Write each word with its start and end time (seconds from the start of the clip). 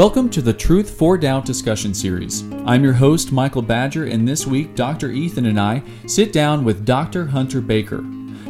Welcome 0.00 0.30
to 0.30 0.40
the 0.40 0.54
Truth 0.54 0.96
for 0.96 1.18
Doubt 1.18 1.44
discussion 1.44 1.92
series. 1.92 2.42
I'm 2.64 2.82
your 2.82 2.94
host, 2.94 3.32
Michael 3.32 3.60
Badger, 3.60 4.06
and 4.06 4.26
this 4.26 4.46
week, 4.46 4.74
Dr. 4.74 5.10
Ethan 5.10 5.44
and 5.44 5.60
I 5.60 5.82
sit 6.06 6.32
down 6.32 6.64
with 6.64 6.86
Dr. 6.86 7.26
Hunter 7.26 7.60
Baker. 7.60 8.00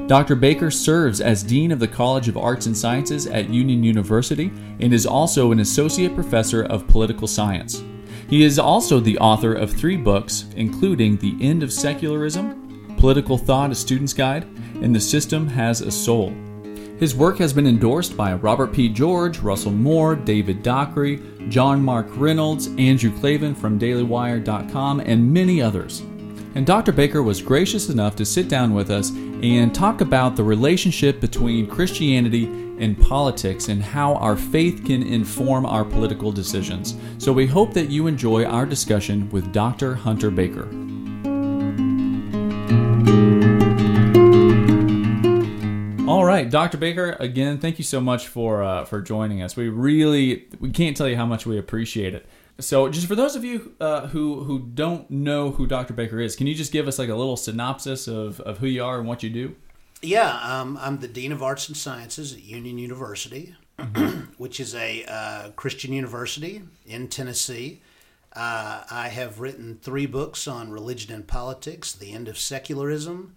Dr. 0.06 0.36
Baker 0.36 0.70
serves 0.70 1.20
as 1.20 1.42
Dean 1.42 1.72
of 1.72 1.80
the 1.80 1.88
College 1.88 2.28
of 2.28 2.36
Arts 2.36 2.66
and 2.66 2.76
Sciences 2.76 3.26
at 3.26 3.50
Union 3.50 3.82
University 3.82 4.52
and 4.78 4.94
is 4.94 5.06
also 5.06 5.50
an 5.50 5.58
Associate 5.58 6.14
Professor 6.14 6.62
of 6.66 6.86
Political 6.86 7.26
Science. 7.26 7.82
He 8.28 8.44
is 8.44 8.60
also 8.60 9.00
the 9.00 9.18
author 9.18 9.52
of 9.52 9.72
three 9.72 9.96
books, 9.96 10.44
including 10.54 11.16
The 11.16 11.36
End 11.40 11.64
of 11.64 11.72
Secularism, 11.72 12.94
Political 12.96 13.38
Thought, 13.38 13.72
A 13.72 13.74
Student's 13.74 14.14
Guide, 14.14 14.44
and 14.82 14.94
The 14.94 15.00
System 15.00 15.48
Has 15.48 15.80
a 15.80 15.90
Soul. 15.90 16.32
His 17.00 17.16
work 17.16 17.38
has 17.38 17.54
been 17.54 17.66
endorsed 17.66 18.14
by 18.14 18.34
Robert 18.34 18.74
P. 18.74 18.90
George, 18.90 19.38
Russell 19.38 19.72
Moore, 19.72 20.14
David 20.14 20.62
Dockery, 20.62 21.18
John 21.48 21.82
Mark 21.82 22.06
Reynolds, 22.10 22.66
Andrew 22.76 23.10
Klavan 23.18 23.54
from 23.54 23.78
DailyWire.com, 23.78 25.00
and 25.00 25.32
many 25.32 25.62
others. 25.62 26.00
And 26.54 26.66
Dr. 26.66 26.92
Baker 26.92 27.22
was 27.22 27.40
gracious 27.40 27.88
enough 27.88 28.16
to 28.16 28.26
sit 28.26 28.50
down 28.50 28.74
with 28.74 28.90
us 28.90 29.08
and 29.08 29.74
talk 29.74 30.02
about 30.02 30.36
the 30.36 30.44
relationship 30.44 31.20
between 31.22 31.66
Christianity 31.66 32.44
and 32.78 33.00
politics 33.00 33.68
and 33.68 33.82
how 33.82 34.16
our 34.16 34.36
faith 34.36 34.84
can 34.84 35.02
inform 35.02 35.64
our 35.64 35.86
political 35.86 36.30
decisions. 36.30 36.96
So 37.16 37.32
we 37.32 37.46
hope 37.46 37.72
that 37.72 37.88
you 37.88 38.08
enjoy 38.08 38.44
our 38.44 38.66
discussion 38.66 39.30
with 39.30 39.54
Dr. 39.54 39.94
Hunter 39.94 40.30
Baker. 40.30 40.68
All 46.10 46.24
right, 46.24 46.50
Dr. 46.50 46.76
Baker. 46.76 47.16
Again, 47.20 47.58
thank 47.58 47.78
you 47.78 47.84
so 47.84 48.00
much 48.00 48.26
for 48.26 48.64
uh, 48.64 48.84
for 48.84 49.00
joining 49.00 49.42
us. 49.42 49.54
We 49.54 49.68
really 49.68 50.48
we 50.58 50.70
can't 50.70 50.96
tell 50.96 51.08
you 51.08 51.14
how 51.14 51.24
much 51.24 51.46
we 51.46 51.56
appreciate 51.56 52.14
it. 52.14 52.26
So, 52.58 52.88
just 52.88 53.06
for 53.06 53.14
those 53.14 53.36
of 53.36 53.44
you 53.44 53.76
uh, 53.80 54.08
who 54.08 54.42
who 54.42 54.58
don't 54.58 55.08
know 55.08 55.52
who 55.52 55.68
Dr. 55.68 55.94
Baker 55.94 56.18
is, 56.18 56.34
can 56.34 56.48
you 56.48 56.54
just 56.56 56.72
give 56.72 56.88
us 56.88 56.98
like 56.98 57.10
a 57.10 57.14
little 57.14 57.36
synopsis 57.36 58.08
of, 58.08 58.40
of 58.40 58.58
who 58.58 58.66
you 58.66 58.82
are 58.82 58.98
and 58.98 59.06
what 59.06 59.22
you 59.22 59.30
do? 59.30 59.54
Yeah, 60.02 60.36
um, 60.42 60.76
I'm 60.82 60.98
the 60.98 61.06
Dean 61.06 61.30
of 61.30 61.44
Arts 61.44 61.68
and 61.68 61.76
Sciences 61.76 62.32
at 62.32 62.42
Union 62.42 62.76
University, 62.78 63.54
which 64.36 64.58
is 64.58 64.74
a 64.74 65.04
uh, 65.04 65.50
Christian 65.50 65.92
university 65.92 66.62
in 66.86 67.06
Tennessee. 67.06 67.82
Uh, 68.34 68.82
I 68.90 69.10
have 69.10 69.38
written 69.38 69.78
three 69.80 70.06
books 70.06 70.48
on 70.48 70.72
religion 70.72 71.14
and 71.14 71.24
politics 71.24 71.92
The 71.92 72.12
End 72.12 72.26
of 72.26 72.36
Secularism, 72.36 73.36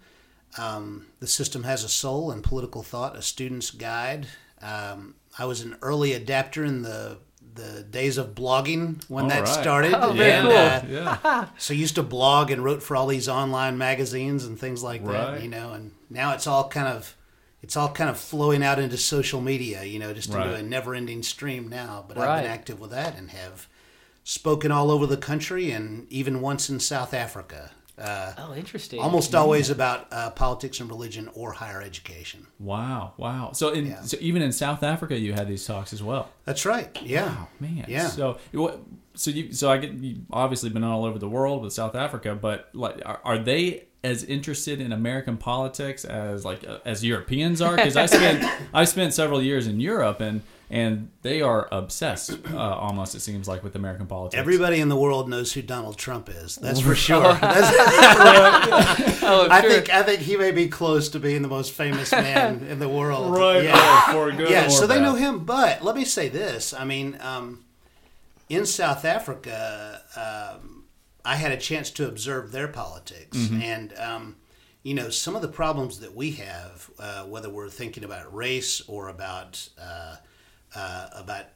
um, 0.58 1.06
The 1.20 1.26
System 1.26 1.64
Has 1.64 1.84
a 1.84 1.88
Soul, 1.88 2.30
and 2.30 2.42
Political 2.42 2.82
Thought 2.82 3.16
A 3.16 3.22
Student's 3.22 3.70
Guide. 3.70 4.26
Um, 4.62 5.14
I 5.38 5.44
was 5.46 5.60
an 5.60 5.76
early 5.82 6.12
adapter 6.12 6.64
in 6.64 6.82
the 6.82 7.18
the 7.54 7.84
days 7.84 8.18
of 8.18 8.34
blogging 8.34 9.00
when 9.08 9.24
All 9.24 9.30
that 9.30 9.44
right. 9.44 9.48
started. 9.48 9.94
Oh, 9.94 10.12
very 10.12 10.32
and, 10.32 10.48
cool. 10.48 10.56
uh, 10.56 10.82
Yeah. 10.88 11.46
so 11.58 11.72
I 11.72 11.76
used 11.76 11.94
to 11.94 12.02
blog 12.02 12.50
and 12.50 12.64
wrote 12.64 12.82
for 12.82 12.96
all 12.96 13.06
these 13.06 13.28
online 13.28 13.78
magazines 13.78 14.44
and 14.44 14.58
things 14.58 14.82
like 14.82 15.04
that, 15.06 15.40
you 15.40 15.48
know, 15.48 15.72
and 15.72 15.92
now 16.10 16.32
it's 16.32 16.48
all 16.48 16.68
kind 16.68 16.88
of 16.88 17.16
it's 17.62 17.76
all 17.76 17.90
kind 17.92 18.10
of 18.10 18.18
flowing 18.18 18.62
out 18.64 18.78
into 18.78 18.96
social 18.96 19.40
media, 19.40 19.84
you 19.84 19.98
know, 19.98 20.12
just 20.12 20.30
into 20.30 20.54
a 20.54 20.62
never-ending 20.62 21.22
stream 21.22 21.68
now. 21.68 22.04
But 22.06 22.18
I've 22.18 22.42
been 22.42 22.50
active 22.50 22.80
with 22.80 22.90
that 22.90 23.16
and 23.16 23.30
have 23.30 23.68
spoken 24.24 24.72
all 24.72 24.90
over 24.90 25.06
the 25.06 25.16
country 25.16 25.70
and 25.70 26.10
even 26.10 26.40
once 26.40 26.68
in 26.68 26.80
South 26.80 27.14
Africa. 27.14 27.70
Uh, 27.98 28.32
Oh, 28.38 28.54
interesting. 28.54 29.00
almost 29.00 29.34
always 29.34 29.70
about 29.70 30.08
uh, 30.12 30.30
politics 30.30 30.80
and 30.80 30.88
religion 30.90 31.30
or 31.34 31.52
higher 31.52 31.80
education. 31.80 32.46
Wow. 32.58 33.12
Wow. 33.16 33.52
So, 33.52 33.68
in, 33.70 33.86
Yeah. 33.86 34.02
so 34.02 34.16
even 34.20 34.42
in 34.42 34.50
South 34.52 34.82
Africa, 34.82 35.16
you 35.18 35.32
had 35.32 35.46
these 35.48 35.64
talks 35.64 35.92
as 35.92 36.02
well. 36.02 36.28
That's 36.44 36.64
right. 36.66 36.96
Yeah. 37.02 37.26
Wow, 37.26 37.48
man. 37.60 37.84
Yeah. 37.88 38.08
So, 38.08 38.38
what? 38.52 38.80
So 39.16 39.30
you, 39.30 39.52
so 39.52 39.70
I 39.70 39.76
get 39.78 39.92
you 39.92 40.16
obviously 40.32 40.70
been 40.70 40.82
all 40.82 41.04
over 41.04 41.20
the 41.20 41.28
world 41.28 41.62
with 41.62 41.72
South 41.72 41.94
Africa, 41.94 42.34
but 42.34 42.68
like, 42.72 43.00
are, 43.06 43.20
are 43.24 43.38
they 43.38 43.84
as 44.02 44.24
interested 44.24 44.80
in 44.80 44.92
American 44.92 45.36
politics 45.36 46.04
as 46.04 46.44
like 46.44 46.66
uh, 46.66 46.78
as 46.84 47.04
Europeans 47.04 47.62
are? 47.62 47.76
Because 47.76 47.96
I 47.96 48.06
spent 48.06 48.44
I 48.74 48.84
spent 48.84 49.14
several 49.14 49.40
years 49.40 49.68
in 49.68 49.78
Europe, 49.78 50.20
and 50.20 50.42
and 50.70 51.10
they 51.22 51.40
are 51.42 51.68
obsessed, 51.70 52.38
uh, 52.52 52.56
almost 52.56 53.14
it 53.14 53.20
seems 53.20 53.46
like, 53.46 53.62
with 53.62 53.76
American 53.76 54.06
politics. 54.06 54.38
Everybody 54.40 54.80
in 54.80 54.88
the 54.88 54.96
world 54.96 55.28
knows 55.28 55.52
who 55.52 55.62
Donald 55.62 55.96
Trump 55.98 56.28
is. 56.28 56.56
That's 56.56 56.80
for 56.80 56.94
sure. 57.06 57.34
That's, 57.34 57.70
Oh, 59.26 59.48
I 59.50 59.60
sure. 59.62 59.70
think 59.70 59.90
I 59.90 60.02
think 60.02 60.20
he 60.20 60.36
may 60.36 60.50
be 60.50 60.68
close 60.68 61.08
to 61.10 61.18
being 61.20 61.42
the 61.42 61.48
most 61.48 61.72
famous 61.72 62.12
man 62.12 62.66
in 62.68 62.78
the 62.78 62.88
world. 62.88 63.34
right? 63.36 63.64
Yeah. 63.64 64.12
For 64.12 64.30
good 64.32 64.50
yeah. 64.50 64.66
or 64.66 64.70
So 64.70 64.86
they 64.86 65.00
know 65.00 65.14
him. 65.14 65.44
But 65.44 65.82
let 65.82 65.94
me 65.96 66.04
say 66.04 66.28
this. 66.28 66.74
I 66.74 66.84
mean, 66.84 67.16
um, 67.20 67.64
in 68.48 68.66
South 68.66 69.04
Africa, 69.04 70.02
um, 70.16 70.84
I 71.24 71.36
had 71.36 71.52
a 71.52 71.56
chance 71.56 71.90
to 71.92 72.06
observe 72.06 72.52
their 72.52 72.68
politics, 72.68 73.36
Mm-hmm. 73.38 73.62
and 73.62 73.94
um, 73.98 74.36
you 74.82 74.92
know 74.94 75.08
some 75.08 75.34
of 75.34 75.40
the 75.42 75.48
problems 75.48 76.00
that 76.00 76.14
we 76.14 76.32
have, 76.32 76.90
uh, 76.98 77.24
whether 77.24 77.48
we're 77.48 77.70
thinking 77.70 78.04
about 78.04 78.34
race 78.34 78.82
or 78.86 79.08
about 79.08 79.66
uh, 79.80 80.16
uh, 80.74 81.08
about 81.14 81.46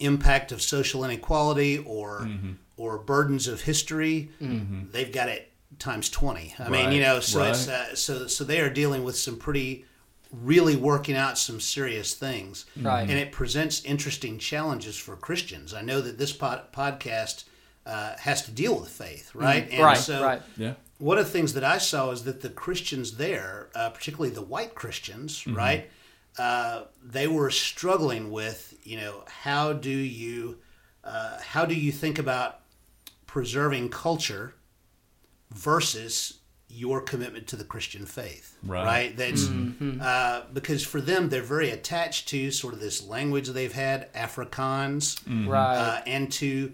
impact 0.00 0.52
of 0.52 0.60
social 0.62 1.04
inequality 1.04 1.78
or 1.78 2.20
Mm-hmm. 2.22 2.52
or 2.76 2.98
burdens 2.98 3.46
of 3.48 3.60
history, 3.62 4.30
they've 4.40 5.12
got 5.12 5.28
it 5.28 5.50
times 5.78 6.08
twenty. 6.10 6.54
I 6.58 6.68
mean, 6.68 6.92
you 6.92 7.00
know, 7.00 7.20
so 7.20 7.42
it's 7.44 7.68
uh, 7.68 7.94
so 7.94 8.26
so 8.26 8.44
they 8.44 8.60
are 8.60 8.70
dealing 8.70 9.04
with 9.04 9.16
some 9.16 9.36
pretty 9.36 9.84
really 10.32 10.74
working 10.74 11.14
out 11.16 11.38
some 11.38 11.60
serious 11.60 12.12
things 12.14 12.66
Right. 12.80 13.02
and 13.02 13.12
it 13.12 13.30
presents 13.30 13.84
interesting 13.84 14.36
challenges 14.40 14.96
for 14.96 15.14
christians 15.14 15.72
i 15.72 15.80
know 15.80 16.00
that 16.00 16.18
this 16.18 16.32
pod- 16.32 16.72
podcast 16.72 17.44
uh, 17.86 18.16
has 18.18 18.42
to 18.46 18.50
deal 18.50 18.74
with 18.80 18.88
faith 18.88 19.32
right 19.32 19.68
and 19.70 19.80
right, 19.84 19.96
so 19.96 20.24
right. 20.24 20.42
Yeah. 20.56 20.74
one 20.98 21.18
of 21.18 21.26
the 21.26 21.30
things 21.30 21.52
that 21.52 21.62
I 21.62 21.78
saw 21.78 22.10
is 22.10 22.24
that 22.24 22.40
the 22.40 22.48
Christians 22.48 23.16
there, 23.16 23.68
uh, 23.76 23.90
particularly 23.90 24.34
the 24.34 24.42
white 24.42 24.74
Christians, 24.74 25.46
right, 25.46 25.88
uh, 26.38 26.82
they 27.02 27.26
were 27.28 27.50
struggling 27.50 28.30
with, 28.30 28.74
you 28.82 28.96
know, 28.96 29.22
how 29.26 29.72
do 29.72 29.90
you, 29.90 30.58
uh, 31.04 31.38
how 31.40 31.64
do 31.64 31.74
you 31.74 31.92
think 31.92 32.18
about 32.18 32.60
preserving 33.26 33.88
culture 33.90 34.54
versus 35.50 36.40
your 36.68 37.00
commitment 37.00 37.46
to 37.46 37.56
the 37.56 37.62
Christian 37.64 38.04
faith, 38.04 38.56
Right. 38.64 39.16
That's 39.16 39.48
uh, 40.00 40.44
because 40.52 40.82
for 40.84 41.00
them 41.00 41.28
they're 41.28 41.42
very 41.42 41.70
attached 41.70 42.28
to 42.30 42.50
sort 42.50 42.74
of 42.74 42.80
this 42.80 43.06
language 43.06 43.48
they've 43.48 43.72
had, 43.72 44.12
Afrikaans, 44.12 45.20
Right. 45.48 45.76
uh, 45.76 46.00
and 46.06 46.32
to 46.32 46.72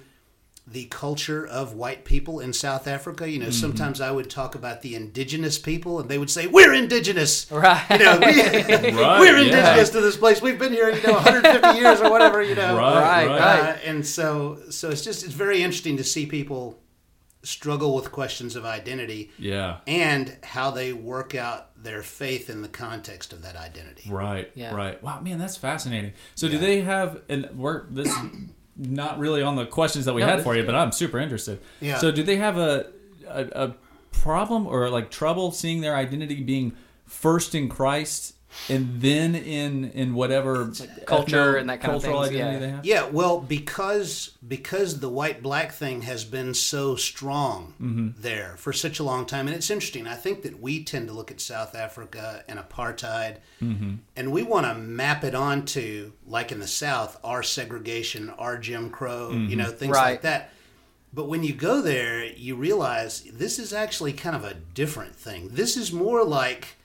the 0.70 0.84
culture 0.86 1.44
of 1.47 1.75
white 1.75 2.04
people 2.04 2.38
in 2.38 2.53
South 2.53 2.86
Africa. 2.86 3.28
You 3.28 3.38
know, 3.41 3.47
Mm-hmm. 3.47 3.53
sometimes 3.54 4.00
I 4.00 4.10
would 4.12 4.31
talk 4.31 4.54
about 4.54 4.82
the 4.82 4.94
indigenous 4.94 5.58
people, 5.58 5.98
and 6.00 6.08
they 6.08 6.16
would 6.19 6.31
say, 6.31 6.47
"We're 6.47 6.72
indigenous." 6.72 7.50
right. 7.50 7.84
You 7.91 7.98
know, 7.98 8.19
we, 8.19 8.26
Right, 9.00 9.19
we're 9.20 9.36
yeah. 9.38 9.44
indigenous 9.47 9.91
to 9.91 10.00
this 10.00 10.16
place. 10.16 10.41
We've 10.41 10.59
been 10.59 10.72
here, 10.72 10.91
you 10.91 11.03
know, 11.03 11.14
150 11.14 11.78
years 11.78 12.00
or 12.00 12.10
whatever. 12.10 12.42
You 12.42 12.54
know, 12.54 12.76
Right. 12.76 13.26
Right, 13.26 13.26
Right. 13.28 13.60
Uh, 13.70 13.76
and 13.84 14.06
so, 14.06 14.59
so 14.70 14.91
it's 14.91 15.03
just 15.03 15.25
it's 15.25 15.34
very 15.34 15.62
interesting 15.62 15.97
to 15.97 16.04
see 16.04 16.26
people 16.26 16.78
struggle 17.42 17.94
with 17.94 18.12
questions 18.12 18.54
of 18.54 18.66
identity 18.66 19.30
Yeah. 19.38 19.78
and 19.86 20.36
how 20.42 20.70
they 20.72 20.92
work 20.92 21.34
out 21.34 21.69
their 21.82 22.03
faith 22.03 22.50
in 22.50 22.60
the 22.60 22.69
context 22.69 23.32
of 23.32 23.41
that 23.42 23.56
identity. 23.56 24.10
Right. 24.10 24.50
Yeah. 24.54 24.75
Right. 24.75 25.03
Wow, 25.03 25.20
man, 25.20 25.38
that's 25.38 25.56
fascinating. 25.56 26.12
So, 26.34 26.48
do 26.48 26.59
they 26.59 26.82
have? 26.82 27.22
And 27.30 27.48
we're 27.56 27.86
this 27.91 28.09
is 28.09 28.14
not 28.80 29.18
really 29.18 29.42
on 29.42 29.56
the 29.56 29.66
questions 29.66 30.06
that 30.06 30.14
we 30.14 30.22
No, 30.22 30.28
had 30.28 30.42
for 30.42 30.56
you, 30.56 30.64
but 30.64 30.74
I'm 30.74 30.92
super 30.92 31.18
interested. 31.18 31.60
Yeah. 31.80 31.98
So, 31.98 32.10
do 32.10 32.22
they 32.22 32.36
have 32.36 32.56
a, 32.56 32.86
a 33.28 33.44
a 33.66 33.74
problem 34.10 34.66
or 34.66 34.88
like 34.91 35.10
trouble 35.10 35.52
seeing 35.52 35.80
their 35.80 35.94
identity 35.94 36.42
being 36.42 36.72
first 37.06 37.54
in 37.54 37.68
Christ 37.68 38.34
and 38.69 39.00
then 39.00 39.34
in 39.34 39.91
in 39.91 40.15
whatever 40.15 40.72
culture 41.07 41.54
ethno- 41.54 41.60
and 41.60 41.71
that 41.71 41.80
kind 41.80 41.95
of 41.95 42.03
cultural 42.03 42.22
things, 42.22 42.34
identity 42.36 42.54
yeah. 42.54 42.59
they 42.59 42.71
have? 42.71 42.84
Yeah, 42.84 43.04
well, 43.07 43.41
because 43.41 44.36
because 44.47 45.01
the 45.01 45.09
white 45.09 45.42
black 45.42 45.72
thing 45.72 46.03
has 46.03 46.24
been 46.24 46.54
so 46.54 46.97
strong 46.97 47.74
mm-hmm. 47.80 48.09
there 48.21 48.54
for 48.57 48.72
such 48.72 48.98
a 48.98 49.03
long 49.03 49.27
time, 49.27 49.47
and 49.47 49.57
it's 49.57 49.71
interesting. 49.71 50.07
I 50.07 50.15
think 50.15 50.42
that 50.42 50.60
we 50.60 50.83
tend 50.84 51.09
to 51.09 51.15
look 51.15 51.30
at 51.30 51.41
South 51.41 51.74
Africa 51.74 52.45
and 52.48 52.59
apartheid, 52.59 53.36
mm-hmm. 53.63 53.95
and 54.16 54.33
we 54.33 54.42
want 54.42 54.66
to 54.66 54.74
map 54.74 55.24
it 55.24 55.34
onto, 55.34 56.13
like 56.27 56.53
in 56.53 56.60
the 56.60 56.66
South, 56.66 57.19
our 57.24 57.42
segregation, 57.42 58.30
our 58.30 58.59
Jim 58.59 58.91
Crow, 58.91 59.30
you 59.30 59.36
mm-hmm. 59.36 59.59
know, 59.59 59.71
things 59.71 59.97
like 59.97 60.22
that. 60.22 60.51
But 61.13 61.28
when 61.28 61.42
you 61.42 61.53
go 61.53 61.83
there, 61.83 62.24
you 62.24 62.54
realize 62.54 63.22
this 63.33 63.59
is 63.59 63.72
actually 63.72 64.13
kind 64.13 64.36
of 64.36 64.45
a 64.45 64.54
different 64.54 65.16
thing. 65.16 65.48
This 65.48 65.77
is 65.77 65.92
more 65.92 66.24
like 66.24 66.77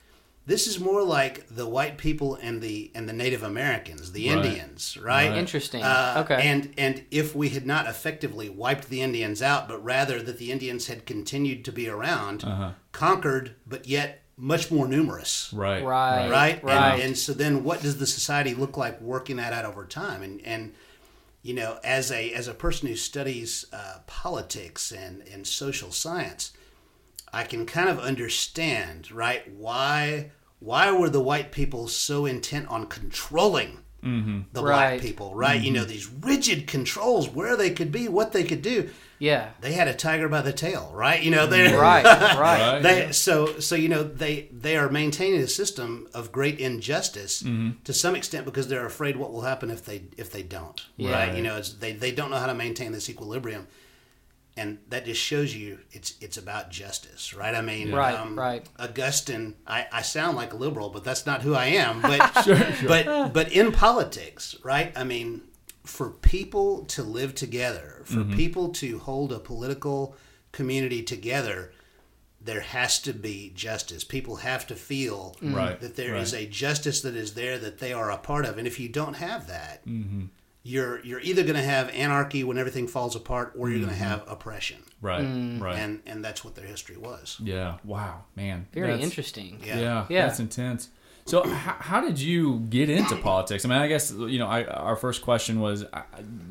this 0.46 0.66
is 0.68 0.78
more 0.78 1.02
like 1.02 1.48
the 1.48 1.66
white 1.68 1.98
people 1.98 2.36
and 2.36 2.62
the 2.62 2.90
and 2.94 3.08
the 3.08 3.12
Native 3.12 3.42
Americans, 3.42 4.12
the 4.12 4.28
Right. 4.28 4.44
Indians, 4.46 4.96
right? 4.96 5.28
Right. 5.30 5.38
Interesting. 5.38 5.82
Uh, 5.82 6.22
okay. 6.24 6.48
And 6.48 6.72
and 6.78 7.04
if 7.10 7.34
we 7.34 7.48
had 7.50 7.66
not 7.66 7.86
effectively 7.86 8.48
wiped 8.48 8.88
the 8.88 9.02
Indians 9.02 9.42
out, 9.42 9.68
but 9.68 9.82
rather 9.84 10.22
that 10.22 10.38
the 10.38 10.52
Indians 10.52 10.86
had 10.86 11.04
continued 11.06 11.64
to 11.64 11.72
be 11.72 11.88
around, 11.88 12.44
Uh-huh. 12.44 12.70
conquered, 12.92 13.56
but 13.66 13.86
yet 13.88 14.22
much 14.38 14.70
more 14.70 14.86
numerous, 14.86 15.50
Right. 15.52 15.82
Right. 15.82 16.30
right? 16.30 16.62
Right. 16.62 16.92
And, 16.94 17.02
and 17.02 17.18
so 17.18 17.32
then, 17.32 17.64
what 17.64 17.80
does 17.82 17.96
the 17.98 18.06
society 18.06 18.54
look 18.54 18.76
like 18.76 19.00
working 19.00 19.36
that 19.36 19.52
out 19.52 19.64
over 19.64 19.84
time? 19.84 20.22
And 20.22 20.40
and 20.46 20.74
you 21.42 21.54
know, 21.54 21.78
as 21.84 22.10
a 22.12 22.32
as 22.32 22.46
a 22.48 22.54
person 22.54 22.88
who 22.88 22.96
studies 22.96 23.64
uh, 23.72 23.98
politics 24.06 24.92
and 24.92 25.22
and 25.32 25.46
social 25.46 25.90
science, 25.90 26.52
I 27.32 27.44
can 27.44 27.66
kind 27.66 27.88
of 27.88 27.98
understand, 27.98 29.10
right? 29.10 29.42
Why 29.52 30.30
why 30.58 30.90
were 30.90 31.10
the 31.10 31.20
white 31.20 31.52
people 31.52 31.88
so 31.88 32.26
intent 32.26 32.68
on 32.68 32.86
controlling 32.86 33.78
mm-hmm. 34.02 34.40
the 34.52 34.62
black 34.62 34.90
Right. 34.92 35.00
people, 35.00 35.34
right? 35.34 35.60
You 35.60 35.72
know, 35.72 35.80
mm-hmm. 35.80 35.90
these 35.90 36.08
rigid 36.08 36.66
controls 36.66 37.28
where 37.28 37.56
they 37.56 37.70
could 37.70 37.92
be, 37.92 38.08
what 38.08 38.32
they 38.32 38.44
could 38.44 38.62
do. 38.62 38.90
Yeah. 39.18 39.50
They 39.60 39.72
had 39.72 39.88
a 39.88 39.94
tiger 39.94 40.28
by 40.28 40.42
the 40.42 40.52
tail, 40.52 40.90
right? 40.94 41.22
You 41.22 41.30
know, 41.30 41.46
they 41.46 41.68
mm-hmm. 41.68 41.80
Right. 41.80 42.04
Right. 42.36 42.38
Right. 42.38 42.82
they 42.82 43.12
so 43.12 43.58
so 43.60 43.74
you 43.74 43.88
know 43.88 44.02
they 44.02 44.48
they 44.52 44.76
are 44.76 44.90
maintaining 44.90 45.40
a 45.40 45.46
system 45.48 46.06
of 46.12 46.32
great 46.32 46.58
injustice 46.60 47.42
to 47.84 47.92
some 47.92 48.14
extent 48.14 48.44
because 48.44 48.68
they're 48.68 48.84
afraid 48.84 49.16
what 49.16 49.32
will 49.32 49.42
happen 49.42 49.70
if 49.70 49.84
they 49.84 50.02
if 50.18 50.30
they 50.30 50.42
don't 50.42 50.84
Yeah. 50.96 51.12
right 51.12 51.36
you 51.36 51.42
know 51.42 51.56
it's, 51.56 51.72
they 51.74 51.92
they 51.92 52.10
don't 52.12 52.30
know 52.30 52.36
how 52.36 52.46
to 52.46 52.54
maintain 52.54 52.92
this 52.92 53.08
equilibrium 53.08 53.66
and 54.56 54.78
that 54.88 55.04
just 55.04 55.20
shows 55.20 55.54
you 55.54 55.78
it's 55.92 56.14
it's 56.20 56.36
about 56.36 56.70
justice 56.70 57.34
right 57.34 57.54
i 57.54 57.60
mean 57.60 57.92
um, 57.92 57.98
Right, 57.98 58.36
right. 58.36 58.68
augustine 58.78 59.54
I, 59.66 59.86
I 59.92 60.02
sound 60.02 60.36
like 60.36 60.52
a 60.52 60.56
liberal 60.56 60.88
but 60.88 61.04
that's 61.04 61.26
not 61.26 61.42
who 61.42 61.54
i 61.54 61.66
am 61.66 62.00
but 62.02 62.18
but 62.86 63.32
but 63.32 63.52
in 63.52 63.72
politics 63.72 64.56
right 64.62 64.92
i 64.96 65.04
mean 65.04 65.42
for 65.84 66.10
people 66.10 66.84
to 66.86 67.02
live 67.02 67.34
together 67.34 68.02
for 68.04 68.24
people 68.24 68.68
to 68.70 68.98
hold 69.00 69.32
a 69.32 69.38
political 69.38 70.16
community 70.52 71.02
together 71.02 71.72
there 72.40 72.60
has 72.60 73.00
to 73.00 73.12
be 73.12 73.50
justice. 73.56 74.04
People 74.04 74.36
have 74.36 74.68
to 74.68 74.76
feel 74.76 75.34
Right, 75.42 75.80
that 75.80 75.96
there 75.96 76.14
is 76.14 76.32
right. 76.32 76.46
a 76.46 76.50
justice 76.50 77.00
that 77.02 77.16
is 77.16 77.34
there 77.34 77.58
that 77.58 77.78
they 77.78 77.92
are 77.92 78.08
a 78.08 78.18
part 78.18 78.44
of. 78.46 78.56
And 78.56 78.68
if 78.68 78.78
you 78.78 78.88
don't 78.88 79.14
have 79.14 79.48
that, 79.48 79.84
Mm-hmm. 79.84 80.26
You're 80.72 80.96
you're 81.04 81.20
either 81.20 81.42
going 81.42 81.56
to 81.56 81.62
have 81.76 81.88
anarchy 81.90 82.42
when 82.44 82.58
everything 82.58 82.86
falls 82.88 83.14
apart, 83.16 83.52
or 83.56 83.68
you're 83.70 83.78
going 83.78 83.90
Mm-hmm. 83.90 84.02
to 84.02 84.08
have 84.08 84.24
oppression. 84.26 84.78
Right. 85.00 85.24
Mm. 85.24 85.60
Right. 85.60 85.78
And 85.78 86.00
and 86.06 86.24
that's 86.24 86.44
what 86.44 86.54
their 86.56 86.66
history 86.66 86.96
was. 86.96 87.36
yeah. 87.42 87.78
Wow, 87.84 88.24
man. 88.34 88.66
Very 88.72 88.88
That's- 88.88 89.04
interesting. 89.04 89.60
Yeah. 89.64 89.78
Yeah, 89.78 90.06
Yeah. 90.08 90.26
that's 90.26 90.40
intense. 90.40 90.88
So, 91.28 91.44
h- 91.44 91.50
how 91.90 92.00
did 92.00 92.20
you 92.20 92.60
get 92.70 92.88
into 92.88 93.16
politics? 93.16 93.64
I 93.64 93.68
mean, 93.68 93.78
I 93.78 93.88
guess 93.88 94.12
you 94.12 94.38
know, 94.38 94.46
I, 94.46 94.62
our 94.64 94.94
first 94.96 95.22
question 95.22 95.60
was 95.60 95.82
uh, 95.92 96.02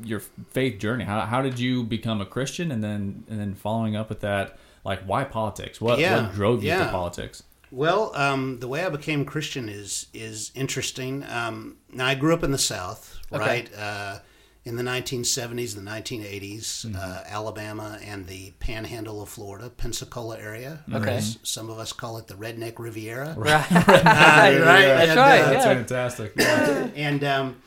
your 0.04 0.20
faith 0.52 0.80
journey. 0.80 1.06
How, 1.06 1.22
how 1.22 1.42
did 1.42 1.58
you 1.60 1.84
become 1.84 2.20
a 2.22 2.26
Christian, 2.26 2.72
and 2.74 2.84
then 2.84 3.24
and 3.30 3.40
then 3.40 3.54
following 3.56 3.96
up 3.96 4.10
with 4.10 4.20
that, 4.22 4.58
like 4.84 5.02
why 5.06 5.24
politics? 5.24 5.80
What 5.80 6.00
Yeah, 6.00 6.24
what 6.24 6.34
drove 6.34 6.64
you 6.64 6.72
to 6.72 6.90
politics? 6.92 7.44
Well, 7.72 8.12
um, 8.16 8.60
the 8.60 8.68
way 8.68 8.86
I 8.86 8.90
became 8.90 9.24
Christian 9.26 9.70
is 9.70 10.08
is 10.14 10.52
interesting. 10.56 11.24
Um, 11.30 11.78
now 11.92 12.08
I 12.08 12.16
grew 12.16 12.34
up 12.34 12.44
in 12.44 12.52
the 12.52 12.58
South, 12.74 13.15
Okay. 13.36 13.46
right? 13.46 13.70
Uh, 13.78 14.20
in 14.64 14.76
the 14.78 14.84
1970s, 14.84 15.76
the 15.76 15.82
1980s, 15.82 16.86
Mm-hmm. 16.88 16.96
uh, 16.96 17.20
Alabama 17.28 18.00
and 18.04 18.26
the 18.26 18.52
Panhandle 18.60 19.22
of 19.22 19.30
Florida, 19.30 19.70
Pensacola 19.70 20.40
area. 20.40 20.84
Okay. 20.92 21.18
as 21.18 21.38
Some 21.44 21.70
of 21.70 21.78
us 21.78 21.94
call 21.94 22.18
it 22.18 22.26
the 22.28 22.34
Redneck 22.34 22.80
Riviera. 22.80 23.36
Right. 23.38 23.72
Uh, 23.72 23.76
right? 23.88 24.58
That's 24.58 25.10
And, 25.10 25.20
right, 25.20 25.42
uh, 25.42 25.52
yeah. 25.52 25.62
fantastic. 25.62 26.34
Yeah. 26.36 26.90
and 26.96 27.24
um, 27.24 27.62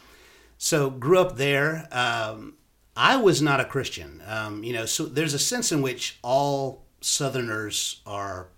so 0.57 0.91
grew 0.91 1.21
up 1.21 1.37
there. 1.37 1.87
Um, 1.93 2.55
I 2.97 3.17
was 3.17 3.41
not 3.41 3.61
a 3.61 3.65
Christian. 3.65 4.21
Um, 4.27 4.65
you 4.65 4.73
know, 4.73 4.85
so 4.85 5.07
there's 5.07 5.35
a 5.35 5.39
sense 5.39 5.71
in 5.71 5.83
which 5.83 6.19
all 6.23 6.85
Southerners 7.01 8.01
are 8.07 8.49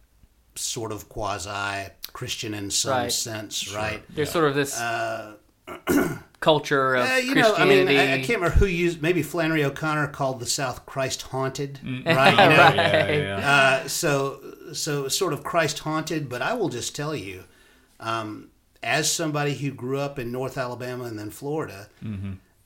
sort 0.55 0.93
of 0.93 1.11
quasi 1.11 1.91
Christian 2.15 2.55
in 2.55 2.71
some 2.71 2.93
Right. 2.93 3.13
sense, 3.13 3.75
right? 3.75 4.03
There's 4.15 4.31
sort 4.31 4.47
of 4.49 4.55
this 4.55 4.81
culture 6.41 6.95
of 6.95 7.09
Uh, 7.09 7.15
you 7.17 7.35
know, 7.35 7.55
I 7.55 7.65
mean, 7.67 7.87
I, 7.89 8.15
I 8.15 8.17
can't 8.19 8.41
remember 8.41 8.57
who 8.57 8.67
used. 8.67 9.03
Maybe 9.03 9.23
Flannery 9.23 9.63
O'Connor 9.65 10.09
called 10.09 10.41
the 10.41 10.47
South 10.47 10.87
Christ 10.87 11.23
haunted, 11.23 11.79
Mm. 11.85 12.07
right? 12.07 12.31
You 12.33 12.37
know, 12.37 12.83
yeah, 12.83 13.07
yeah, 13.07 13.17
yeah. 13.39 13.51
uh, 13.85 13.89
so 13.89 14.41
so 14.73 15.09
sort 15.09 15.33
of 15.33 15.45
Christ 15.45 15.81
haunted. 15.81 16.29
But 16.29 16.41
I 16.43 16.55
will 16.55 16.69
just 16.71 16.97
tell 16.97 17.15
you, 17.15 17.45
um, 18.01 18.49
as 18.83 19.13
somebody 19.13 19.55
who 19.55 19.71
grew 19.71 19.99
up 19.99 20.19
in 20.19 20.33
North 20.33 20.57
Alabama 20.57 21.05
and 21.05 21.19
then 21.19 21.31
Florida, 21.31 21.89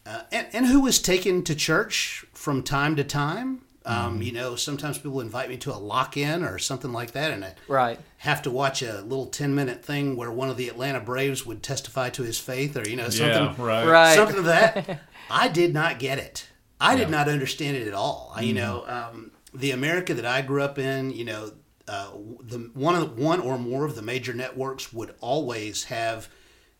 uh, 0.06 0.20
and, 0.30 0.46
and 0.52 0.66
who 0.66 0.80
was 0.80 1.00
taken 1.00 1.42
to 1.44 1.54
church 1.54 2.24
from 2.32 2.62
time 2.62 2.94
to 2.96 3.04
time. 3.04 3.62
Um, 3.86 4.22
You 4.22 4.32
know, 4.32 4.56
sometimes 4.56 4.96
people 4.98 5.20
invite 5.20 5.48
me 5.50 5.56
to 5.58 5.70
a 5.74 5.76
lock-in 5.76 6.42
or 6.42 6.58
something 6.58 6.92
like 6.92 7.12
that, 7.12 7.30
and 7.32 7.44
I 7.44 7.54
Right. 7.68 7.98
have 8.18 8.40
to 8.42 8.50
watch 8.50 8.80
a 8.82 9.02
little 9.02 9.26
ten-minute 9.26 9.84
thing 9.84 10.16
where 10.16 10.30
one 10.30 10.48
of 10.48 10.56
the 10.56 10.68
Atlanta 10.68 11.00
Braves 11.00 11.44
would 11.44 11.62
testify 11.62 12.08
to 12.10 12.22
his 12.22 12.38
faith, 12.38 12.76
or 12.76 12.88
you 12.88 12.96
know, 12.96 13.10
something 13.10 13.44
yeah, 13.44 13.54
right. 13.58 13.86
Right. 13.86 14.14
something 14.14 14.38
of 14.38 14.44
that. 14.46 15.00
I 15.30 15.48
did 15.48 15.74
not 15.74 15.98
get 15.98 16.18
it. 16.18 16.48
I 16.80 16.96
did 16.96 17.08
not 17.10 17.28
understand 17.28 17.76
it 17.76 17.86
at 17.88 17.94
all. 17.94 18.32
I, 18.34 18.42
you 18.42 18.52
know, 18.54 18.84
um, 18.86 19.30
the 19.54 19.70
America 19.70 20.12
that 20.14 20.26
I 20.26 20.42
grew 20.42 20.62
up 20.62 20.78
in, 20.78 21.12
you 21.12 21.24
know, 21.24 21.52
uh, 21.86 22.10
the 22.42 22.70
one 22.74 22.94
of 22.94 23.16
the, 23.16 23.22
one 23.22 23.40
or 23.40 23.58
more 23.58 23.84
of 23.84 23.94
the 23.96 24.02
major 24.02 24.32
networks 24.34 24.92
would 24.92 25.14
always 25.20 25.84
have 25.84 26.28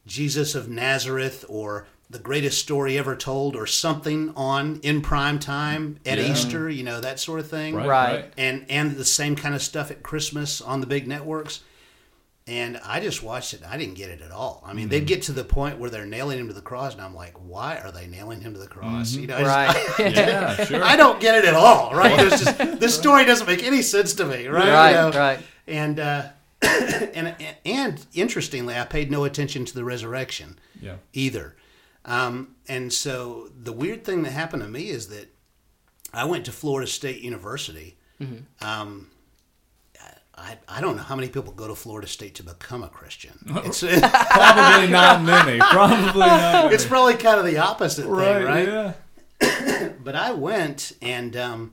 Jesus 0.07 0.55
of 0.55 0.69
Nazareth 0.69 1.45
or 1.49 1.87
the 2.15 2.19
greatest 2.21 2.59
story 2.61 2.97
ever 2.97 3.15
told 3.15 3.55
or 3.57 3.67
something 3.67 4.33
on 4.37 4.81
in 4.83 5.03
prime 5.03 5.39
time 5.39 5.99
at 6.07 6.17
Yeah. 6.19 6.33
Easter, 6.33 6.71
you 6.71 6.83
know, 6.83 7.01
that 7.01 7.21
sort 7.21 7.41
of 7.41 7.49
thing 7.51 7.75
Right. 7.75 7.87
Right. 7.89 8.33
and 8.39 8.65
and 8.71 8.97
the 8.97 9.05
same 9.05 9.37
kind 9.37 9.55
of 9.55 9.61
stuff 9.63 9.91
at 9.91 10.03
Christmas 10.03 10.61
on 10.63 10.81
the 10.81 10.87
big 10.87 11.07
networks. 11.07 11.61
And 12.47 12.79
I 12.85 13.01
just 13.01 13.23
watched 13.23 13.55
it. 13.55 13.63
I 13.67 13.79
didn't 13.79 13.95
get 13.95 14.11
it 14.11 14.21
at 14.21 14.31
all. 14.31 14.63
I 14.67 14.75
mean, 14.75 14.91
they'd 14.91 15.07
get 15.07 15.23
to 15.23 15.33
the 15.33 15.45
point 15.45 15.79
where 15.79 15.89
they're 15.89 16.05
nailing 16.05 16.39
him 16.39 16.49
to 16.49 16.53
the 16.53 16.61
cross, 16.61 16.93
and 16.93 17.01
I'm 17.01 17.15
like, 17.15 17.33
why 17.39 17.79
are 17.79 17.91
they 17.91 18.07
nailing 18.07 18.43
him 18.43 18.53
to 18.53 18.61
the 18.61 18.67
cross? 18.67 19.15
You 19.15 19.27
know, 19.27 19.37
I 19.39 19.41
just- 19.73 19.99
Right. 19.99 20.15
Yeah, 20.15 20.65
sure. 20.67 20.85
I 20.85 20.95
don't 20.95 21.19
get 21.21 21.37
it 21.37 21.47
at 21.47 21.55
all. 21.55 21.95
Right? 21.95 22.15
There's 22.19 22.45
just 22.45 22.59
this 22.81 22.95
story 22.95 23.25
doesn't 23.25 23.47
make 23.47 23.63
any 23.63 23.81
sense 23.81 24.13
to 24.17 24.27
me. 24.27 24.47
Right? 24.47 24.69
Right, 24.69 24.91
You 24.91 24.97
know? 24.97 25.11
right. 25.19 25.39
And 25.67 25.99
uh, 25.99 26.23
and 26.63 27.35
and 27.65 28.07
interestingly, 28.13 28.75
I 28.77 28.85
paid 28.85 29.11
no 29.11 29.25
attention 29.25 29.65
to 29.65 29.75
the 29.75 29.83
resurrection 29.85 30.59
Yeah. 30.83 30.97
either. 31.15 31.57
Um, 32.05 32.57
and 32.69 32.93
so 32.93 33.49
the 33.59 33.73
weird 33.73 34.05
thing 34.05 34.23
that 34.23 34.33
happened 34.33 34.63
to 34.63 34.69
me 34.69 34.89
is 34.91 35.09
that 35.09 35.35
I 36.13 36.25
went 36.25 36.45
to 36.47 36.53
Florida 36.53 36.87
State 36.87 37.23
University. 37.23 37.97
Um, 38.61 39.11
I, 40.37 40.59
I 40.69 40.81
don't 40.81 40.97
know 40.97 41.03
how 41.03 41.15
many 41.15 41.29
people 41.29 41.53
go 41.53 41.69
to 41.69 41.75
Florida 41.75 42.09
State 42.09 42.35
to 42.37 42.43
become 42.43 42.83
a 42.83 42.89
Christian. 42.89 43.39
It's, 43.65 43.81
Probably 44.01 44.89
not 44.89 45.23
many. 45.23 45.59
Probably 45.59 46.21
not. 46.21 46.53
Many. 46.65 46.75
it's 46.75 46.85
probably 46.85 47.15
kind 47.15 47.39
of 47.39 47.47
the 47.47 47.59
opposite 47.59 48.07
right. 48.07 48.37
thing, 48.37 48.45
right? 48.45 48.69
Yeah. 48.69 49.91
But 50.05 50.17
I 50.17 50.33
went 50.33 50.93
and 51.01 51.35
um, 51.35 51.73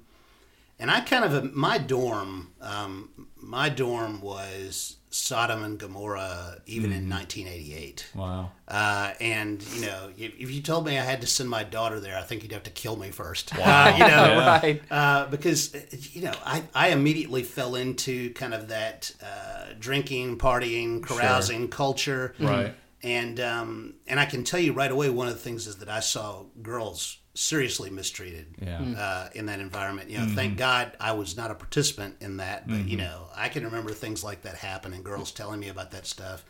and 0.80 0.90
I 0.90 1.02
kind 1.02 1.26
of 1.26 1.54
my 1.54 1.78
dorm 1.78 2.54
um, 2.62 3.28
my 3.36 3.68
dorm 3.68 4.22
was 4.22 4.96
Sodom 5.14 5.64
and 5.64 5.78
Gomorrah 5.78 6.58
even 6.66 6.92
in 6.92 7.10
1988. 7.10 8.10
Wow. 8.16 8.52
Uh, 8.68 9.12
and 9.20 9.62
you 9.76 9.82
know, 9.82 10.10
if, 10.18 10.40
if 10.40 10.50
you 10.52 10.62
told 10.62 10.86
me 10.86 10.98
I 10.98 11.04
had 11.04 11.22
to 11.22 11.28
send 11.28 11.50
my 11.50 11.64
daughter 11.64 12.00
there, 12.00 12.18
I 12.18 12.22
think 12.22 12.44
you'd 12.44 12.54
have 12.54 12.64
to 12.64 12.72
kill 12.72 12.96
me 12.96 13.12
first. 13.12 13.56
Wow. 13.58 13.96
You 13.98 14.08
know, 14.08 14.38
Right. 14.64 14.82
uh, 14.90 15.26
because 15.28 15.76
you 16.16 16.22
know, 16.24 16.34
I, 16.46 16.64
I 16.74 16.90
immediately 16.90 17.44
fell 17.44 17.76
into 17.76 18.34
kind 18.34 18.54
of 18.54 18.70
that 18.70 19.14
uh, 19.22 19.74
drinking, 19.80 20.38
partying, 20.38 21.04
carousing 21.04 21.68
culture, 21.68 22.34
Right. 22.40 22.74
And 23.04 23.40
um, 23.40 23.96
and 24.08 24.20
I 24.20 24.26
can 24.26 24.44
tell 24.44 24.60
you 24.60 24.74
right 24.74 24.92
away, 24.92 25.10
one 25.10 25.28
of 25.28 25.34
the 25.34 25.40
things 25.40 25.66
is 25.66 25.78
that 25.78 25.90
I 25.90 26.02
saw 26.02 26.44
girls 26.62 27.18
seriously 27.34 27.90
mistreated 27.90 28.48
Yeah. 28.62 28.82
uh, 28.82 29.30
in 29.34 29.46
that 29.46 29.60
environment. 29.60 30.10
You 30.10 30.20
know, 30.20 30.28
thank 30.28 30.58
God 30.58 30.92
I 31.00 31.14
was 31.14 31.38
not 31.38 31.50
a 31.52 31.56
participant 31.56 32.16
in 32.20 32.38
that, 32.38 32.68
but 32.68 32.88
you 32.88 32.98
know, 32.98 33.28
I 33.36 33.50
can 33.50 33.64
remember 33.64 33.92
things 33.92 34.24
like 34.24 34.42
that 34.44 34.56
happening. 34.56 35.02
Girls 35.04 35.32
telling 35.32 35.60
me 35.60 35.70
about 35.70 35.92
that 35.92 36.06
stuff, 36.06 36.44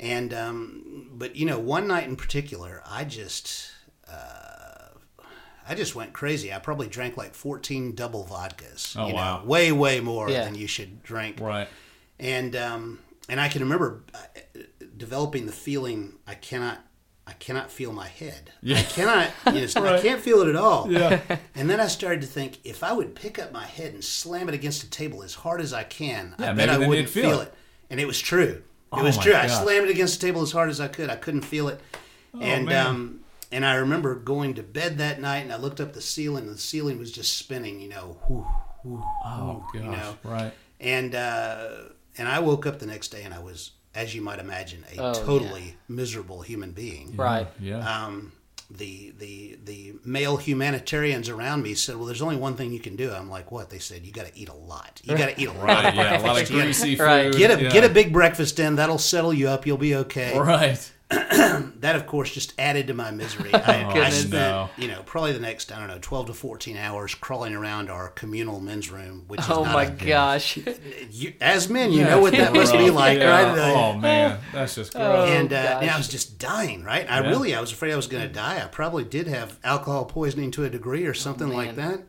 and 0.00 0.34
um, 0.34 1.08
but 1.12 1.36
you 1.36 1.46
know, 1.46 1.58
one 1.58 1.86
night 1.86 2.04
in 2.08 2.16
particular, 2.16 2.82
I 2.86 3.04
just. 3.04 3.70
Uh, 4.08 4.46
I 5.68 5.76
just 5.76 5.94
went 5.94 6.12
crazy. 6.12 6.52
I 6.52 6.58
probably 6.58 6.88
drank 6.88 7.16
like 7.16 7.32
14 7.32 7.94
double 7.94 8.24
vodkas. 8.28 8.96
Oh, 8.98 9.06
you 9.06 9.12
know, 9.12 9.18
wow. 9.18 9.44
way, 9.44 9.70
way 9.70 10.00
more 10.00 10.28
Yeah. 10.28 10.42
than 10.42 10.56
you 10.56 10.66
should 10.66 11.00
drink 11.04 11.38
Right. 11.38 11.68
and 12.18 12.56
um, 12.56 12.98
and 13.28 13.40
I 13.40 13.48
can 13.48 13.62
remember 13.62 14.02
uh, 14.12 14.18
developing 14.96 15.46
the 15.46 15.52
feeling 15.52 16.14
I 16.26 16.34
cannot 16.34 16.84
I 17.26 17.32
cannot 17.34 17.70
feel 17.70 17.92
my 17.92 18.08
head. 18.08 18.50
I 18.66 18.82
cannot 18.82 19.30
you 19.54 19.66
know, 19.74 19.94
I 19.94 20.00
can't 20.00 20.20
feel 20.20 20.40
it 20.42 20.48
at 20.48 20.56
all. 20.56 20.90
Yeah. 20.90 21.20
And 21.54 21.70
then 21.70 21.78
I 21.78 21.86
started 21.86 22.22
to 22.22 22.26
think 22.26 22.58
if 22.64 22.82
I 22.82 22.92
would 22.92 23.14
pick 23.14 23.38
up 23.38 23.52
my 23.52 23.64
head 23.66 23.94
and 23.94 24.02
slam 24.04 24.48
it 24.48 24.54
against 24.54 24.82
a 24.82 24.90
table 24.90 25.22
as 25.22 25.34
hard 25.34 25.60
as 25.60 25.72
I 25.72 25.84
can, 25.84 26.34
Yeah, 26.38 26.50
I 26.50 26.54
bet 26.54 26.68
I 26.68 26.78
wouldn't 26.78 27.08
feel 27.08 27.22
feel 27.30 27.40
it. 27.40 27.48
it. 27.48 27.54
And 27.90 28.00
it 28.00 28.06
was 28.06 28.20
true. 28.20 28.62
It 28.62 28.64
Oh 28.92 29.04
was 29.04 29.16
true. 29.16 29.34
I 29.34 29.46
slammed 29.46 29.86
it 29.88 29.90
against 29.92 30.20
the 30.20 30.26
table 30.26 30.42
as 30.42 30.50
hard 30.50 30.68
as 30.70 30.80
I 30.80 30.88
could. 30.88 31.08
I 31.10 31.16
couldn't 31.16 31.42
feel 31.42 31.68
it. 31.68 31.80
and 32.40 32.66
Oh, 32.66 32.70
man. 32.70 32.86
um 32.86 33.20
and 33.52 33.64
I 33.66 33.74
remember 33.76 34.14
going 34.16 34.54
to 34.54 34.62
bed 34.62 34.98
that 34.98 35.20
night 35.20 35.38
and 35.40 35.52
I 35.52 35.56
looked 35.56 35.80
up 35.80 35.92
the 35.92 36.00
ceiling 36.00 36.46
and 36.46 36.54
the 36.54 36.58
ceiling 36.60 36.98
was 36.98 37.10
just 37.12 37.36
spinning, 37.36 37.80
you 37.80 37.88
know, 37.88 38.16
whoo, 38.28 38.46
whoo, 38.84 39.02
Oh 39.24 39.64
gosh. 39.72 39.82
You 39.82 39.90
know. 39.90 40.16
Right. 40.24 40.52
and 40.80 41.14
uh, 41.14 41.68
and 42.18 42.28
I 42.28 42.38
woke 42.40 42.66
up 42.66 42.78
the 42.80 42.86
next 42.86 43.08
day 43.08 43.22
and 43.24 43.32
I 43.34 43.38
was, 43.40 43.70
as 43.94 44.14
you 44.14 44.22
might 44.22 44.38
imagine, 44.38 44.84
a 44.96 45.00
Oh, 45.02 45.12
totally 45.14 45.76
miserable 45.88 46.42
human 46.42 46.72
being. 46.72 47.16
Right. 47.16 47.48
Yeah. 47.60 47.78
Um, 47.78 48.32
the 48.70 49.12
the 49.18 49.58
the 49.64 49.94
male 50.04 50.36
humanitarians 50.36 51.28
around 51.28 51.62
me 51.62 51.74
said, 51.74 51.96
"Well, 51.96 52.06
there's 52.06 52.22
only 52.22 52.36
one 52.36 52.54
thing 52.54 52.72
you 52.72 52.78
can 52.78 52.94
do." 52.94 53.10
I'm 53.10 53.28
like, 53.28 53.50
"What?" 53.50 53.68
They 53.68 53.80
said, 53.80 54.06
"You 54.06 54.12
got 54.12 54.26
to 54.26 54.38
eat 54.38 54.48
a 54.48 54.54
lot. 54.54 55.00
You 55.02 55.16
got 55.16 55.30
to 55.34 55.40
eat 55.40 55.48
a 55.48 55.52
lot. 55.52 55.66
Right. 55.66 55.94
Yeah. 55.94 56.20
A 56.20 56.22
lot 56.22 56.40
of 56.40 56.48
greasy 56.48 56.94
food. 56.94 57.02
Right. 57.02 57.32
Get 57.32 57.50
a 57.50 57.62
yeah. 57.64 57.70
get 57.70 57.84
a 57.84 57.88
big 57.88 58.12
breakfast 58.12 58.60
in. 58.60 58.76
That'll 58.76 58.98
settle 58.98 59.34
you 59.34 59.48
up. 59.48 59.66
You'll 59.66 59.76
be 59.76 59.96
okay." 59.96 60.38
Right. 60.38 60.92
That, 61.80 61.96
of 61.96 62.06
course, 62.06 62.30
just 62.32 62.52
added 62.58 62.88
to 62.88 62.94
my 62.94 63.10
misery. 63.10 63.52
I, 63.54 63.58
I 63.88 63.92
goodness. 63.92 64.18
spent, 64.20 64.32
No. 64.32 64.68
you 64.76 64.86
know, 64.86 65.02
probably 65.04 65.32
the 65.32 65.40
next 65.40 65.72
I 65.72 65.78
don't 65.78 65.88
know, 65.88 65.98
12 66.00 66.26
to 66.26 66.34
14 66.34 66.76
hours 66.76 67.14
crawling 67.14 67.54
around 67.54 67.88
our 67.90 68.08
communal 68.10 68.60
men's 68.60 68.90
room, 68.90 69.24
which 69.26 69.40
is 69.40 69.48
Oh 69.48 69.64
not 69.64 69.72
my 69.72 69.84
a, 69.84 69.90
gosh. 69.90 70.58
you, 71.10 71.32
as 71.40 71.68
men, 71.70 71.90
you 71.92 72.04
know 72.04 72.20
what 72.20 72.32
that 72.34 72.52
must 72.52 72.72
be 72.74 72.90
like, 72.90 73.18
Yeah. 73.18 73.30
right? 73.54 73.74
Oh 73.74 73.96
man, 73.98 74.38
that's 74.52 74.74
just 74.74 74.92
gross. 74.92 75.30
and 75.30 75.52
uh, 75.52 75.78
and 75.80 75.90
I 75.90 75.96
was 75.96 76.08
just 76.08 76.38
dying, 76.38 76.84
right? 76.84 77.10
I 77.10 77.22
Yeah. 77.22 77.30
really, 77.30 77.54
I 77.54 77.60
was 77.60 77.72
afraid 77.72 77.92
I 77.92 77.96
was 77.96 78.06
going 78.06 78.22
to 78.26 78.32
die. 78.32 78.62
I 78.62 78.66
probably 78.68 79.04
did 79.04 79.26
have 79.26 79.58
alcohol 79.64 80.04
poisoning 80.04 80.50
to 80.52 80.64
a 80.64 80.70
degree 80.70 81.06
or 81.06 81.14
something 81.14 81.48
like 81.48 81.76
that. 81.76 82.00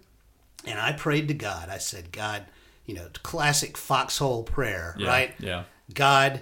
And 0.65 0.79
I 0.79 0.91
prayed 0.91 1.27
to 1.29 1.33
God. 1.33 1.69
I 1.69 1.77
said, 1.79 2.11
God, 2.11 2.45
you 2.85 2.93
know, 2.93 3.07
classic 3.23 3.77
foxhole 3.77 4.43
prayer, 4.43 4.95
yeah. 4.99 5.07
right? 5.07 5.33
Yeah. 5.39 5.63
God, 5.93 6.41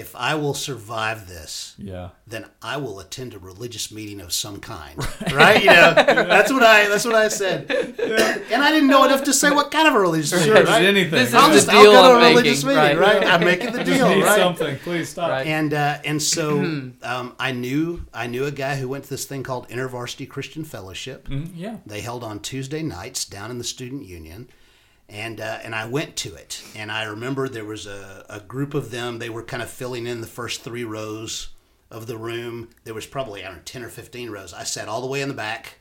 if 0.00 0.16
I 0.16 0.34
will 0.34 0.54
survive 0.54 1.28
this, 1.28 1.74
Yeah. 1.78 2.08
then 2.26 2.46
I 2.62 2.76
will 2.78 2.98
attend 3.00 3.34
a 3.34 3.38
religious 3.38 3.92
meeting 3.92 4.20
of 4.20 4.32
some 4.32 4.58
kind, 4.60 4.96
right? 5.32 5.60
You 5.62 5.70
know, 5.70 5.94
that's 5.94 6.52
what 6.52 6.62
I 6.62 6.88
that's 6.88 7.04
what 7.04 7.14
I 7.14 7.28
said, 7.28 7.70
and 8.50 8.62
I 8.62 8.70
didn't 8.72 8.88
know 8.88 9.04
enough 9.04 9.24
to 9.24 9.32
say 9.32 9.50
what 9.50 9.70
kind 9.70 9.86
of 9.88 9.94
a 9.94 10.00
religious 10.00 10.32
meeting, 10.32 10.46
Sure. 10.46 10.56
Just 10.56 10.70
right? 10.72 10.84
anything. 10.84 11.10
This 11.10 11.28
is 11.28 11.34
I'll 11.34 11.48
the 11.48 11.54
just 11.54 11.68
I'll 11.68 11.82
deal 11.82 11.92
go 11.92 12.02
to 12.08 12.14
I'm 12.16 12.22
a 12.22 12.28
religious 12.30 12.64
making, 12.64 12.82
meeting, 12.82 12.98
right. 12.98 13.18
right? 13.20 13.26
I'm 13.32 13.44
making 13.44 13.72
the 13.72 13.84
deal, 13.92 14.08
Need 14.08 14.24
right? 14.24 14.38
something. 14.38 14.78
Please 14.78 15.08
stop. 15.10 15.30
Right. 15.30 15.46
and 15.46 15.72
uh, 15.74 15.98
and 16.04 16.20
so 16.22 16.58
um, 17.02 17.34
I 17.38 17.52
knew 17.52 18.06
I 18.14 18.26
knew 18.26 18.44
a 18.46 18.50
guy 18.52 18.76
who 18.76 18.88
went 18.88 19.04
to 19.04 19.10
this 19.10 19.24
thing 19.26 19.42
called 19.42 19.68
InterVarsity 19.68 20.28
Christian 20.28 20.64
Fellowship. 20.64 21.28
Mm, 21.28 21.50
yeah. 21.54 21.76
They 21.86 22.00
held 22.00 22.24
on 22.24 22.40
Tuesday 22.40 22.82
nights 22.82 23.24
down 23.24 23.50
in 23.50 23.58
the 23.58 23.64
student 23.64 24.04
union, 24.06 24.48
and 25.10 25.40
uh, 25.40 25.58
and 25.62 25.74
I 25.74 25.86
went 25.86 26.16
to 26.16 26.34
it. 26.34 26.62
And 26.76 26.90
I 26.90 27.02
remember 27.04 27.48
there 27.48 27.64
was 27.64 27.86
a, 27.86 28.24
a 28.28 28.40
group 28.40 28.74
of 28.74 28.90
them. 28.90 29.18
They 29.18 29.28
were 29.30 29.42
kind 29.42 29.62
of 29.62 29.68
filling 29.70 30.06
in 30.06 30.20
the 30.20 30.26
first 30.26 30.62
three 30.62 30.84
rows 30.84 31.48
of 31.90 32.06
the 32.06 32.16
room. 32.16 32.68
There 32.84 32.94
was 32.94 33.06
probably 33.06 33.42
I 33.44 33.48
don't 33.48 33.56
know 33.56 33.62
ten 33.64 33.82
or 33.82 33.88
fifteen 33.88 34.30
rows. 34.30 34.54
I 34.54 34.64
sat 34.64 34.88
all 34.88 35.00
the 35.00 35.06
way 35.08 35.20
in 35.20 35.28
the 35.28 35.34
back. 35.34 35.76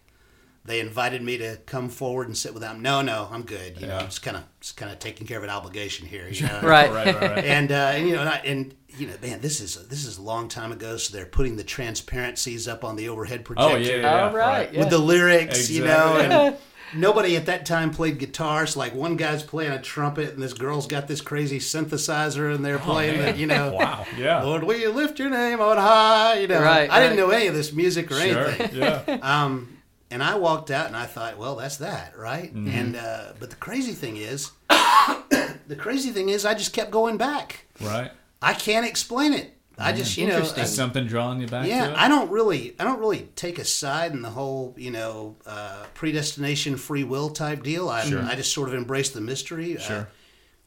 They 0.66 0.82
invited 0.82 1.22
me 1.24 1.38
to 1.38 1.56
come 1.66 1.90
forward 1.90 2.28
and 2.28 2.38
sit 2.38 2.54
with 2.54 2.62
them. 2.62 2.82
No, 2.82 3.02
no, 3.02 3.28
I'm 3.32 3.44
good. 3.44 3.80
You 3.80 3.88
know, 3.88 3.94
Yeah. 3.94 4.00
I'm 4.02 4.06
just 4.06 4.22
kind 4.22 4.38
of 4.38 4.44
just 4.60 4.76
kind 4.78 4.92
of 4.92 5.00
taking 5.00 5.26
care 5.26 5.38
of 5.38 5.44
an 5.44 5.50
obligation 5.50 6.06
here. 6.06 6.28
You 6.30 6.48
know? 6.48 6.60
Right. 6.64 6.92
Right. 6.92 7.16
Right. 7.16 7.32
Right. 7.32 7.46
and 7.46 7.72
uh, 7.72 7.92
and 7.96 8.08
you 8.08 8.16
know 8.16 8.22
and, 8.22 8.30
I, 8.30 8.36
and 8.46 8.76
you 8.98 9.08
know 9.08 9.14
man 9.22 9.40
this 9.40 9.62
is 9.62 9.88
this 9.88 10.06
is 10.06 10.18
a 10.18 10.22
long 10.22 10.48
time 10.50 10.72
ago 10.72 10.98
so 10.98 11.16
they're 11.16 11.26
putting 11.26 11.56
the 11.56 11.64
transparencies 11.64 12.68
up 12.68 12.84
on 12.84 12.96
the 12.98 13.08
overhead 13.10 13.46
projector 13.46 13.76
Oh 13.76 13.78
yeah. 13.78 13.96
yeah, 13.96 14.02
yeah. 14.02 14.28
All 14.30 14.36
right. 14.36 14.74
Yeah. 14.74 14.80
with 14.80 14.90
the 14.90 14.98
lyrics 14.98 15.70
you 15.70 15.86
know 15.86 16.18
and 16.18 16.58
nobody 16.96 17.36
at 17.36 17.46
that 17.48 17.66
time 17.66 17.92
played 17.92 18.18
guitars 18.20 18.76
like 18.78 18.94
one 18.94 19.16
guy's 19.16 19.44
playing 19.44 19.72
a 19.72 19.82
trumpet 19.82 20.34
and 20.34 20.42
this 20.42 20.54
girl's 20.54 20.88
got 20.88 21.08
this 21.08 21.22
crazy 21.22 21.60
synthesizer 21.60 22.54
and 22.54 22.64
they're 22.66 22.80
playing 22.80 23.20
Oh, 23.20 23.24
man. 23.24 23.34
the, 23.34 23.40
you 23.40 23.48
know 23.48 23.74
Wow. 23.74 24.06
Yeah. 24.18 24.44
Lord 24.44 24.64
will 24.64 24.76
you 24.78 24.90
lift 24.92 25.20
your 25.20 25.30
name 25.30 25.62
on 25.62 25.78
high 25.78 26.40
you 26.40 26.48
know 26.48 26.62
Right, 26.62 26.90
I 26.90 27.00
didn't 27.02 27.18
know 27.18 27.30
any 27.30 27.48
of 27.48 27.54
this 27.56 27.72
music 27.74 28.12
or 28.12 28.16
Sure. 28.20 28.46
anything 28.48 28.76
Yeah. 28.82 29.04
um, 29.22 29.78
and 30.12 30.24
I 30.24 30.36
walked 30.36 30.72
out 30.72 30.88
and 30.88 30.96
I 30.96 31.06
thought, 31.06 31.38
well, 31.38 31.56
that's 31.58 31.78
that, 31.78 32.18
right? 32.18 32.52
Mm-hmm. 32.52 32.68
And 32.70 32.96
uh, 32.96 33.26
but 33.40 33.52
the 33.52 33.56
crazy 33.56 33.92
thing 33.92 34.18
is, 34.18 34.50
the 34.70 35.76
crazy 35.78 36.10
thing 36.10 36.30
is, 36.30 36.46
I 36.46 36.56
just 36.56 36.74
kept 36.74 36.90
going 36.90 37.18
back. 37.18 37.66
Right. 37.80 38.12
I 38.42 38.54
can't 38.56 38.88
explain 38.88 39.34
it. 39.34 39.56
I 39.80 39.94
just, 39.94 40.18
you 40.18 40.28
know, 40.28 40.34
Interesting. 40.36 40.64
uh, 40.64 40.68
Something 40.68 41.08
drawing 41.08 41.40
you 41.42 41.48
back 41.48 41.64
to 41.64 41.70
yeah, 41.70 41.90
it. 41.92 41.98
I 41.98 42.08
don't 42.08 42.30
really, 42.30 42.76
I 42.80 42.84
don't 42.84 43.00
really 43.00 43.30
take 43.36 43.60
a 43.60 43.66
side 43.66 44.12
in 44.12 44.22
the 44.22 44.30
whole, 44.30 44.76
you 44.78 44.92
know, 44.92 45.38
uh, 45.46 45.86
predestination, 45.94 46.76
free 46.78 47.04
will 47.04 47.30
type 47.30 47.64
deal. 47.64 47.88
I, 47.90 48.02
I 48.02 48.36
just 48.36 48.52
sort 48.54 48.68
of 48.70 48.76
embrace 48.76 49.10
the 49.10 49.22
mystery. 49.22 49.78
Uh, 49.78 49.82
Sure. 49.82 50.08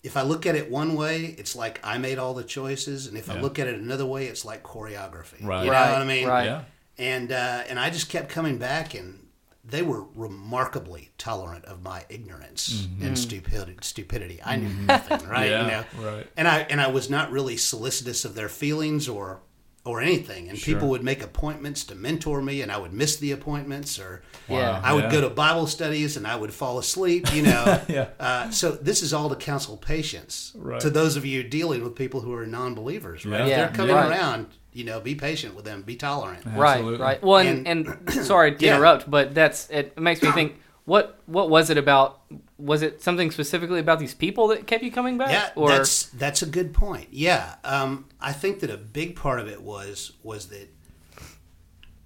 if 0.02 0.16
I 0.16 0.22
look 0.22 0.46
at 0.46 0.54
it 0.56 0.70
one 0.70 0.94
way, 0.94 1.34
it's 1.38 1.54
like 1.54 1.78
I 1.84 1.98
made 1.98 2.18
all 2.18 2.34
the 2.34 2.42
choices, 2.44 3.06
and 3.06 3.16
if 3.18 3.30
I 3.30 3.38
look 3.40 3.58
at 3.58 3.66
it 3.68 3.74
another 3.78 4.06
way, 4.06 4.26
it's 4.26 4.44
like 4.44 4.62
choreography. 4.62 5.42
Right. 5.44 5.60
You 5.64 5.66
know 5.66 5.72
Right, 5.72 5.92
what 5.92 6.00
I 6.02 6.04
mean? 6.04 6.26
right. 6.28 6.44
Yeah. 6.46 6.62
and 6.98 7.30
uh, 7.32 7.62
and 7.68 7.78
I 7.78 7.90
just 7.90 8.08
kept 8.08 8.28
coming 8.28 8.58
back, 8.58 8.94
and 8.94 9.21
they 9.64 9.82
were 9.82 10.02
remarkably 10.14 11.12
tolerant 11.18 11.64
of 11.66 11.82
my 11.82 12.04
ignorance 12.08 12.88
and 13.00 13.16
stupidity. 13.16 13.76
Stupidity. 13.82 14.40
I 14.44 14.56
knew 14.56 14.68
nothing, 14.86 15.28
right? 15.28 15.50
Yeah, 15.50 15.62
You 15.64 15.70
know, 16.02 16.10
right. 16.10 16.26
And 16.36 16.48
I 16.48 16.60
and 16.68 16.80
I 16.80 16.88
was 16.88 17.08
not 17.08 17.30
really 17.30 17.56
solicitous 17.56 18.24
of 18.24 18.34
their 18.34 18.48
feelings 18.48 19.08
or 19.08 19.40
or 19.84 20.00
anything. 20.00 20.48
And 20.48 20.56
Sure. 20.56 20.74
people 20.74 20.88
would 20.90 21.02
make 21.02 21.24
appointments 21.24 21.82
to 21.84 21.96
mentor 21.96 22.40
me, 22.40 22.62
and 22.62 22.70
I 22.70 22.78
would 22.78 22.92
miss 22.92 23.16
the 23.16 23.32
appointments, 23.32 23.98
or 23.98 24.22
Yeah. 24.48 24.80
I 24.82 24.92
would 24.92 25.04
Yeah. 25.04 25.10
go 25.12 25.20
to 25.22 25.28
Bible 25.30 25.66
studies, 25.66 26.16
and 26.16 26.24
I 26.24 26.36
would 26.36 26.52
fall 26.54 26.78
asleep. 26.78 27.32
You 27.34 27.42
know. 27.42 27.80
Yeah. 27.88 28.08
Uh, 28.20 28.50
so 28.50 28.70
this 28.72 29.02
is 29.02 29.12
all 29.12 29.28
to 29.28 29.34
counsel 29.36 29.76
patience 29.76 30.52
Right. 30.54 30.80
to 30.80 30.88
those 30.88 31.16
of 31.16 31.24
you 31.26 31.42
dealing 31.42 31.82
with 31.82 31.96
people 31.96 32.20
who 32.20 32.32
are 32.32 32.46
non-believers. 32.46 33.26
Right? 33.26 33.46
Yeah. 33.48 33.56
They're 33.66 33.74
coming 33.76 33.94
around. 33.96 34.46
You 34.72 34.84
know, 34.84 35.00
be 35.00 35.14
patient 35.14 35.54
with 35.54 35.64
them. 35.66 35.82
Be 35.82 35.96
tolerant. 35.96 36.44
Right, 36.46 36.76
Absolutely. 36.78 37.00
right. 37.00 37.22
Well, 37.22 37.38
and, 37.38 37.66
and, 37.68 38.10
sorry 38.24 38.54
to 38.56 38.64
Yeah. 38.64 38.76
interrupt, 38.76 39.10
but 39.10 39.34
that's 39.34 39.68
it 39.70 39.98
makes 39.98 40.22
me 40.22 40.30
think. 40.32 40.56
What 40.84 41.20
what 41.26 41.48
was 41.48 41.70
it 41.70 41.78
about? 41.78 42.22
Was 42.58 42.82
it 42.82 43.02
something 43.04 43.30
specifically 43.30 43.78
about 43.78 44.00
these 44.00 44.14
people 44.16 44.48
that 44.48 44.66
kept 44.66 44.82
you 44.82 44.90
coming 44.90 45.16
back? 45.16 45.30
Yeah, 45.30 45.50
or 45.54 45.68
that's 45.68 46.06
that's 46.06 46.42
a 46.42 46.46
good 46.46 46.74
point. 46.74 47.06
Yeah, 47.12 47.54
um, 47.62 48.06
I 48.20 48.32
think 48.32 48.58
that 48.60 48.70
a 48.70 48.76
big 48.76 49.14
part 49.14 49.38
of 49.38 49.46
it 49.46 49.62
was 49.62 50.14
was 50.24 50.48
that 50.48 50.68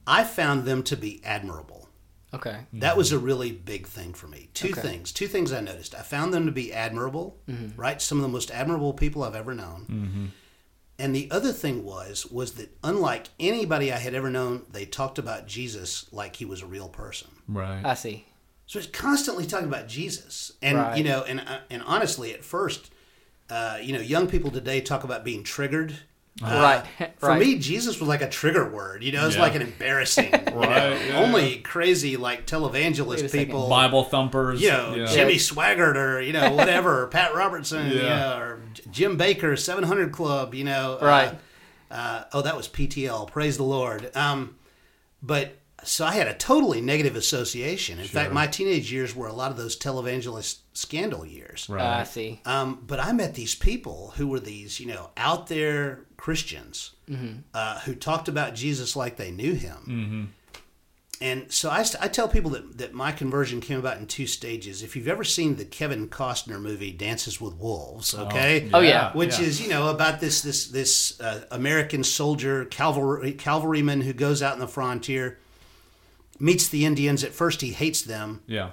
I 0.07 0.25
found 0.25 0.67
them 0.67 0.83
to 0.85 0.97
be 0.97 1.23
admirable. 1.25 1.89
okay, 2.35 2.67
That 2.75 2.99
was 2.99 3.13
a 3.13 3.19
really 3.19 3.51
big 3.51 3.87
thing 3.87 4.13
for 4.13 4.27
me. 4.29 4.51
Two 4.53 4.69
Okay. 4.73 4.83
things. 4.83 5.11
Two 5.11 5.27
things 5.27 5.55
I 5.55 5.61
noticed. 5.61 5.95
I 5.95 6.03
found 6.03 6.35
them 6.35 6.45
to 6.45 6.53
be 6.53 6.71
admirable. 6.75 7.39
Mm-hmm. 7.49 7.81
Right, 7.81 8.01
some 8.03 8.19
of 8.19 8.23
the 8.23 8.29
most 8.29 8.51
admirable 8.51 8.93
people 8.93 9.25
I've 9.25 9.35
ever 9.35 9.55
known. 9.55 10.33
And 10.99 11.15
the 11.15 11.31
other 11.31 11.53
thing 11.53 11.85
was 11.85 12.27
was 12.27 12.53
that 12.53 12.75
unlike 12.83 13.29
anybody 13.39 13.93
I 13.93 13.99
had 13.99 14.15
ever 14.15 14.31
known, 14.31 14.63
they 14.71 14.87
talked 14.87 15.19
about 15.19 15.47
Jesus 15.47 16.11
like 16.13 16.37
he 16.37 16.45
was 16.45 16.63
a 16.63 16.67
real 16.67 16.89
person. 16.89 17.29
Right. 17.47 17.85
I 17.85 17.95
see. 17.95 18.25
So 18.67 18.79
it's 18.79 18.89
constantly 18.89 19.47
talking 19.47 19.69
about 19.69 19.87
Jesus, 19.89 20.53
and 20.61 20.79
Right. 20.79 20.99
you 20.99 21.05
know, 21.05 21.23
and 21.23 21.41
uh, 21.41 21.59
and 21.71 21.83
honestly, 21.85 22.33
at 22.35 22.45
first, 22.45 22.91
uh, 23.51 23.79
you 23.81 23.93
know, 23.93 24.01
young 24.01 24.27
people 24.27 24.51
today 24.51 24.81
talk 24.81 25.05
about 25.05 25.23
being 25.25 25.45
triggered. 25.45 25.95
Uh, 26.43 26.83
Right, 26.99 27.13
For 27.19 27.31
right. 27.31 27.41
me, 27.41 27.59
Jesus 27.59 27.99
was 27.99 28.09
like 28.09 28.21
a 28.21 28.29
trigger 28.29 28.69
word. 28.69 29.03
You 29.03 29.13
know, 29.13 29.27
it's 29.27 29.37
Yeah. 29.37 29.43
like 29.43 29.55
an 29.55 29.63
embarrassing. 29.63 30.27
you 30.27 30.31
know, 30.55 30.59
Right, 30.61 31.07
yeah. 31.09 31.19
Only 31.23 31.57
crazy 31.59 32.17
like 32.17 32.47
televangelist 32.47 33.25
a 33.25 33.29
second. 33.29 33.47
people. 33.47 33.69
Bible 33.69 34.05
thumpers. 34.05 34.61
You 34.61 34.69
know, 34.71 34.95
yeah. 34.95 35.07
Jimmy 35.07 35.37
Swaggart 35.37 35.97
or 35.97 36.21
you 36.21 36.33
know 36.35 36.53
whatever, 36.53 37.03
or 37.05 37.07
Pat 37.09 37.35
Robertson, 37.35 37.91
Yeah. 37.91 38.03
yeah, 38.03 38.39
or 38.39 38.61
Jim 38.91 39.19
Bakker, 39.19 39.59
Seven 39.59 39.85
Hundred 39.85 40.13
Club. 40.13 40.55
You 40.55 40.65
know, 40.65 40.99
uh, 41.01 41.07
Right. 41.07 41.39
uh, 41.91 42.25
oh, 42.35 42.43
that 42.43 42.57
was 42.57 42.69
PTL. 42.69 43.27
Praise 43.31 43.57
the 43.57 43.63
Lord. 43.65 44.15
Um, 44.15 44.57
but 45.23 45.57
so 45.85 46.05
I 46.05 46.13
had 46.13 46.27
a 46.27 46.35
totally 46.35 46.81
negative 46.81 47.17
association. 47.17 47.99
In 48.01 48.07
fact, 48.07 48.33
my 48.33 48.47
teenage 48.47 48.93
years 48.93 49.15
were 49.15 49.29
a 49.29 49.33
lot 49.33 49.51
of 49.53 49.57
those 49.57 49.79
televangelist 49.79 50.59
scandal 50.73 51.25
years. 51.25 51.67
Right. 51.69 52.01
I 52.01 52.05
see. 52.05 52.41
Um, 52.45 52.83
but 52.87 52.99
I 52.99 53.13
met 53.13 53.35
these 53.35 53.55
people 53.55 54.13
who 54.17 54.27
were 54.27 54.41
these, 54.41 54.81
you 54.81 54.87
know, 54.87 55.11
out 55.17 55.47
there 55.47 56.01
Christians 56.17 56.93
Mm-hmm. 57.09 57.39
uh, 57.55 57.79
who 57.81 57.95
talked 57.95 58.27
about 58.27 58.57
Jesus 58.57 58.97
like 58.97 59.17
they 59.17 59.31
knew 59.31 59.53
him. 59.55 59.77
Mm-hmm. 59.87 60.25
And 61.21 61.51
so 61.53 61.71
I, 61.71 61.85
I 62.01 62.09
tell 62.09 62.29
people 62.29 62.51
that, 62.51 62.79
that 62.79 62.93
my 62.93 63.13
conversion 63.13 63.61
came 63.61 63.79
about 63.79 63.99
in 63.99 64.07
two 64.07 64.27
stages. 64.27 64.83
If 64.83 64.97
you've 64.97 65.07
ever 65.09 65.23
seen 65.25 65.55
the 65.55 65.65
Kevin 65.65 66.09
Costner 66.09 66.61
movie 66.61 66.91
Dances 66.93 67.41
with 67.41 67.55
Wolves, 67.55 68.13
okay, 68.13 68.69
Oh, 68.75 68.81
yeah. 68.81 69.13
which 69.13 69.39
yeah. 69.39 69.47
is 69.47 69.63
you 69.63 69.69
know 69.69 69.89
about 69.89 70.21
this 70.21 70.43
this 70.43 70.67
this 70.67 71.19
uh, 71.21 71.45
American 71.53 72.03
soldier 72.05 72.65
cavalry 72.67 73.33
cavalryman 73.33 74.01
who 74.01 74.13
goes 74.13 74.43
out 74.43 74.55
in 74.55 74.61
the 74.61 74.67
frontier, 74.69 75.39
meets 76.41 76.69
the 76.69 76.85
Indians. 76.85 77.23
At 77.25 77.33
first, 77.33 77.61
he 77.63 77.71
hates 77.71 78.03
them, 78.03 78.43
Yeah. 78.47 78.71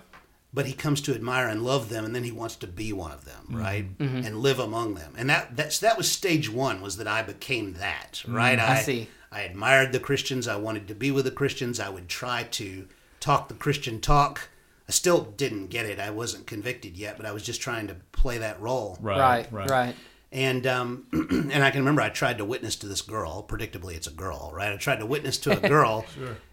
But 0.53 0.65
he 0.65 0.73
comes 0.73 1.01
to 1.01 1.15
admire 1.15 1.47
and 1.47 1.63
love 1.63 1.89
them, 1.89 2.05
and 2.05 2.15
then 2.15 2.23
he 2.23 2.31
wants 2.31 2.55
to 2.57 2.67
be 2.67 2.93
one 2.93 3.11
of 3.11 3.25
them, 3.25 3.43
mm-hmm. 3.45 3.57
right, 3.57 3.97
mm-hmm. 3.97 4.17
Mm-hmm. 4.17 4.27
and 4.27 4.37
live 4.39 4.59
among 4.59 4.93
them. 4.95 5.13
And 5.17 5.29
that 5.29 5.55
that's 5.55 5.79
that 5.79 5.97
was 5.97 6.11
stage 6.11 6.49
one. 6.49 6.81
Was 6.81 6.97
that 6.97 7.07
I 7.07 7.23
became 7.23 7.73
that, 7.73 8.23
mm, 8.25 8.33
right? 8.35 8.59
I 8.59 8.81
see. 8.81 9.07
I 9.31 9.41
admired 9.41 9.91
the 9.91 9.99
Christians. 9.99 10.47
I 10.47 10.57
wanted 10.57 10.87
to 10.89 10.95
be 10.95 11.09
with 11.09 11.25
the 11.25 11.31
Christians. 11.31 11.79
I 11.79 11.89
would 11.89 12.07
try 12.07 12.43
to 12.43 12.87
talk 13.19 13.47
the 13.47 13.55
Christian 13.55 13.99
talk. 13.99 14.49
I 14.87 14.91
still 14.91 15.21
didn't 15.21 15.67
get 15.67 15.85
it. 15.85 15.99
I 15.99 16.09
wasn't 16.11 16.45
convicted 16.45 16.97
yet, 16.97 17.17
but 17.17 17.25
I 17.25 17.31
was 17.31 17.41
just 17.41 17.61
trying 17.61 17.87
to 17.87 17.95
play 18.11 18.37
that 18.39 18.59
role. 18.61 18.97
Right. 19.01 19.17
Right, 19.17 19.51
Right. 19.51 19.69
right. 19.69 19.95
And 20.31 20.65
um, 20.67 21.05
and 21.53 21.63
I 21.63 21.69
can 21.71 21.81
remember 21.81 22.01
I 22.01 22.09
tried 22.09 22.39
to 22.39 22.45
witness 22.45 22.75
to 22.77 22.87
this 22.87 23.01
girl. 23.01 23.45
Predictably, 23.47 23.95
it's 23.95 24.07
a 24.07 24.11
girl, 24.11 24.51
right? 24.53 24.73
I 24.73 24.77
tried 24.77 24.99
to 24.99 25.05
witness 25.05 25.37
to 25.39 25.51
a 25.63 25.69
girl, 25.69 26.05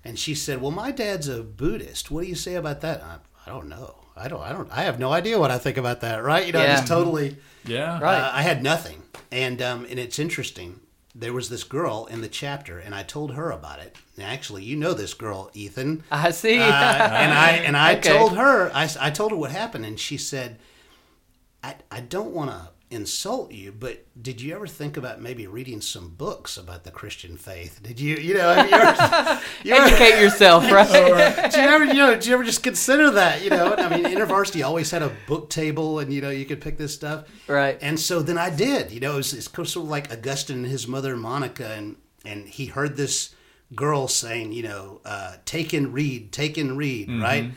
and 0.04 0.18
she 0.18 0.34
said, 0.34 0.60
"Well, 0.60 0.70
my 0.70 0.90
dad's 0.90 1.28
a 1.28 1.42
Buddhist. 1.42 2.10
What 2.10 2.22
do 2.22 2.28
you 2.28 2.34
say 2.34 2.54
about 2.56 2.82
that?" 2.82 3.02
I, 3.02 3.14
I 3.14 3.18
don't 3.52 3.68
know. 3.68 3.94
I 4.16 4.28
don't. 4.28 4.42
I 4.42 4.52
don't. 4.52 4.70
I 4.70 4.82
have 4.82 4.98
no 4.98 5.12
idea 5.12 5.38
what 5.38 5.50
I 5.50 5.58
think 5.58 5.76
about 5.76 6.00
that, 6.02 6.22
right? 6.22 6.46
You 6.46 6.52
know, 6.52 6.60
I 6.60 6.64
Yeah. 6.64 6.76
just 6.76 6.88
totally. 6.88 7.36
Yeah. 7.64 7.98
Right. 8.00 8.20
Uh, 8.20 8.30
I 8.32 8.42
had 8.42 8.62
nothing, 8.62 9.02
and 9.32 9.60
um, 9.62 9.86
and 9.90 9.98
it's 9.98 10.18
interesting. 10.18 10.80
there 11.14 11.32
was 11.32 11.48
this 11.48 11.64
girl 11.64 12.06
in 12.06 12.20
the 12.20 12.28
chapter, 12.28 12.78
and 12.78 12.94
I 12.94 13.02
told 13.02 13.34
her 13.34 13.50
about 13.50 13.80
it. 13.80 13.96
And 14.16 14.24
actually, 14.24 14.62
you 14.62 14.76
know 14.76 14.94
this 14.94 15.12
girl, 15.14 15.50
Ethan. 15.54 16.04
I 16.10 16.30
see. 16.30 16.58
Uh, 16.58 16.62
and 16.64 17.32
I 17.34 17.50
and 17.66 17.76
I 17.76 17.94
Okay. 17.98 18.16
told 18.16 18.36
her 18.36 18.70
I, 18.72 18.88
I 19.00 19.10
told 19.10 19.30
her 19.32 19.36
what 19.36 19.50
happened, 19.50 19.84
and 19.86 19.98
she 19.98 20.16
said, 20.16 20.58
"I 21.64 21.74
I 21.90 22.00
don't 22.00 22.32
want 22.32 22.50
to 22.50 22.68
insult 22.90 23.52
you, 23.52 23.70
but 23.70 24.04
did 24.20 24.40
you 24.40 24.54
ever 24.54 24.66
think 24.66 24.96
about 24.96 25.20
maybe 25.20 25.46
reading 25.46 25.80
some 25.80 26.08
books 26.10 26.56
about 26.56 26.82
the 26.84 26.90
Christian 26.90 27.36
faith? 27.36 27.80
Did 27.82 28.00
you 28.00 28.16
you 28.16 28.34
know 28.34 28.52
have 28.52 28.68
you 28.68 28.76
ever, 28.76 29.40
you 29.64 29.74
ever- 29.74 29.86
Educate 29.86 30.20
yourself, 30.20 30.64
right? 30.72 31.50
Do 31.52 31.60
you 31.60 31.68
ever 31.68 31.84
you 31.84 31.94
know 31.94 32.18
do 32.18 32.28
you 32.28 32.34
ever 32.34 32.44
just 32.44 32.62
consider 32.62 33.10
that 33.12 33.42
you 33.42 33.50
know 33.50 33.74
I 33.76 33.88
mean 33.96 34.04
InterVarsity 34.06 34.64
always 34.64 34.90
had 34.90 35.02
a 35.02 35.12
book 35.28 35.50
table 35.50 36.00
and 36.00 36.12
you 36.12 36.20
know 36.20 36.30
you 36.30 36.44
could 36.44 36.60
pick 36.60 36.78
this 36.78 36.92
stuff 36.94 37.26
Right. 37.46 37.78
and 37.80 37.98
so 37.98 38.22
then 38.22 38.38
I 38.38 38.50
did 38.50 38.90
you 38.90 39.00
know 39.00 39.12
it 39.14 39.16
was, 39.16 39.32
it's 39.34 39.50
sort 39.52 39.76
of 39.76 39.84
like 39.88 40.12
Augustine 40.12 40.58
and 40.58 40.66
his 40.66 40.88
mother 40.88 41.16
Monica 41.16 41.68
and 41.74 41.96
and 42.24 42.48
he 42.48 42.66
heard 42.66 42.96
this 42.96 43.34
girl 43.74 44.08
saying 44.08 44.52
you 44.52 44.64
know 44.64 45.00
uh, 45.04 45.36
take 45.44 45.72
and 45.72 45.94
read 45.94 46.32
take 46.32 46.58
and 46.58 46.76
read 46.76 47.08
right 47.22 47.52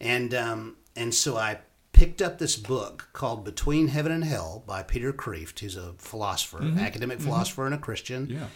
and 0.00 0.32
um, 0.34 0.76
and 0.94 1.12
so 1.12 1.36
I 1.36 1.58
picked 1.96 2.20
up 2.22 2.38
this 2.38 2.56
book 2.56 3.08
called 3.12 3.44
Between 3.44 3.88
Heaven 3.88 4.12
and 4.12 4.24
Hell 4.24 4.62
by 4.66 4.82
Peter 4.82 5.12
Kreeft 5.12 5.58
who's 5.60 5.76
a 5.76 5.94
philosopher 5.98 6.62
academic 6.78 7.20
philosopher 7.20 7.66
and 7.66 7.74
a 7.74 7.78
Christian 7.78 8.28
Yeah. 8.28 8.46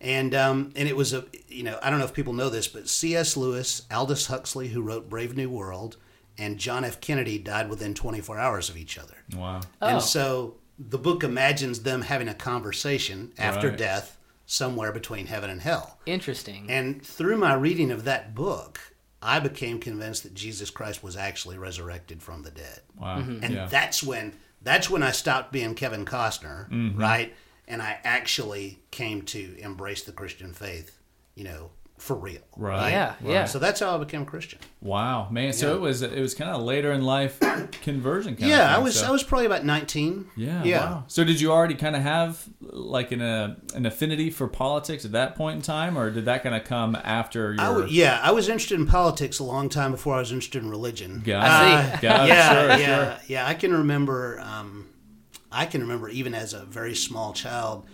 and 0.00 0.34
um, 0.34 0.72
and 0.76 0.88
it 0.88 0.96
was 0.96 1.12
a 1.12 1.24
you 1.48 1.62
know 1.64 1.78
I 1.82 1.90
don't 1.90 1.98
know 1.98 2.04
if 2.04 2.14
people 2.14 2.32
know 2.32 2.48
this, 2.50 2.68
but 2.68 2.88
C.S. 2.88 3.36
Lewis, 3.36 3.82
Aldous 3.90 4.26
Huxley, 4.26 4.68
who 4.68 4.80
wrote 4.82 5.08
Brave 5.08 5.36
New 5.36 5.50
World, 5.50 5.96
and 6.38 6.58
John 6.58 6.84
F. 6.84 7.00
Kennedy 7.00 7.38
died 7.38 7.68
within 7.70 7.94
24 7.94 8.38
hours 8.38 8.68
of 8.68 8.76
each 8.76 8.98
other. 8.98 9.14
Wow. 9.36 9.60
Oh. 9.82 9.86
And 9.86 10.02
so 10.02 10.56
the 10.78 10.98
book 10.98 11.22
imagines 11.22 11.82
them 11.82 12.02
having 12.02 12.28
a 12.28 12.34
conversation 12.34 13.32
after 13.38 13.68
Right. 13.68 13.78
death 13.78 14.18
somewhere 14.46 14.92
between 14.92 15.26
heaven 15.26 15.48
and 15.48 15.62
hell. 15.62 15.98
Interesting. 16.06 16.66
And 16.68 17.00
through 17.04 17.36
my 17.38 17.54
reading 17.54 17.90
of 17.90 18.04
that 18.04 18.34
book, 18.34 18.93
I 19.26 19.40
became 19.40 19.80
convinced 19.80 20.22
that 20.24 20.34
Jesus 20.34 20.68
Christ 20.70 21.02
was 21.02 21.16
actually 21.16 21.56
resurrected 21.58 22.22
from 22.22 22.42
the 22.42 22.50
dead 22.50 22.80
Wow. 22.96 23.18
and 23.18 23.42
Yeah. 23.54 23.66
that's 23.66 24.02
when 24.02 24.34
that's 24.62 24.88
when 24.90 25.02
I 25.02 25.10
stopped 25.12 25.50
being 25.52 25.74
Kevin 25.74 26.04
Costner, 26.04 26.68
Mm-hmm. 26.70 27.00
right? 27.00 27.34
And 27.66 27.80
I 27.82 27.98
actually 28.04 28.80
came 28.90 29.22
to 29.22 29.56
embrace 29.58 30.02
the 30.04 30.12
Christian 30.12 30.52
faith, 30.52 30.98
you 31.34 31.44
know, 31.44 31.70
for 32.04 32.16
real. 32.16 32.42
Right. 32.56 32.90
Yeah, 32.90 33.14
yeah. 33.24 33.44
So 33.46 33.58
that's 33.58 33.80
how 33.80 33.94
I 33.94 33.98
became 33.98 34.22
a 34.22 34.26
Christian. 34.26 34.58
Wow, 34.82 35.28
man. 35.30 35.54
So 35.54 35.70
Yeah. 35.70 35.76
it 35.76 35.80
was 35.80 36.02
it 36.02 36.20
was 36.20 36.34
kind 36.34 36.50
of 36.50 36.62
later 36.62 36.92
in 36.92 37.02
life 37.02 37.40
conversion 37.82 38.34
kind 38.36 38.44
of 38.44 38.48
yeah, 38.50 38.74
I 38.76 38.78
was 38.78 39.00
so- 39.00 39.06
I 39.06 39.10
was 39.10 39.22
probably 39.22 39.46
about 39.46 39.64
nineteen. 39.64 40.26
Yeah, 40.36 40.62
yeah. 40.64 40.84
Wow. 40.84 41.04
So 41.06 41.24
did 41.24 41.40
you 41.40 41.50
already 41.50 41.74
kind 41.74 41.96
of 41.96 42.02
have 42.02 42.44
like 42.60 43.10
an 43.12 43.22
uh, 43.22 43.56
an 43.74 43.86
affinity 43.86 44.30
for 44.30 44.46
politics 44.48 45.04
at 45.06 45.12
that 45.12 45.34
point 45.34 45.56
in 45.56 45.62
time, 45.62 45.96
or 45.96 46.10
did 46.10 46.26
that 46.26 46.42
kind 46.42 46.54
of 46.54 46.64
come 46.64 46.94
after 47.02 47.52
your? 47.54 47.60
I 47.62 47.68
w- 47.68 47.86
yeah, 47.88 48.20
I 48.22 48.32
was 48.32 48.48
interested 48.48 48.78
in 48.78 48.86
politics 48.86 49.38
a 49.38 49.44
long 49.44 49.70
time 49.70 49.90
before 49.92 50.16
I 50.16 50.18
was 50.18 50.30
interested 50.30 50.62
in 50.62 50.68
religion. 50.68 51.22
Got 51.24 51.44
I 51.44 51.80
it. 51.94 52.00
Got 52.02 52.28
yeah, 52.28 52.52
Sure, 52.52 52.68
yeah, 52.78 53.04
sure. 53.16 53.18
yeah. 53.28 53.46
I 53.46 53.54
can 53.54 53.72
remember. 53.72 54.40
Um, 54.40 54.88
I 55.50 55.66
can 55.66 55.80
remember 55.80 56.08
even 56.08 56.34
as 56.34 56.52
a 56.52 56.64
very 56.64 56.94
small 56.94 57.32
child, 57.32 57.86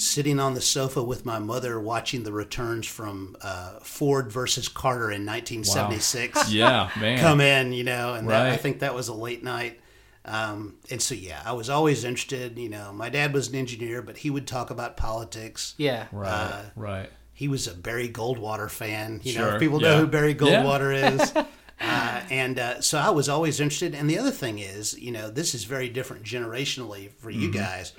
sitting 0.00 0.38
on 0.38 0.54
the 0.54 0.60
sofa 0.60 1.02
with 1.02 1.24
my 1.26 1.38
mother 1.38 1.78
watching 1.80 2.22
the 2.22 2.32
returns 2.32 2.86
from 2.86 3.36
uh, 3.42 3.78
Ford 3.82 4.30
versus 4.30 4.68
Carter 4.68 5.10
in 5.10 5.26
1976 5.26 6.52
Yeah, 6.52 6.90
man. 7.00 7.18
come 7.18 7.40
in. 7.40 7.72
You 7.72 7.84
know, 7.84 8.14
and 8.14 8.28
that, 8.28 8.46
I 8.46 8.56
think 8.56 8.80
that 8.80 8.94
was 8.94 9.08
a 9.08 9.14
late 9.14 9.42
night. 9.42 9.80
Um, 10.24 10.76
and 10.90 11.00
so 11.00 11.14
yeah, 11.14 11.40
I 11.44 11.52
was 11.52 11.70
always 11.70 12.04
interested. 12.04 12.58
You 12.58 12.68
know, 12.68 12.92
my 12.92 13.08
dad 13.08 13.32
was 13.32 13.48
an 13.48 13.54
engineer, 13.54 14.02
but 14.02 14.18
he 14.18 14.30
would 14.30 14.46
talk 14.46 14.70
about 14.70 14.96
politics. 14.96 15.74
yeah. 15.78 16.06
Right. 16.12 16.28
uh, 16.30 16.62
right. 16.76 17.10
He 17.32 17.48
was 17.48 17.66
a 17.68 17.74
Barry 17.74 18.08
Goldwater 18.08 18.68
fan. 18.68 19.20
You 19.22 19.34
know, 19.34 19.40
Sure, 19.46 19.54
if 19.54 19.60
people 19.60 19.80
yeah. 19.80 19.88
know 19.90 19.98
who 20.00 20.06
Barry 20.08 20.30
Yeah. 20.32 20.62
Goldwater 20.64 21.14
is. 21.20 21.32
Uh, 21.80 22.20
and 22.30 22.58
uh, 22.58 22.80
so 22.80 22.98
I 22.98 23.10
was 23.10 23.28
always 23.28 23.60
interested. 23.60 23.94
And 23.94 24.10
the 24.10 24.18
other 24.18 24.32
thing 24.32 24.58
is, 24.58 24.98
you 24.98 25.12
know, 25.12 25.30
this 25.30 25.54
is 25.54 25.62
very 25.64 25.88
different 25.88 26.24
generationally 26.24 27.10
for 27.18 27.30
Mm-hmm. 27.30 27.40
you 27.40 27.52
guys. 27.52 27.92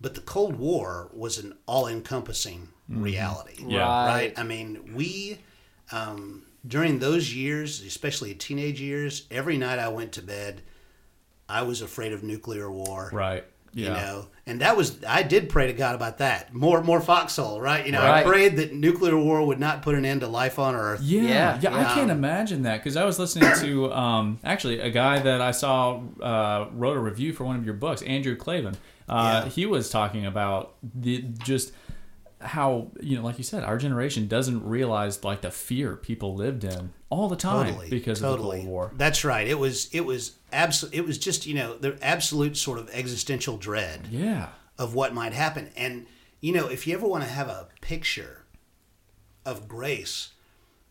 But 0.00 0.14
the 0.14 0.20
Cold 0.20 0.56
War 0.56 1.10
was 1.14 1.38
an 1.38 1.56
all-encompassing 1.66 2.68
reality. 2.88 3.56
Mm-hmm. 3.56 3.70
Yeah. 3.70 3.80
Right. 3.80 4.14
Right. 4.14 4.38
I 4.38 4.42
mean, 4.42 4.94
we 4.94 5.38
um, 5.92 6.42
during 6.66 6.98
those 6.98 7.34
years, 7.34 7.82
especially 7.82 8.34
teenage 8.34 8.80
years, 8.80 9.26
every 9.30 9.56
night 9.56 9.78
I 9.78 9.88
went 9.88 10.12
to 10.12 10.22
bed, 10.22 10.62
I 11.48 11.62
was 11.62 11.80
afraid 11.80 12.12
of 12.12 12.22
nuclear 12.22 12.70
war 12.70 13.10
Right. 13.12 13.44
Yeah. 13.76 13.88
you 13.88 13.92
know 13.94 14.26
and 14.46 14.60
that 14.62 14.74
was 14.76 15.04
i 15.06 15.22
did 15.22 15.48
pray 15.50 15.66
to 15.66 15.74
god 15.74 15.94
about 15.94 16.16
that 16.18 16.54
more 16.54 16.82
more 16.82 17.00
foxhole 17.00 17.60
right 17.60 17.84
you 17.84 17.92
know 17.92 18.00
Right. 18.00 18.20
i 18.20 18.22
prayed 18.24 18.56
that 18.56 18.72
nuclear 18.72 19.16
war 19.18 19.44
would 19.46 19.60
not 19.60 19.82
put 19.82 19.94
an 19.94 20.04
end 20.06 20.22
to 20.22 20.28
life 20.28 20.58
on 20.58 20.74
earth 20.74 21.00
Yeah, 21.02 21.22
Yeah, 21.22 21.58
yeah, 21.60 21.78
I 21.90 21.94
can't 21.94 22.10
imagine 22.10 22.62
that 22.62 22.78
because 22.78 22.96
I 22.96 23.04
was 23.04 23.18
listening 23.18 23.50
to 23.60 23.92
um, 23.92 24.38
actually 24.42 24.80
a 24.80 24.88
guy 24.90 25.18
that 25.18 25.40
I 25.42 25.50
saw 25.50 26.00
uh, 26.22 26.68
wrote 26.72 26.96
a 26.96 27.00
review 27.00 27.32
for 27.34 27.44
one 27.44 27.56
of 27.56 27.64
your 27.66 27.74
books, 27.74 28.00
Andrew 28.02 28.34
Klavan. 28.34 28.76
Uh, 29.08 29.42
Yeah. 29.44 29.50
He 29.50 29.66
was 29.66 29.90
talking 29.90 30.24
about 30.26 30.74
the 30.82 31.22
just 31.44 31.72
how 32.46 32.90
you 33.00 33.16
know, 33.16 33.22
like 33.24 33.38
you 33.38 33.44
said, 33.44 33.62
our 33.64 33.78
generation 33.78 34.26
doesn't 34.28 34.64
realize 34.64 35.22
like 35.24 35.40
the 35.42 35.50
fear 35.50 35.96
people 35.96 36.34
lived 36.34 36.64
in 36.64 36.92
all 37.10 37.28
the 37.28 37.36
time 37.36 37.66
totally 37.66 37.90
because 37.90 38.20
totally 38.20 38.58
of 38.58 38.64
the 38.64 38.68
Cold 38.68 38.68
War. 38.72 38.92
that's 38.96 39.24
right. 39.24 39.46
It 39.46 39.58
was 39.58 39.88
it 39.92 40.00
was 40.00 40.36
absolute 40.52 40.94
it 40.94 41.04
was 41.04 41.18
just 41.18 41.46
you 41.46 41.54
know 41.54 41.76
the 41.76 41.98
absolute 42.02 42.56
sort 42.56 42.78
of 42.78 42.88
existential 42.92 43.56
dread 43.56 44.08
Yeah, 44.10 44.48
of 44.78 44.94
what 44.94 45.12
might 45.14 45.32
happen. 45.32 45.70
And 45.76 46.06
you 46.40 46.52
know 46.52 46.68
if 46.68 46.86
you 46.86 46.94
ever 46.94 47.06
want 47.06 47.24
to 47.24 47.30
have 47.30 47.48
a 47.48 47.68
picture 47.80 48.44
of 49.44 49.68
grace 49.68 50.30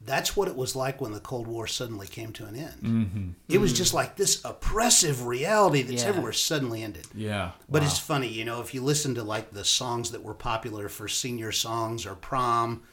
that's 0.01 0.36
what 0.36 0.47
it 0.47 0.55
was 0.55 0.75
like 0.75 1.01
when 1.01 1.13
the 1.13 1.19
cold 1.19 1.47
war 1.47 1.65
suddenly 1.65 2.05
came 2.08 2.31
to 2.31 2.45
an 2.45 2.55
end 2.55 2.81
mm-hmm. 2.84 3.29
it 3.49 3.60
was 3.60 3.73
just 3.73 3.93
like 3.93 4.15
this 4.17 4.43
oppressive 4.45 5.25
reality 5.25 5.81
that's 5.81 6.03
Yeah. 6.03 6.10
everywhere 6.10 6.34
suddenly 6.34 6.84
ended 6.84 7.08
yeah. 7.15 7.51
But 7.69 7.81
Wow. 7.81 7.88
it's 7.88 7.97
funny, 7.99 8.27
you 8.27 8.45
know, 8.45 8.62
if 8.62 8.73
you 8.73 8.84
listen 8.84 9.15
to 9.15 9.23
like 9.23 9.51
the 9.51 9.65
songs 9.65 10.12
that 10.12 10.23
were 10.23 10.34
popular 10.34 10.89
for 10.89 11.08
senior 11.08 11.51
songs 11.51 12.05
or 12.05 12.13
prom 12.15 12.84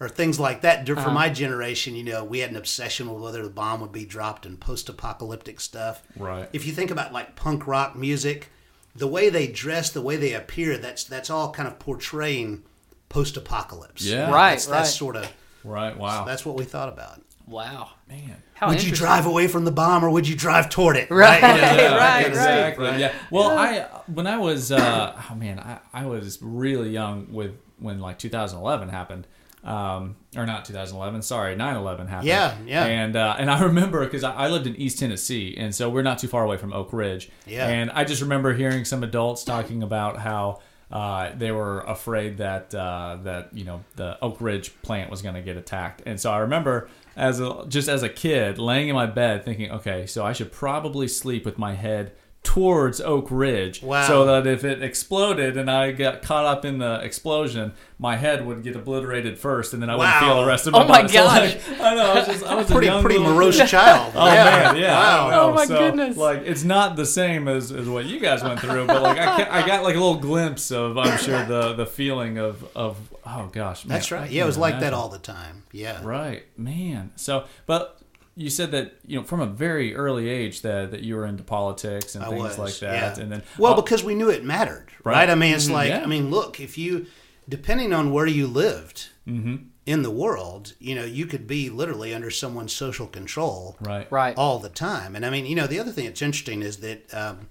or 0.00 0.08
things 0.08 0.38
like 0.40 0.60
that, 0.62 0.84
dur- 0.84 0.96
for 0.96 1.10
my 1.10 1.28
generation, 1.30 1.94
you 1.96 2.02
know, 2.04 2.22
we 2.24 2.40
had 2.40 2.50
an 2.50 2.56
obsession 2.56 3.10
with 3.12 3.22
whether 3.22 3.42
the 3.42 3.48
bomb 3.50 3.80
would 3.80 3.92
be 3.92 4.04
dropped 4.04 4.44
and 4.44 4.60
post 4.60 4.88
apocalyptic 4.88 5.58
stuff. 5.60 6.02
Right. 6.16 6.48
If 6.52 6.66
you 6.66 6.72
think 6.72 6.90
about 6.90 7.12
like 7.12 7.34
punk 7.36 7.66
rock 7.66 7.96
music, 7.96 8.50
the 8.94 9.06
way 9.06 9.28
they 9.30 9.46
dress, 9.46 9.90
the 9.90 10.02
way 10.02 10.16
they 10.16 10.32
appear, 10.34 10.76
that's 10.78 11.04
that's 11.04 11.30
all 11.30 11.50
kind 11.52 11.68
of 11.68 11.78
portraying 11.78 12.62
post 13.08 13.36
apocalypse. 13.36 14.04
Yeah. 14.04 14.30
Right, 14.30 14.52
That's, 14.52 14.66
that's 14.66 14.88
right. 14.90 14.98
sort 14.98 15.16
of 15.16 15.32
right. 15.66 15.96
Wow, 15.96 16.24
that's 16.24 16.44
what 16.46 16.56
we 16.56 16.64
thought 16.64 16.88
about. 16.88 17.20
Wow. 17.46 17.90
man. 18.08 18.42
How 18.54 18.68
would 18.68 18.82
you 18.82 18.90
drive 18.92 19.26
away 19.26 19.46
from 19.46 19.64
the 19.64 19.70
bomb 19.70 20.04
or 20.04 20.10
would 20.10 20.26
you 20.26 20.34
drive 20.34 20.68
toward 20.68 20.96
it? 20.96 21.10
Right. 21.10 21.40
You 21.56 21.60
know, 21.62 21.76
Yeah, 21.76 21.96
right, 21.96 22.26
exactly. 22.26 22.86
right. 22.86 22.98
Yeah. 22.98 23.12
Well, 23.30 23.50
I 23.56 23.82
when 24.12 24.26
I 24.26 24.38
was 24.38 24.72
uh, 24.72 25.22
oh 25.30 25.34
man, 25.36 25.60
I, 25.60 25.78
I 25.92 26.06
was 26.06 26.40
really 26.42 26.90
young 26.90 27.32
with 27.32 27.52
when 27.78 28.00
like 28.00 28.18
2011 28.18 28.88
happened. 28.88 29.26
Um, 29.62 30.14
or 30.36 30.46
not 30.46 30.64
2011. 30.64 31.22
Sorry, 31.22 31.56
9/11 31.56 32.08
happened. 32.08 32.28
Yeah, 32.28 32.56
yeah. 32.66 32.84
And 32.84 33.16
uh, 33.16 33.34
and 33.36 33.50
I 33.50 33.60
remember 33.64 34.04
because 34.04 34.22
I, 34.22 34.32
I 34.32 34.48
lived 34.48 34.68
in 34.68 34.76
East 34.76 35.00
Tennessee, 35.00 35.56
and 35.58 35.74
so 35.74 35.90
we're 35.90 36.02
not 36.02 36.18
too 36.20 36.28
far 36.28 36.44
away 36.44 36.56
from 36.56 36.72
Oak 36.72 36.92
Ridge. 36.92 37.30
Yeah. 37.46 37.66
And 37.66 37.90
I 37.90 38.04
just 38.04 38.22
remember 38.22 38.54
hearing 38.54 38.84
some 38.84 39.02
adults 39.02 39.42
talking 39.42 39.82
about 39.82 40.18
how 40.18 40.60
uh, 40.90 41.32
they 41.36 41.50
were 41.50 41.80
afraid 41.80 42.38
that 42.38 42.74
uh, 42.74 43.18
that 43.22 43.52
you 43.52 43.64
know 43.64 43.82
the 43.96 44.18
Oak 44.22 44.40
Ridge 44.40 44.80
plant 44.82 45.10
was 45.10 45.22
going 45.22 45.34
to 45.34 45.42
get 45.42 45.56
attacked, 45.56 46.02
and 46.06 46.20
so 46.20 46.30
I 46.30 46.38
remember 46.38 46.88
as 47.16 47.40
a, 47.40 47.64
just 47.68 47.88
as 47.88 48.02
a 48.02 48.08
kid 48.08 48.58
laying 48.58 48.88
in 48.88 48.94
my 48.94 49.06
bed 49.06 49.44
thinking, 49.44 49.70
okay, 49.70 50.06
so 50.06 50.24
I 50.24 50.32
should 50.32 50.52
probably 50.52 51.08
sleep 51.08 51.44
with 51.44 51.58
my 51.58 51.74
head 51.74 52.12
towards 52.46 53.00
Oak 53.00 53.26
Ridge, 53.30 53.82
Wow. 53.82 54.06
so 54.06 54.24
that 54.24 54.46
if 54.46 54.64
it 54.64 54.80
exploded 54.82 55.56
and 55.56 55.68
I 55.70 55.90
got 55.92 56.22
caught 56.22 56.44
up 56.46 56.64
in 56.64 56.78
the 56.78 57.00
explosion, 57.02 57.72
my 57.98 58.16
head 58.16 58.46
would 58.46 58.62
get 58.62 58.76
obliterated 58.76 59.38
first, 59.38 59.72
and 59.74 59.82
then 59.82 59.90
I 59.90 59.96
wouldn't 59.96 60.14
Wow. 60.14 60.20
feel 60.20 60.40
the 60.42 60.46
rest 60.46 60.66
of 60.66 60.72
my 60.74 60.84
Oh 60.84 60.88
my 60.88 61.02
body. 61.02 61.08
So, 61.12 61.24
gosh. 61.24 61.68
like, 61.68 61.80
I 61.80 61.94
know 61.94 62.10
I 62.10 62.14
was 62.14 62.26
just 62.26 62.44
I 62.44 62.54
was 62.54 62.70
a 62.70 62.72
Pretty 62.72 62.86
young 62.86 63.02
pretty 63.02 63.18
little 63.18 63.34
morose 63.34 63.58
child. 63.70 64.12
Oh 64.14 64.24
man, 64.26 64.76
yeah. 64.76 64.98
I. 64.98 65.34
Oh, 65.38 65.52
my 65.52 65.66
So, 65.66 65.76
goodness. 65.78 66.16
Like 66.16 66.42
it's 66.44 66.62
not 66.64 66.96
the 66.96 67.06
same 67.06 67.48
as, 67.48 67.72
as 67.72 67.88
what 67.88 68.04
you 68.06 68.20
guys 68.20 68.42
went 68.42 68.60
through, 68.60 68.86
but 68.86 69.02
like 69.02 69.18
I, 69.18 69.44
ca- 69.44 69.48
I 69.50 69.66
got 69.66 69.82
like 69.82 69.96
a 69.96 69.98
little 70.00 70.18
glimpse 70.20 70.70
of 70.70 70.96
I'm 70.96 71.18
sure 71.18 71.44
the 71.44 71.74
the 71.74 71.86
feeling 71.86 72.38
of 72.38 72.64
of 72.76 72.96
oh 73.26 73.50
gosh, 73.52 73.84
man, 73.84 73.96
That's 73.96 74.12
right. 74.12 74.30
Yeah, 74.30 74.44
it 74.44 74.46
was 74.46 74.58
like 74.58 74.80
that 74.80 74.92
all 74.94 75.08
the 75.08 75.18
time. 75.18 75.64
Yeah. 75.72 76.00
Right, 76.04 76.44
man. 76.56 77.10
So, 77.16 77.44
but 77.66 77.98
you 78.38 78.50
said 78.50 78.70
that 78.72 78.94
you 79.06 79.18
know 79.18 79.24
from 79.24 79.40
a 79.40 79.46
very 79.46 79.94
early 79.94 80.28
age 80.28 80.60
that 80.62 80.90
that 80.90 81.00
you 81.02 81.16
were 81.16 81.24
into 81.26 81.42
politics 81.42 82.14
and 82.14 82.24
I 82.24 82.28
things 82.28 82.42
was, 82.42 82.58
like 82.58 82.78
that, 82.80 83.16
yeah. 83.16 83.22
and 83.22 83.32
then 83.32 83.42
well, 83.58 83.72
oh, 83.72 83.82
because 83.82 84.04
we 84.04 84.14
knew 84.14 84.28
it 84.30 84.44
mattered, 84.44 84.88
right? 85.04 85.14
Right. 85.14 85.30
I 85.30 85.34
mean, 85.34 85.54
it's 85.54 85.70
like, 85.70 85.88
yeah. 85.88 86.02
I 86.02 86.06
mean, 86.06 86.30
look, 86.30 86.60
if 86.60 86.76
you, 86.76 87.06
depending 87.48 87.92
on 87.92 88.12
where 88.12 88.26
you 88.26 88.46
lived 88.46 89.08
Mm-hmm. 89.26 89.56
in 89.86 90.02
the 90.02 90.10
world, 90.10 90.74
you 90.78 90.94
know, 90.94 91.04
you 91.04 91.26
could 91.26 91.48
be 91.48 91.68
literally 91.68 92.14
under 92.14 92.30
someone's 92.30 92.72
social 92.72 93.08
control 93.08 93.76
right, 93.80 94.06
Right. 94.12 94.36
all 94.38 94.60
the 94.60 94.68
time. 94.68 95.16
And 95.16 95.26
I 95.26 95.30
mean, 95.30 95.46
you 95.46 95.56
know, 95.56 95.66
the 95.66 95.80
other 95.80 95.90
thing 95.90 96.04
that's 96.04 96.22
interesting 96.22 96.62
is 96.62 96.76
that 96.76 97.12
um, 97.12 97.48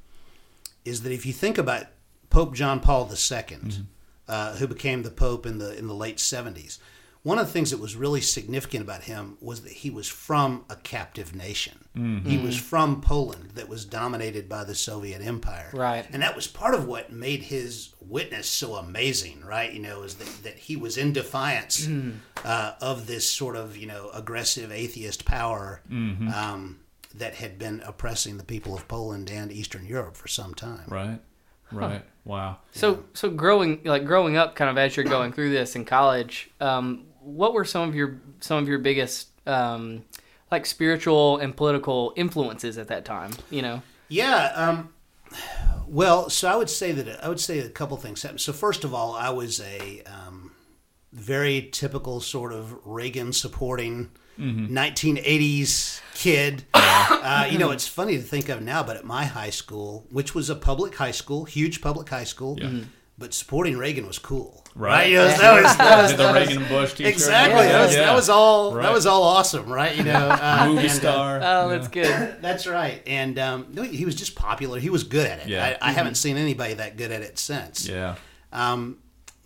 is 0.86 1.02
that 1.02 1.12
if 1.12 1.26
you 1.26 1.34
think 1.34 1.58
about 1.58 1.88
Pope 2.30 2.54
John 2.56 2.80
Paul 2.80 3.10
II, 3.12 3.17
Mm-hmm. 3.58 3.82
uh, 4.30 4.56
who 4.56 4.67
became 4.67 5.04
the 5.04 5.12
pope 5.12 5.45
in 5.45 5.58
the 5.58 5.78
in 5.78 5.88
the 5.88 5.93
late 5.93 6.19
seventies. 6.19 6.80
One 7.26 7.40
of 7.40 7.48
the 7.48 7.52
things 7.52 7.72
that 7.72 7.80
was 7.80 7.96
really 7.96 8.22
significant 8.22 8.84
about 8.84 9.06
him 9.06 9.40
was 9.42 9.62
that 9.62 9.72
he 9.72 9.90
was 9.90 10.08
from 10.08 10.64
a 10.70 10.76
captive 10.76 11.36
nation. 11.36 11.80
He 12.24 12.38
was 12.38 12.56
from 12.56 13.02
Poland 13.02 13.52
that 13.56 13.68
was 13.68 13.84
dominated 13.84 14.48
by 14.48 14.64
the 14.64 14.76
Soviet 14.76 15.22
Empire. 15.24 15.72
Right. 15.74 16.06
And 16.14 16.22
that 16.22 16.36
was 16.36 16.46
part 16.46 16.76
of 16.76 16.86
what 16.86 17.12
made 17.12 17.42
his 17.42 17.96
witness 18.00 18.48
so 18.48 18.76
amazing, 18.76 19.44
right? 19.44 19.74
You 19.74 19.80
know, 19.80 20.04
is 20.04 20.16
that, 20.16 20.44
that 20.44 20.58
he 20.60 20.76
was 20.76 20.98
in 20.98 21.14
defiance 21.14 21.90
uh, 22.44 22.74
of 22.80 23.08
this 23.08 23.28
sort 23.32 23.56
of, 23.56 23.76
you 23.76 23.88
know, 23.88 24.12
aggressive 24.14 24.72
atheist 24.72 25.26
power 25.26 25.82
um, 25.90 26.82
that 27.16 27.34
had 27.36 27.58
been 27.58 27.82
oppressing 27.88 28.38
the 28.38 28.44
people 28.44 28.76
of 28.76 28.88
Poland 28.88 29.32
and 29.32 29.52
Eastern 29.52 29.88
Europe 29.88 30.16
for 30.16 30.28
some 30.28 30.54
time. 30.54 30.86
Right. 30.90 31.20
Right. 31.72 32.04
Wow. 32.26 32.58
So 32.72 33.06
so 33.14 33.30
growing 33.30 33.82
like 33.86 34.06
growing 34.06 34.38
up, 34.38 34.56
kind 34.56 34.70
of 34.70 34.78
as 34.78 34.96
you're 34.96 35.06
going 35.06 35.32
through 35.32 35.52
this 35.52 35.76
in 35.76 35.86
college, 35.86 36.50
um, 36.60 37.05
what 37.26 37.54
were 37.54 37.66
some 37.66 37.90
of 37.90 37.96
your 37.96 38.22
some 38.40 38.62
of 38.62 38.70
your 38.70 38.80
biggest 38.80 39.30
um, 39.48 40.04
like 40.52 40.66
spiritual 40.66 41.38
and 41.38 41.56
political 41.56 42.14
influences 42.16 42.78
at 42.78 42.88
that 42.90 43.04
time? 43.04 43.32
You 43.50 43.62
know. 43.62 43.82
Yeah. 44.08 44.52
Um, 44.56 44.94
well, 45.88 46.30
so 46.30 46.48
I 46.48 46.56
would 46.56 46.70
say 46.70 46.92
that 46.92 47.24
I 47.24 47.30
would 47.30 47.40
say 47.40 47.60
a 47.60 47.70
couple 47.70 47.98
things 47.98 48.22
happened. 48.22 48.42
So 48.42 48.54
first 48.54 48.84
of 48.84 48.94
all, 48.94 49.14
I 49.14 49.30
was 49.30 49.60
a 49.60 50.02
um, 50.04 50.52
very 51.12 51.70
typical 51.72 52.22
sort 52.22 52.54
of 52.54 52.86
Reagan 52.86 53.34
supporting 53.34 54.12
1980s 54.40 56.02
kid. 56.14 56.64
Uh, 57.28 57.48
you 57.50 57.58
know, 57.58 57.72
it's 57.72 57.88
funny 57.88 58.18
to 58.18 58.22
think 58.22 58.50
of 58.50 58.62
now, 58.62 58.84
but 58.84 58.96
at 58.96 59.04
my 59.04 59.26
high 59.26 59.50
school, 59.50 60.06
which 60.12 60.36
was 60.36 60.50
a 60.50 60.56
public 60.56 60.96
high 60.96 61.12
school, 61.12 61.44
huge 61.44 61.82
public 61.82 62.08
high 62.08 62.24
school, 62.24 62.58
but 63.18 63.34
supporting 63.34 63.78
Reagan 63.78 64.06
was 64.06 64.20
cool. 64.20 64.64
Right. 64.76 65.10
You 65.10 65.16
know, 65.18 65.28
that 65.28 65.64
was 65.64 65.78
that 65.78 66.02
was, 66.02 66.12
Did 66.12 66.20
the 66.20 66.24
that 66.24 66.34
was- 66.34 66.48
Reagan 66.48 66.62
and 66.64 66.70
Bush 66.70 66.94
t-shirt. 66.96 67.14
exactly. 67.14 67.60
Yeah. 67.66 67.72
That 67.72 67.86
was, 67.86 67.94
Yeah. 67.96 68.00
that 68.08 68.14
was 68.16 68.30
all. 68.30 68.74
Right. 68.76 68.84
That 68.84 68.92
was 68.92 69.06
all 69.06 69.24
awesome, 69.24 69.70
right? 69.72 69.96
You 69.96 70.04
know, 70.04 70.30
uh, 70.42 70.66
movie 70.68 70.80
and, 70.82 70.90
uh, 70.90 70.94
star. 70.94 71.40
Oh, 71.42 71.70
that's 71.70 71.88
good. 71.88 72.36
that's 72.42 72.68
right. 72.68 73.02
And 73.08 73.40
um, 73.40 73.68
no, 73.72 73.84
he 73.84 74.04
was 74.04 74.16
just 74.16 74.36
popular. 74.36 74.78
He 74.80 74.90
was 74.90 75.04
good 75.06 75.26
at 75.28 75.40
it. 75.40 75.48
Yeah. 75.48 75.78
I, 75.82 75.90
I 75.90 75.92
haven't 75.94 76.16
seen 76.16 76.36
anybody 76.36 76.74
that 76.74 76.98
good 76.98 77.12
at 77.12 77.22
it 77.22 77.40
since. 77.40 77.88
yeah. 77.88 78.16
Um, 78.52 78.98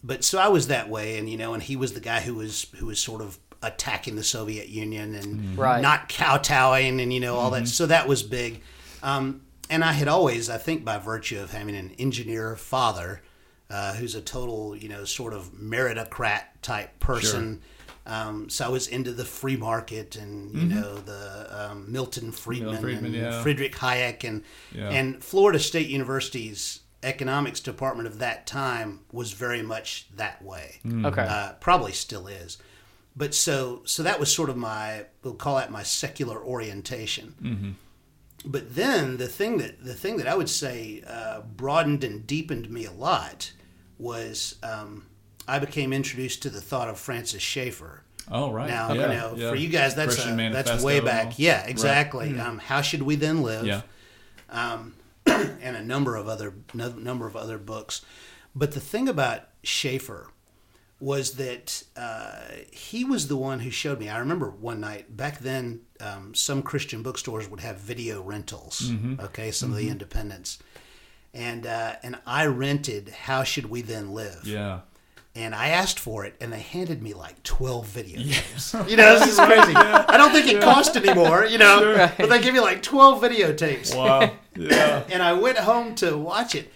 but 0.04 0.24
so 0.24 0.39
I 0.39 0.48
was 0.48 0.68
that 0.68 0.89
way, 0.89 1.18
and 1.20 1.30
you 1.30 1.38
know, 1.38 1.54
and 1.54 1.62
he 1.62 1.76
was 1.76 1.94
the 1.94 2.00
guy 2.00 2.22
who 2.22 2.36
was 2.36 2.65
who 2.78 2.86
was 2.88 3.00
sort 3.00 3.22
of 3.22 3.38
attacking 3.62 4.15
the 4.15 4.24
Soviet 4.24 4.70
Union 4.70 5.13
and 5.13 5.58
Right. 5.58 5.82
not 5.82 6.08
kowtowing, 6.10 7.02
and 7.02 7.12
you 7.13 7.20
know 7.20 7.36
all 7.36 7.52
that. 7.52 7.68
So 7.68 7.86
that 7.86 8.08
was 8.08 8.24
big. 8.24 8.62
Um, 9.04 9.42
and 9.70 9.84
I 9.84 9.92
had 9.92 10.08
always, 10.08 10.50
I 10.50 10.58
think, 10.58 10.84
by 10.86 10.98
virtue 10.98 11.39
of 11.42 11.52
having 11.52 11.76
an 11.76 11.92
engineer 12.00 12.56
father, 12.56 13.22
uh, 13.69 13.93
who's 13.93 14.15
a 14.15 14.21
total, 14.21 14.75
you 14.75 14.89
know, 14.89 15.05
sort 15.05 15.34
of 15.34 15.51
meritocrat 15.53 16.43
type 16.62 16.99
person. 16.99 17.62
Um, 18.05 18.49
so 18.49 18.65
I 18.65 18.69
was 18.69 18.88
into 18.88 19.12
the 19.12 19.25
free 19.25 19.55
market 19.58 20.15
and 20.15 20.55
you 20.55 20.65
know 20.65 20.95
the 20.95 21.47
um, 21.71 21.91
Milton 21.91 22.32
Friedman, 22.32 22.77
Friedman, 22.82 23.13
and 23.13 23.15
yeah. 23.15 23.43
Friedrich 23.43 23.75
Hayek 23.75 24.23
and 24.23 24.43
Yeah. 24.73 24.89
and 24.89 25.23
Florida 25.23 25.60
State 25.60 25.89
University's 25.89 26.79
economics 27.03 27.60
department 27.60 28.08
of 28.08 28.17
that 28.19 28.47
time 28.47 29.01
was 29.12 29.34
very 29.34 29.62
much 29.62 30.08
that 30.15 30.41
way. 30.41 30.79
Okay. 31.05 31.21
Uh, 31.21 31.53
probably 31.60 31.91
still 31.91 32.25
is. 32.27 32.58
But 33.15 33.36
so 33.36 33.84
so 33.86 34.01
that 34.01 34.19
was 34.19 34.34
sort 34.34 34.49
of 34.49 34.58
my 34.58 35.05
we'll 35.23 35.36
call 35.36 35.58
that 35.58 35.71
my 35.71 35.84
secular 35.84 36.41
orientation. 36.41 37.77
But 38.45 38.73
then 38.75 39.17
the 39.17 39.27
thing 39.27 39.58
that 39.58 39.84
the 39.84 39.93
thing 39.93 40.17
that 40.17 40.27
I 40.27 40.36
would 40.36 40.49
say 40.49 41.03
uh, 41.05 41.41
broadened 41.41 42.03
and 42.03 42.25
deepened 42.25 42.69
me 42.71 42.86
a 42.86 42.91
lot 42.91 43.51
was 44.00 44.56
um, 44.64 45.06
I 45.48 45.60
became 45.60 45.94
introduced 45.94 46.42
to 46.44 46.50
the 46.50 46.62
thought 46.62 46.90
of 46.90 47.00
Francis 47.00 47.42
Schaeffer. 47.42 48.04
Oh, 48.32 48.52
right. 48.52 48.70
Now, 48.70 48.94
yeah. 48.94 49.02
you 49.02 49.08
know, 49.08 49.34
yeah. 49.36 49.50
for 49.50 49.56
you 49.56 49.70
guys, 49.70 49.96
that's 49.96 50.24
a, 50.24 50.50
that's 50.52 50.84
way 50.84 51.00
back. 51.00 51.40
Yeah, 51.40 51.66
exactly. 51.66 52.40
Um, 52.40 52.60
how 52.60 52.82
should 52.82 53.02
we 53.02 53.16
then 53.16 53.42
live? 53.42 53.66
Yeah. 53.66 53.82
um, 54.50 54.94
and 55.26 55.76
a 55.76 55.84
number 55.84 56.16
of 56.16 56.28
other 56.28 56.54
no, 56.74 56.90
number 56.90 57.28
of 57.28 57.36
other 57.36 57.58
books. 57.58 58.06
But 58.56 58.72
the 58.72 58.80
thing 58.80 59.08
about 59.08 59.42
Schaeffer 59.64 60.28
was 61.00 61.34
that 61.34 61.84
uh, 61.96 62.42
he 62.72 63.06
was 63.06 63.28
the 63.28 63.38
one 63.38 63.60
who 63.60 63.70
showed 63.70 64.00
me. 64.00 64.10
I 64.10 64.20
remember 64.20 64.50
one 64.50 64.82
night 64.82 65.16
back 65.16 65.40
then, 65.40 65.82
um, 66.02 66.36
some 66.36 66.62
Christian 66.62 67.04
bookstores 67.04 67.48
would 67.50 67.62
have 67.62 67.78
video 67.78 68.22
rentals. 68.22 68.92
Mm-hmm. 68.92 69.22
Okay, 69.22 69.52
some 69.52 69.72
of 69.72 69.78
the 69.78 69.90
independents, 69.90 70.60
and 71.34 71.65
uh, 71.65 71.96
and 72.04 72.18
I 72.26 72.46
rented 72.46 73.10
"How 73.10 73.44
Should 73.44 73.70
We 73.70 73.82
Then 73.82 74.13
Live." 74.13 74.42
Yeah. 74.46 74.82
and 75.36 75.54
I 75.56 75.70
asked 75.70 76.00
for 76.00 76.26
it, 76.26 76.36
and 76.42 76.52
they 76.52 76.60
handed 76.60 77.02
me 77.02 77.13
like 77.13 77.42
twelve 77.44 77.88
videotapes. 77.88 78.89
You 78.89 78.98
know, 78.98 79.18
this 79.20 79.30
is 79.30 79.39
crazy. 79.46 79.74
I 79.76 80.18
don't 80.18 80.32
think 80.32 80.48
it 80.48 80.62
cost 80.62 80.96
anymore. 80.98 81.46
You 81.46 81.58
know, 81.60 82.10
but 82.18 82.30
they 82.30 82.42
give 82.42 82.56
you 82.56 82.62
like 82.62 82.82
twelve 82.82 83.22
videotapes, 83.22 83.96
Wow. 83.96 84.32
Yeah. 84.56 85.04
and 85.12 85.22
I 85.24 85.34
went 85.34 85.58
home 85.60 85.96
to 85.96 86.18
watch 86.18 86.56
it, 86.56 86.72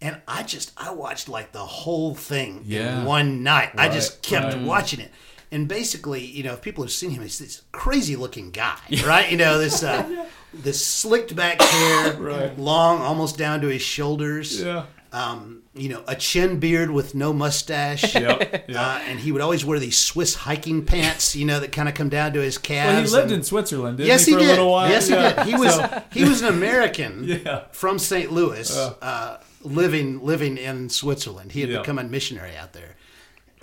and 0.00 0.20
I 0.28 0.42
just 0.42 0.72
I 0.76 0.90
watched 0.92 1.28
like 1.28 1.52
the 1.52 1.60
whole 1.64 2.14
thing 2.14 2.62
Yeah. 2.66 3.00
in 3.00 3.04
one 3.06 3.42
night. 3.42 3.70
I 3.78 3.88
just 3.88 4.22
kept 4.22 4.54
right. 4.54 4.62
watching 4.64 5.00
it. 5.00 5.10
And 5.52 5.68
basically, 5.68 6.24
you 6.24 6.42
know, 6.42 6.54
if 6.54 6.62
people 6.62 6.82
have 6.82 6.90
seen 6.90 7.10
him, 7.10 7.20
he's 7.22 7.38
this 7.38 7.60
crazy 7.72 8.16
looking 8.16 8.50
guy, 8.52 8.78
right? 9.06 9.30
You 9.30 9.36
know, 9.36 9.58
this 9.58 9.82
uh, 9.82 10.26
this 10.54 10.84
slicked 10.84 11.34
back 11.34 11.60
hair, 11.62 12.12
Right. 12.18 12.58
long, 12.58 13.00
almost 13.00 13.38
down 13.38 13.60
to 13.62 13.68
his 13.68 13.82
shoulders 13.82 14.60
Yeah. 14.60 14.84
um, 15.12 15.58
you 15.74 15.88
know, 15.88 16.02
a 16.06 16.14
chin 16.14 16.58
beard 16.60 16.90
with 16.90 17.14
no 17.14 17.32
mustache. 17.32 18.14
Yep. 18.14 18.64
Yeah. 18.68 18.80
Uh, 18.82 19.00
and 19.06 19.18
he 19.18 19.32
would 19.32 19.40
always 19.40 19.64
wear 19.64 19.78
these 19.78 19.96
Swiss 19.98 20.34
hiking 20.34 20.84
pants, 20.84 21.34
you 21.34 21.44
know, 21.46 21.60
that 21.60 21.72
kind 21.72 21.88
of 21.88 21.94
come 21.94 22.08
down 22.10 22.32
to 22.34 22.40
his 22.40 22.58
calves. 22.58 22.94
well, 22.94 23.02
he 23.04 23.08
lived 23.22 23.32
and- 23.32 23.40
in 23.40 23.42
Switzerland, 23.44 23.96
didn't 23.98 24.08
Yes, 24.08 24.26
he, 24.26 24.32
he, 24.32 24.38
did. 24.38 24.46
a 24.46 24.50
little 24.50 24.70
while? 24.70 24.88
Yes, 24.90 25.08
Yeah. 25.08 25.44
he 25.44 25.50
did. 25.52 25.58
He 25.58 25.64
was 25.64 25.74
So- 25.74 26.02
he 26.12 26.24
was 26.24 26.42
an 26.42 26.48
American 26.48 27.24
Yeah. 27.44 27.62
from 27.72 27.98
St. 27.98 28.30
Louis, 28.32 28.76
uh, 28.76 29.38
living 29.62 30.22
living 30.24 30.58
in 30.58 30.88
Switzerland. 30.90 31.52
He 31.52 31.60
had 31.62 31.70
Yeah. 31.70 31.78
become 31.78 31.98
a 31.98 32.04
missionary 32.04 32.54
out 32.56 32.72
there, 32.74 32.96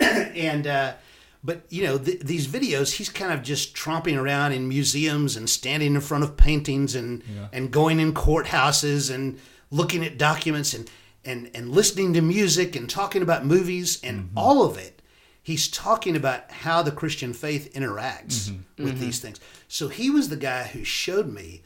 and 0.00 0.66
uh, 0.66 0.92
but 1.42 1.64
you 1.70 1.82
know 1.84 1.98
th- 1.98 2.20
these 2.20 2.46
videos, 2.46 2.92
he's 2.96 3.08
kind 3.08 3.32
of 3.32 3.42
just 3.42 3.74
tromping 3.74 4.16
around 4.20 4.52
in 4.52 4.68
museums 4.68 5.36
and 5.36 5.48
standing 5.48 5.94
in 5.94 6.00
front 6.00 6.24
of 6.24 6.36
paintings 6.36 6.94
and 6.94 7.22
and 7.52 7.70
going 7.70 7.98
in 8.00 8.12
courthouses 8.12 9.12
and 9.14 9.38
looking 9.70 10.04
at 10.04 10.18
documents 10.18 10.74
and 10.74 10.90
and 11.24 11.50
and 11.54 11.70
listening 11.70 12.12
to 12.14 12.20
music 12.20 12.74
and 12.76 12.88
talking 12.90 13.22
about 13.22 13.44
movies 13.46 14.00
and 14.02 14.24
Mm-hmm. 14.26 14.38
all 14.38 14.62
of 14.64 14.76
it. 14.78 14.96
He's 15.42 15.68
talking 15.68 16.16
about 16.16 16.50
how 16.50 16.82
the 16.82 16.92
Christian 16.92 17.32
faith 17.32 17.72
interacts 17.74 18.50
Mm-hmm. 18.50 18.84
with 18.84 18.98
these 19.00 19.18
things. 19.20 19.40
So 19.68 19.88
he 19.88 20.10
was 20.10 20.28
the 20.28 20.36
guy 20.36 20.64
who 20.64 20.84
showed 20.84 21.28
me 21.32 21.62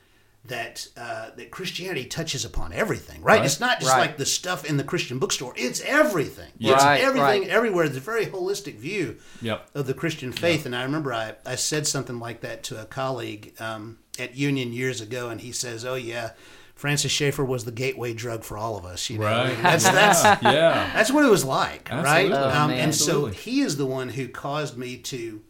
that 0.46 0.86
uh, 0.96 1.30
that 1.36 1.50
Christianity 1.50 2.04
touches 2.04 2.44
upon 2.44 2.72
everything, 2.72 3.22
right? 3.22 3.36
Right. 3.38 3.44
It's 3.46 3.60
not 3.60 3.80
just 3.80 3.90
Right. 3.92 4.00
like 4.00 4.16
the 4.18 4.26
stuff 4.26 4.64
in 4.64 4.76
the 4.76 4.84
Christian 4.84 5.18
bookstore; 5.18 5.54
it's 5.56 5.80
everything. 5.80 6.52
Yeah. 6.58 6.74
It's 6.74 6.84
everything, 6.84 7.20
right. 7.42 7.48
everywhere. 7.48 7.84
It's 7.86 7.96
a 7.96 8.00
very 8.00 8.26
holistic 8.26 8.76
view 8.76 9.16
Yep. 9.40 9.70
of 9.74 9.86
the 9.86 9.94
Christian 9.94 10.32
faith. 10.32 10.66
And 10.66 10.76
I 10.76 10.82
remember 10.82 11.12
I, 11.14 11.34
I 11.46 11.54
said 11.54 11.86
something 11.86 12.18
like 12.18 12.42
that 12.42 12.62
to 12.64 12.80
a 12.80 12.84
colleague 12.84 13.54
um, 13.58 13.98
at 14.18 14.36
Union 14.36 14.72
years 14.72 15.00
ago, 15.00 15.30
and 15.30 15.40
he 15.40 15.50
says, 15.52 15.84
"Oh 15.84 15.94
yeah, 15.94 16.32
Francis 16.74 17.10
Schaeffer 17.12 17.44
was 17.44 17.64
the 17.64 17.72
gateway 17.72 18.12
drug 18.12 18.44
for 18.44 18.58
all 18.58 18.76
of 18.76 18.84
us." 18.84 19.08
You 19.08 19.18
know, 19.20 19.24
Right. 19.24 19.50
And 19.52 19.64
that's 19.64 19.84
that's 19.84 20.24
yeah. 20.24 20.38
yeah. 20.52 20.90
that's 20.92 21.10
what 21.10 21.24
it 21.24 21.30
was 21.30 21.44
like, 21.46 21.88
right? 21.90 22.30
Oh, 22.30 22.50
um, 22.50 22.70
and 22.70 22.94
so 22.94 23.26
he 23.26 23.60
is 23.62 23.78
the 23.78 23.86
one 23.86 24.10
who 24.10 24.28
caused 24.28 24.76
me 24.76 24.98
to 24.98 25.40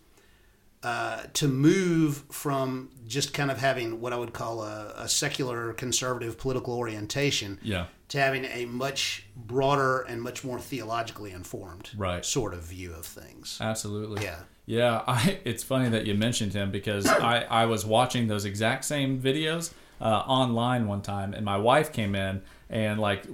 uh, 0.84 1.22
to 1.32 1.48
move 1.48 2.24
from 2.30 2.90
just 3.06 3.32
kind 3.34 3.50
of 3.50 3.58
having 3.58 4.00
what 4.00 4.12
I 4.12 4.16
would 4.16 4.32
call 4.32 4.62
a, 4.62 4.92
a 4.96 5.08
secular 5.08 5.72
conservative 5.72 6.38
political 6.38 6.74
orientation 6.74 7.58
Yeah. 7.62 7.86
to 8.08 8.18
having 8.20 8.44
a 8.44 8.66
much 8.66 9.24
broader 9.34 10.02
and 10.02 10.20
much 10.22 10.44
more 10.44 10.60
theologically 10.60 11.32
informed 11.32 11.90
Right. 11.96 12.24
sort 12.24 12.54
of 12.54 12.60
view 12.62 12.92
of 12.92 13.04
things. 13.06 13.58
Absolutely. 13.60 14.22
Yeah. 14.24 14.40
Yeah, 14.66 15.02
I, 15.06 15.40
it's 15.44 15.62
funny 15.62 15.88
that 15.90 16.06
you 16.06 16.14
mentioned 16.14 16.52
him 16.54 16.70
because 16.70 17.06
I, 17.34 17.40
I 17.50 17.66
was 17.66 17.84
watching 17.84 18.28
those 18.28 18.44
exact 18.44 18.84
same 18.84 19.20
videos 19.20 19.72
uh, 20.00 20.04
online 20.26 20.86
one 20.86 21.02
time, 21.02 21.34
and 21.34 21.44
my 21.44 21.56
wife 21.56 21.92
came 21.92 22.14
in 22.14 22.42
and 22.70 22.98
like 22.98 23.24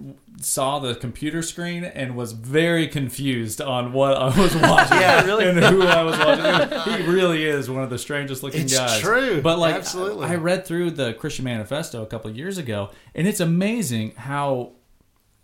saw 0.40 0.78
the 0.80 0.94
computer 0.94 1.42
screen 1.42 1.84
and 1.84 2.16
was 2.16 2.32
very 2.32 2.86
confused 2.88 3.60
on 3.60 3.92
what 3.92 4.16
I 4.16 4.26
was 4.38 4.54
watching 4.56 4.98
Yeah, 4.98 5.24
really? 5.24 5.48
and 5.48 5.58
who 5.58 5.82
I 5.82 6.02
was 6.02 6.18
watching. 6.18 7.04
he 7.04 7.10
really 7.10 7.44
is 7.44 7.70
one 7.70 7.82
of 7.84 7.90
the 7.90 7.98
strangest 7.98 8.42
looking 8.42 8.62
It's 8.62 8.76
guys. 8.76 9.00
true. 9.00 9.40
but 9.42 9.58
like 9.58 9.74
Absolutely. 9.76 10.26
I 10.26 10.34
read 10.36 10.64
through 10.66 10.92
the 10.92 11.14
Christian 11.14 11.44
Manifesto 11.44 12.02
a 12.02 12.06
couple 12.06 12.30
of 12.30 12.36
years 12.36 12.58
ago, 12.58 12.90
and 13.14 13.26
it's 13.28 13.40
amazing 13.40 14.12
how 14.16 14.72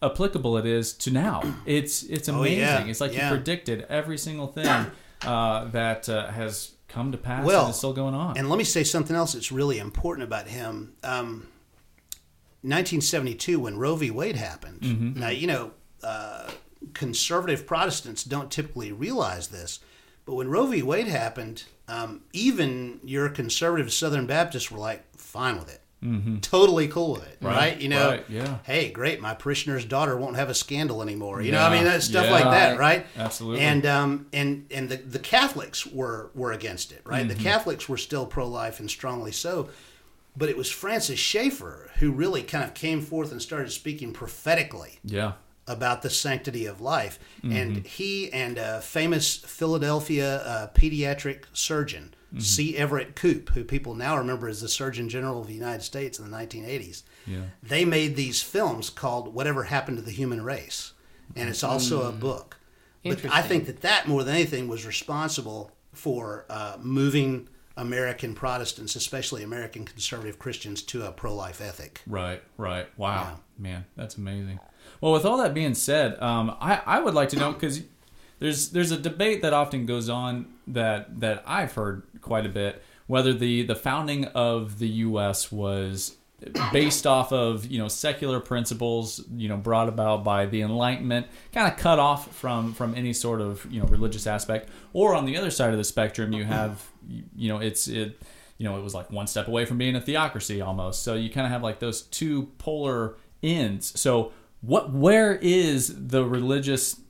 applicable 0.02 0.56
it 0.58 0.66
is 0.66 0.92
to 0.92 1.10
now. 1.10 1.42
It's 1.64 2.02
it's 2.02 2.28
Oh, 2.28 2.40
amazing. 2.40 2.58
yeah. 2.60 2.84
It's 2.86 3.00
like 3.00 3.14
Yeah. 3.14 3.30
he 3.30 3.36
predicted 3.36 3.86
every 3.88 4.18
single 4.18 4.46
thing 4.48 4.86
uh, 5.22 5.64
that 5.66 6.08
uh, 6.08 6.26
has 6.28 6.72
come 6.88 7.12
to 7.12 7.18
pass 7.18 7.44
Well, 7.44 7.62
and 7.64 7.70
is 7.70 7.76
still 7.76 7.92
going 7.92 8.14
on. 8.14 8.36
And 8.36 8.48
let 8.50 8.58
me 8.58 8.64
say 8.64 8.84
something 8.84 9.16
else 9.16 9.32
that's 9.32 9.50
really 9.50 9.78
important 9.78 10.24
about 10.26 10.46
him. 10.48 10.94
Um, 11.02 11.48
1972, 12.68 13.60
when 13.60 13.78
Roe 13.78 13.96
v. 13.96 14.10
Wade 14.10 14.36
happened. 14.36 14.80
Mm-hmm. 14.80 15.20
Now 15.20 15.28
you 15.28 15.46
know, 15.46 15.70
uh, 16.02 16.50
conservative 16.94 17.66
Protestants 17.66 18.24
don't 18.24 18.50
typically 18.50 18.92
realize 18.92 19.48
this, 19.48 19.80
but 20.24 20.34
when 20.34 20.48
Roe 20.48 20.66
v. 20.66 20.82
Wade 20.82 21.08
happened, 21.08 21.64
um, 21.88 22.22
even 22.32 23.00
your 23.04 23.28
conservative 23.28 23.92
Southern 23.92 24.26
Baptists 24.26 24.70
were 24.70 24.78
like, 24.78 25.04
fine 25.16 25.58
with 25.58 25.68
it. 25.72 25.82
Totally 26.40 26.86
cool 26.86 27.14
with 27.14 27.26
it, 27.26 27.38
right? 27.40 27.80
You 27.80 27.88
know, 27.88 28.10
right, 28.10 28.24
yeah. 28.28 28.58
hey, 28.62 28.92
great, 28.92 29.20
my 29.20 29.34
parishioner's 29.34 29.84
daughter 29.84 30.16
won't 30.16 30.36
have 30.36 30.48
a 30.48 30.54
scandal 30.54 31.02
anymore. 31.02 31.42
You 31.42 31.50
know, 31.50 31.60
I 31.60 31.68
mean, 31.70 31.84
Yeah, 31.84 31.92
that 31.94 32.02
stuff 32.04 32.26
yeah. 32.26 32.30
like 32.30 32.44
that, 32.44 32.78
Right. 32.78 32.98
right? 32.98 33.06
Absolutely. 33.16 33.62
And 33.62 33.84
um, 33.86 34.26
and 34.32 34.66
and 34.70 34.88
the, 34.88 34.98
the 34.98 35.18
Catholics 35.18 35.84
were 35.84 36.30
were 36.32 36.52
against 36.52 36.92
it, 36.92 37.02
right? 37.04 37.26
Mm-hmm. 37.26 37.36
The 37.36 37.42
Catholics 37.42 37.88
were 37.88 37.96
still 37.96 38.24
pro 38.24 38.46
life 38.46 38.78
and 38.78 38.88
strongly 38.88 39.32
so, 39.32 39.68
but 40.36 40.48
it 40.48 40.56
was 40.56 40.70
Francis 40.70 41.18
Schaeffer 41.18 41.90
who 41.98 42.12
really 42.12 42.42
kind 42.42 42.64
of 42.64 42.74
came 42.74 43.00
forth 43.00 43.32
and 43.32 43.40
started 43.40 43.70
speaking 43.70 44.12
prophetically 44.12 44.98
Yeah. 45.04 45.32
about 45.66 46.02
the 46.02 46.10
sanctity 46.10 46.66
of 46.66 46.80
life. 46.80 47.18
Mm-hmm. 47.42 47.56
And 47.56 47.86
he 47.86 48.30
and 48.32 48.58
a 48.58 48.80
famous 48.80 49.36
Philadelphia 49.36 50.36
uh, 50.42 50.68
pediatric 50.74 51.44
surgeon, 51.52 52.12
Mm-hmm. 52.26 52.40
C. 52.40 52.76
Everett 52.76 53.14
Koop, 53.14 53.50
who 53.50 53.62
people 53.62 53.94
now 53.94 54.18
remember 54.18 54.48
as 54.48 54.60
the 54.60 54.68
Surgeon 54.68 55.08
General 55.08 55.40
of 55.42 55.46
the 55.46 55.54
United 55.54 55.82
States 55.82 56.18
in 56.18 56.28
the 56.28 56.36
1980s, 56.36 57.04
Yeah. 57.24 57.42
they 57.62 57.84
made 57.84 58.16
these 58.16 58.42
films 58.42 58.90
called 58.90 59.32
Whatever 59.32 59.62
Happened 59.62 59.98
to 59.98 60.02
the 60.02 60.10
Human 60.10 60.42
Race. 60.42 60.92
And 61.36 61.48
it's 61.48 61.62
also 61.62 62.06
a 62.08 62.12
book. 62.12 62.58
But 63.04 63.24
I 63.32 63.42
think 63.42 63.66
that 63.66 63.80
that, 63.82 64.08
more 64.08 64.24
than 64.24 64.34
anything, 64.34 64.66
was 64.66 64.84
responsible 64.84 65.70
for 65.92 66.44
uh, 66.50 66.76
moving 66.82 67.48
American 67.76 68.34
Protestants, 68.34 68.96
especially 68.96 69.42
American 69.42 69.84
conservative 69.84 70.38
Christians, 70.38 70.82
to 70.82 71.04
a 71.04 71.12
pro 71.12 71.34
life 71.34 71.60
ethic. 71.60 72.00
Right, 72.06 72.42
right. 72.56 72.86
Wow, 72.98 73.40
man, 73.58 73.84
that's 73.96 74.16
amazing. 74.16 74.60
Well, 75.00 75.12
with 75.12 75.24
all 75.24 75.38
that 75.38 75.54
being 75.54 75.74
said, 75.74 76.20
um, 76.22 76.56
I 76.60 76.80
I 76.86 77.00
would 77.00 77.14
like 77.14 77.28
to 77.30 77.36
know 77.36 77.52
because 77.52 77.82
there's 78.38 78.70
there's 78.70 78.90
a 78.90 78.98
debate 78.98 79.42
that 79.42 79.52
often 79.52 79.86
goes 79.86 80.08
on 80.08 80.54
that 80.66 81.20
that 81.20 81.42
I've 81.46 81.72
heard 81.74 82.04
quite 82.20 82.46
a 82.46 82.50
bit 82.50 82.82
whether 83.06 83.32
the 83.32 83.62
the 83.62 83.74
founding 83.74 84.26
of 84.26 84.78
the 84.78 84.88
U.S. 84.88 85.52
was 85.52 86.16
based 86.72 87.06
off 87.06 87.32
of 87.32 87.66
you 87.66 87.78
know 87.78 87.88
secular 87.88 88.40
principles 88.40 89.24
you 89.34 89.48
know 89.48 89.56
brought 89.56 89.88
about 89.88 90.22
by 90.22 90.44
the 90.46 90.60
enlightenment 90.60 91.26
kind 91.52 91.70
of 91.72 91.78
cut 91.78 91.98
off 91.98 92.34
from 92.34 92.74
from 92.74 92.94
any 92.94 93.12
sort 93.12 93.40
of 93.40 93.66
you 93.70 93.80
know 93.80 93.86
religious 93.88 94.26
aspect. 94.26 94.68
Or 94.92 95.14
on 95.14 95.24
the 95.24 95.36
other 95.36 95.50
side 95.50 95.70
of 95.72 95.78
the 95.78 95.84
spectrum 95.84 96.32
you 96.32 96.44
have 96.44 96.84
you 97.34 97.48
know 97.48 97.58
it's 97.58 97.88
it 97.88 98.20
you 98.58 98.64
know 98.64 98.78
it 98.78 98.82
was 98.82 98.94
like 98.94 99.10
one 99.10 99.26
step 99.26 99.48
away 99.48 99.64
from 99.64 99.78
being 99.78 99.96
a 99.96 100.00
theocracy 100.00 100.60
almost. 100.60 101.02
So 101.02 101.14
you 101.14 101.30
kind 101.30 101.46
of 101.46 101.52
have 101.52 101.62
like 101.62 101.78
those 101.78 102.02
two 102.02 102.44
polar 102.58 103.16
ends. 103.42 103.98
So 103.98 104.32
what 104.60 104.92
where 104.92 105.36
is 105.36 106.08
the 106.08 106.24
religious 106.24 107.00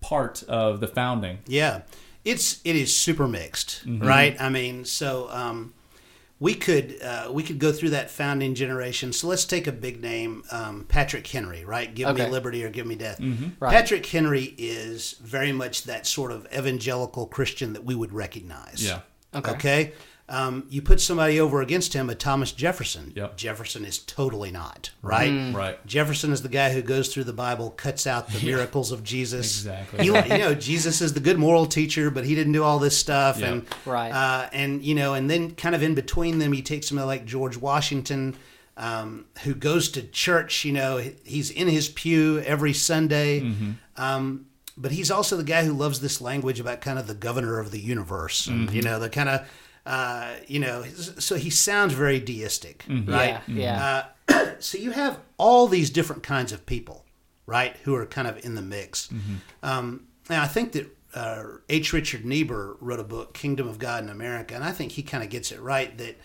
part 0.00 0.44
of 0.44 0.78
the 0.80 0.86
founding? 0.86 1.38
Yeah, 1.48 1.82
it's 2.24 2.60
it 2.64 2.76
is 2.76 2.94
super 2.94 3.26
mixed, 3.26 3.84
Mm-hmm. 3.84 4.06
right? 4.06 4.36
I 4.40 4.48
mean, 4.48 4.84
so 4.84 5.28
um, 5.30 5.74
we 6.38 6.54
could 6.54 7.00
uh, 7.02 7.30
we 7.32 7.42
could 7.42 7.58
go 7.58 7.72
through 7.72 7.90
that 7.90 8.10
founding 8.10 8.54
generation. 8.54 9.12
So 9.12 9.26
let's 9.26 9.44
take 9.46 9.66
a 9.66 9.72
big 9.72 10.02
name, 10.02 10.42
um, 10.50 10.84
Patrick 10.88 11.26
Henry, 11.26 11.64
right? 11.64 11.94
Give 11.94 12.08
Okay. 12.08 12.26
me 12.26 12.30
liberty 12.30 12.62
or 12.64 12.68
give 12.70 12.86
me 12.86 12.94
death. 12.94 13.20
Right. 13.58 13.72
Patrick 13.72 14.04
Henry 14.04 14.54
is 14.58 15.12
very 15.22 15.52
much 15.52 15.84
that 15.84 16.06
sort 16.06 16.32
of 16.32 16.46
evangelical 16.52 17.26
Christian 17.26 17.72
that 17.72 17.84
we 17.84 17.94
would 17.94 18.12
recognize. 18.12 18.84
yeah 18.84 19.00
Okay. 19.34 19.50
Okay. 19.52 19.92
Um, 20.28 20.66
you 20.68 20.82
put 20.82 21.00
somebody 21.00 21.38
over 21.38 21.62
against 21.62 21.92
him, 21.92 22.10
a 22.10 22.14
Thomas 22.16 22.50
Jefferson. 22.50 23.12
Yep. 23.14 23.36
Jefferson 23.36 23.84
is 23.84 23.98
totally 23.98 24.50
not 24.50 24.90
right. 25.00 25.54
right 25.54 25.86
Jefferson 25.86 26.32
is 26.32 26.42
the 26.42 26.48
guy 26.48 26.72
who 26.72 26.82
goes 26.82 27.14
through 27.14 27.24
the 27.24 27.32
Bible, 27.32 27.70
cuts 27.70 28.08
out 28.08 28.28
the 28.28 28.44
miracles 28.44 28.90
of 28.90 29.04
Jesus. 29.04 29.58
Exactly. 29.58 30.00
He, 30.00 30.06
you 30.32 30.38
know, 30.38 30.54
Jesus 30.54 31.00
is 31.00 31.12
the 31.14 31.20
good 31.20 31.38
moral 31.38 31.64
teacher, 31.66 32.10
but 32.10 32.24
he 32.24 32.34
didn't 32.34 32.54
do 32.54 32.64
all 32.64 32.80
this 32.80 32.98
stuff, 32.98 33.38
Yeah. 33.38 33.46
and 33.52 33.66
Right. 33.84 34.10
uh, 34.10 34.48
and 34.52 34.82
you 34.82 34.96
know, 34.96 35.14
and 35.14 35.30
then 35.30 35.52
kind 35.54 35.76
of 35.76 35.82
in 35.84 35.94
between 35.94 36.40
them, 36.40 36.52
you 36.54 36.62
take 36.62 36.82
somebody 36.82 37.06
like 37.06 37.24
George 37.24 37.56
Washington, 37.56 38.34
um, 38.76 39.26
who 39.44 39.54
goes 39.54 39.88
to 39.90 40.02
church. 40.02 40.64
You 40.64 40.72
know, 40.72 40.96
he's 41.24 41.50
in 41.52 41.68
his 41.68 41.88
pew 41.88 42.40
every 42.40 42.72
Sunday. 42.72 43.42
Mm-hmm. 43.42 43.70
Um, 43.96 44.46
but 44.76 44.90
he's 44.92 45.10
also 45.10 45.36
the 45.36 45.44
guy 45.44 45.64
who 45.64 45.72
loves 45.72 46.00
this 46.00 46.20
language 46.20 46.60
about 46.60 46.80
kind 46.82 46.98
of 46.98 47.06
the 47.06 47.14
governor 47.14 47.60
of 47.60 47.70
the 47.70 47.80
universe, 47.80 48.46
Mm-hmm. 48.48 48.74
you 48.74 48.82
know, 48.82 48.98
the 48.98 49.08
kind 49.08 49.28
of, 49.30 49.48
uh, 49.86 50.32
you 50.46 50.58
know, 50.58 50.84
so 50.84 51.36
he 51.36 51.48
sounds 51.50 51.94
very 51.94 52.20
deistic, 52.20 52.84
Mm-hmm. 52.88 53.10
right? 53.12 53.40
Yeah. 53.46 54.04
Yeah. 54.28 54.34
Uh, 54.36 54.46
so 54.58 54.76
you 54.78 54.90
have 54.90 55.18
all 55.38 55.66
these 55.68 55.90
different 55.90 56.22
kinds 56.22 56.52
of 56.52 56.66
people, 56.66 57.04
right, 57.46 57.76
who 57.84 57.94
are 57.94 58.04
kind 58.06 58.26
of 58.28 58.44
in 58.44 58.54
the 58.56 58.62
mix. 58.62 59.08
Um, 59.62 60.06
and 60.28 60.40
I 60.40 60.46
think 60.46 60.72
that 60.72 60.86
uh, 61.14 61.44
H. 61.68 61.92
Richard 61.92 62.24
Niebuhr 62.24 62.76
wrote 62.80 63.00
a 63.00 63.04
book, 63.04 63.32
Kingdom 63.32 63.68
of 63.68 63.78
God 63.78 64.02
in 64.02 64.10
America, 64.10 64.54
and 64.54 64.64
I 64.64 64.72
think 64.72 64.92
he 64.92 65.02
kind 65.02 65.22
of 65.24 65.30
gets 65.30 65.52
it 65.52 65.60
right 65.60 65.96
that 65.98 66.18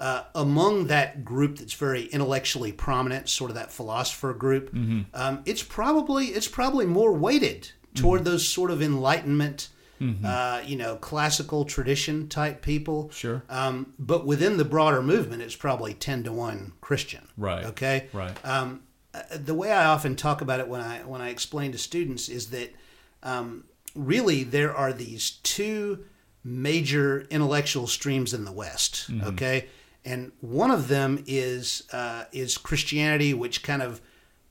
uh, 0.00 0.22
among 0.36 0.86
that 0.86 1.24
group 1.24 1.58
that's 1.58 1.74
very 1.74 2.04
intellectually 2.04 2.70
prominent, 2.72 3.28
sort 3.28 3.50
of 3.50 3.56
that 3.56 3.72
philosopher 3.72 4.32
group, 4.32 4.72
um, 5.12 5.42
it's 5.44 5.62
probably 5.62 6.26
it's 6.26 6.46
probably 6.48 6.86
more 6.86 7.12
weighted 7.12 7.72
toward 7.94 8.24
those 8.24 8.46
sort 8.48 8.70
of 8.70 8.80
Enlightenment. 8.80 9.68
Uh, 10.00 10.62
you 10.64 10.76
know, 10.76 10.96
classical 10.96 11.64
tradition 11.64 12.28
type 12.28 12.62
people. 12.62 13.10
Sure. 13.10 13.42
Um, 13.48 13.94
but 13.98 14.26
within 14.26 14.56
the 14.56 14.64
broader 14.64 15.02
movement, 15.02 15.42
it's 15.42 15.56
probably 15.56 15.94
ten 15.94 16.22
to 16.24 16.32
one 16.32 16.72
Christian. 16.80 17.28
Right. 17.36 17.64
Okay. 17.66 18.08
Right. 18.12 18.36
Um, 18.44 18.82
uh, 19.14 19.22
the 19.30 19.54
way 19.54 19.72
I 19.72 19.86
often 19.86 20.16
talk 20.16 20.40
about 20.40 20.60
it 20.60 20.68
when 20.68 20.80
I 20.80 20.98
when 21.00 21.20
I 21.20 21.30
explain 21.30 21.72
to 21.72 21.78
students 21.78 22.28
is 22.28 22.50
that 22.50 22.74
um, 23.22 23.64
really 23.94 24.44
there 24.44 24.74
are 24.74 24.92
these 24.92 25.30
two 25.42 26.04
major 26.44 27.26
intellectual 27.30 27.86
streams 27.86 28.32
in 28.32 28.44
the 28.44 28.52
West. 28.52 29.10
Okay, 29.22 29.66
and 30.04 30.32
one 30.40 30.70
of 30.70 30.88
them 30.88 31.24
is 31.26 31.82
uh, 31.92 32.24
is 32.32 32.58
Christianity, 32.58 33.34
which 33.34 33.62
kind 33.62 33.82
of 33.82 34.00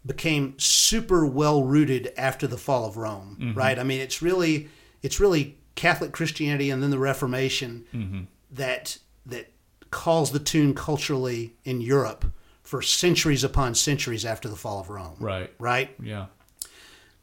became 0.05 0.57
super 0.57 1.25
well 1.25 1.63
rooted 1.63 2.13
after 2.17 2.47
the 2.47 2.57
fall 2.57 2.85
of 2.85 2.97
Rome. 2.97 3.53
Right. 3.55 3.77
I 3.77 3.83
mean, 3.83 3.99
it's 3.99 4.21
really 4.21 4.69
it's 5.01 5.19
really 5.19 5.57
Catholic 5.75 6.11
Christianity 6.11 6.69
and 6.69 6.81
then 6.81 6.89
the 6.89 6.99
Reformation 6.99 7.85
mm-hmm. 7.93 8.21
that 8.51 8.97
that 9.25 9.51
calls 9.91 10.31
the 10.31 10.39
tune 10.39 10.73
culturally 10.73 11.55
in 11.63 11.81
Europe 11.81 12.25
for 12.63 12.81
centuries 12.81 13.43
upon 13.43 13.75
centuries 13.75 14.25
after 14.25 14.49
the 14.49 14.55
fall 14.55 14.79
of 14.81 14.89
Rome. 14.89 15.15
Right. 15.19 15.53
Right? 15.59 15.95
Yeah. 16.01 16.25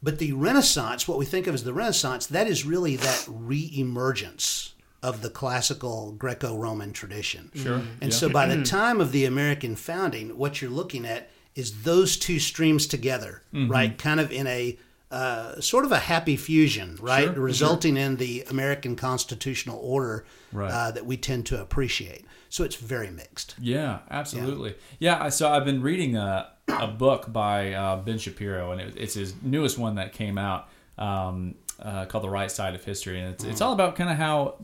But 0.01 0.19
the 0.19 0.33
Renaissance, 0.33 1.07
what 1.07 1.17
we 1.17 1.25
think 1.25 1.47
of 1.47 1.53
as 1.53 1.63
the 1.63 1.73
Renaissance, 1.73 2.27
that 2.27 2.47
is 2.47 2.65
really 2.65 2.95
that 2.95 3.25
re-emergence 3.27 4.73
of 5.01 5.21
the 5.21 5.29
classical 5.29 6.13
Greco-Roman 6.13 6.93
tradition. 6.93 7.51
Sure. 7.53 7.77
Mm-hmm. 7.79 7.91
And 8.01 8.11
Yeah. 8.11 8.17
so 8.17 8.29
by 8.29 8.47
the 8.47 8.55
mm-hmm. 8.55 8.63
time 8.63 9.01
of 9.01 9.11
the 9.11 9.25
American 9.25 9.75
founding, 9.75 10.37
what 10.37 10.61
you're 10.61 10.71
looking 10.71 11.05
at 11.05 11.29
is 11.53 11.83
those 11.83 12.17
two 12.17 12.39
streams 12.39 12.87
together, 12.87 13.43
Mm-hmm. 13.53 13.71
right? 13.71 13.97
Kind 13.97 14.19
of 14.19 14.31
in 14.31 14.47
a 14.47 14.77
uh, 15.15 15.61
sort 15.61 15.85
of 15.85 15.91
a 15.93 15.99
happy 15.99 16.35
fusion, 16.35 16.97
right? 17.01 17.23
Sure, 17.33 17.33
Resulting 17.33 17.95
in 17.95 18.17
the 18.17 18.43
American 18.49 18.95
constitutional 18.97 19.79
order 19.81 20.25
Right. 20.51 20.71
uh, 20.71 20.91
that 20.91 21.05
we 21.05 21.15
tend 21.17 21.45
to 21.47 21.61
appreciate. 21.61 22.25
So 22.49 22.63
it's 22.63 22.75
very 22.75 23.09
mixed. 23.09 23.55
Yeah, 23.59 23.99
absolutely. 24.09 24.75
Yeah, 24.99 25.21
I 25.23 25.29
so 25.29 25.49
I've 25.49 25.65
been 25.65 25.81
reading 25.81 26.15
a, 26.17 26.49
a 26.67 26.87
book 26.87 27.31
by 27.31 27.73
uh, 27.73 27.97
Ben 27.97 28.17
Shapiro, 28.17 28.71
and 28.71 28.81
it, 28.81 28.93
it's 28.97 29.13
his 29.13 29.33
newest 29.41 29.77
one 29.77 29.95
that 29.95 30.11
came 30.13 30.37
out 30.37 30.67
um, 30.97 31.55
uh, 31.79 32.05
called 32.05 32.23
"The 32.23 32.29
Right 32.29 32.51
Side 32.51 32.75
of 32.75 32.83
History," 32.83 33.19
and 33.19 33.33
it's 33.33 33.43
it's 33.43 33.61
all 33.61 33.73
about 33.73 33.95
kind 33.95 34.09
of 34.09 34.17
how 34.17 34.55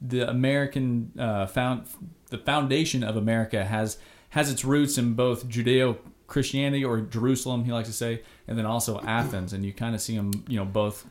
the 0.00 0.28
American 0.28 1.12
uh, 1.18 1.46
found 1.46 1.86
the 2.30 2.38
foundation 2.38 3.02
of 3.02 3.16
America 3.16 3.64
has 3.64 3.98
has 4.30 4.50
its 4.50 4.64
roots 4.64 4.96
in 4.98 5.14
both 5.14 5.48
Judeo 5.48 5.96
Christianity 6.30 6.84
or 6.84 7.00
Jerusalem, 7.00 7.64
he 7.64 7.72
likes 7.72 7.88
to 7.88 7.94
say, 7.94 8.22
and 8.50 8.58
then 8.58 8.66
also 8.66 9.00
Athens, 9.00 9.54
and 9.54 9.64
you 9.64 9.72
kind 9.72 9.94
of 9.94 10.02
see 10.02 10.14
them, 10.16 10.30
you 10.48 10.58
know, 10.58 10.66
both 10.66 11.06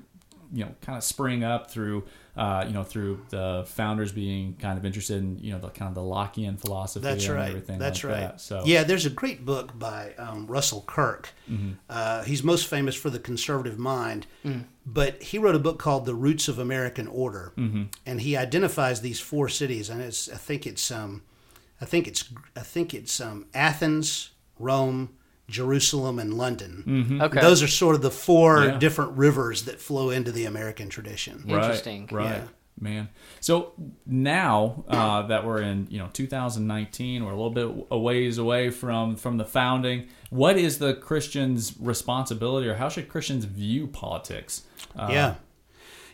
you 0.52 0.66
know 0.66 0.72
kind 0.82 0.98
of 0.98 1.04
spring 1.04 1.44
up 1.44 1.70
through 1.70 2.04
uh, 2.36 2.64
you 2.68 2.74
know 2.74 2.84
through 2.84 3.24
the 3.30 3.64
founders 3.68 4.12
being 4.12 4.56
kind 4.56 4.80
of 4.80 4.86
interested 4.86 5.18
in 5.18 5.38
you 5.40 5.52
know 5.54 5.60
the 5.60 5.70
kind 5.70 5.90
of 5.90 5.94
the 5.96 6.02
Lockean 6.02 6.60
philosophy 6.60 7.04
That's 7.04 7.26
and 7.28 7.36
right. 7.36 7.50
everything 7.50 7.78
That's 7.78 8.04
like 8.04 8.14
right. 8.14 8.20
that. 8.22 8.42
So 8.42 8.64
yeah, 8.66 8.84
there's 8.84 9.06
a 9.06 9.12
great 9.12 9.46
book 9.46 9.78
by 9.78 10.14
um, 10.18 10.48
Russell 10.48 10.84
Kirk. 10.88 11.30
Mm-hmm. 11.50 11.72
Uh, 11.90 12.24
he's 12.24 12.44
most 12.44 12.66
famous 12.68 12.96
for 12.96 13.10
the 13.12 13.20
conservative 13.20 13.78
mind, 13.78 14.26
but 14.86 15.22
he 15.22 15.38
wrote 15.38 15.54
a 15.56 15.60
book 15.60 15.78
called 15.78 16.06
The 16.06 16.16
Roots 16.16 16.48
of 16.48 16.58
American 16.60 17.08
Order, 17.08 17.54
Mm-hmm. 17.56 17.84
and 18.08 18.22
he 18.22 18.36
identifies 18.36 19.02
these 19.02 19.20
four 19.20 19.50
cities, 19.50 19.90
and 19.90 20.02
it's 20.02 20.28
I 20.30 20.38
think 20.38 20.66
it's 20.66 20.90
um, 20.92 21.22
I 21.80 21.86
think 21.86 22.08
it's 22.08 22.28
I 22.56 22.62
think 22.62 22.94
it's 22.96 23.22
um, 23.22 23.46
Athens, 23.54 24.32
Rome, 24.58 25.10
Jerusalem, 25.50 26.20
and 26.20 26.34
London. 26.34 27.20
Okay. 27.22 27.42
Those 27.42 27.62
are 27.64 27.68
sort 27.68 27.96
of 27.96 28.02
the 28.02 28.12
four 28.12 28.58
Mm-hmm. 28.60 28.70
Yeah. 28.74 28.80
different 28.80 29.12
rivers 29.18 29.64
that 29.64 29.80
flow 29.80 30.10
into 30.10 30.32
the 30.32 30.46
American 30.46 30.90
tradition. 30.90 31.44
Interesting. 31.48 32.08
Right. 32.12 32.26
right. 32.26 32.36
Yeah. 32.38 32.48
man. 32.80 33.10
So 33.42 33.74
now 34.06 34.84
uh, 34.88 35.24
that 35.28 35.46
we're 35.46 35.62
in, 35.62 35.88
you 35.90 36.00
know, 36.00 36.10
2019, 36.14 37.26
we're 37.26 37.32
a 37.32 37.36
little 37.36 37.50
bit 37.50 37.88
a 37.92 37.98
ways 37.98 38.38
away 38.38 38.70
from 38.70 39.16
from 39.16 39.38
the 39.38 39.46
founding. 39.46 40.08
What 40.30 40.58
is 40.58 40.78
the 40.80 40.94
Christian's 40.94 41.74
responsibility, 41.80 42.68
or 42.68 42.76
how 42.76 42.90
should 42.90 43.10
Christians 43.10 43.46
view 43.46 43.88
politics? 43.88 44.64
Uh, 44.96 45.10
yeah, 45.12 45.36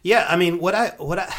yeah. 0.04 0.26
I 0.30 0.36
mean, 0.38 0.60
what 0.60 0.74
I 0.76 0.90
what 0.98 1.20
I 1.20 1.34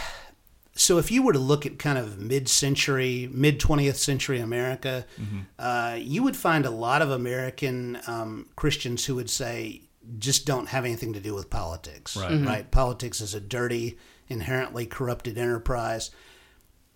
so 0.77 0.99
if 0.99 1.11
you 1.11 1.23
were 1.23 1.33
to 1.33 1.39
look 1.39 1.67
at 1.67 1.79
kind 1.79 1.99
of 1.99 2.19
mid-century, 2.19 3.29
mid 3.33 3.59
20th 3.59 3.97
century 3.97 4.41
America, 4.41 5.07
mm-hmm. 5.21 5.41
uh, 5.59 5.97
you 5.99 6.23
would 6.23 6.37
find 6.37 6.67
a 6.67 6.71
lot 6.71 7.03
of 7.03 7.11
American 7.11 7.99
um, 8.07 8.49
Christians 8.57 9.05
who 9.05 9.15
would 9.15 9.31
say 9.31 9.83
just 10.19 10.47
don't 10.47 10.69
have 10.69 10.85
anything 10.85 11.15
to 11.15 11.21
do 11.21 11.35
with 11.35 11.51
politics. 11.51 12.17
Right. 12.17 12.31
Mm-hmm. 12.31 12.47
right. 12.47 12.71
Politics 12.71 13.21
is 13.21 13.35
a 13.35 13.41
dirty, 13.41 13.99
inherently 14.29 14.87
corrupted 14.87 15.39
enterprise. 15.39 16.11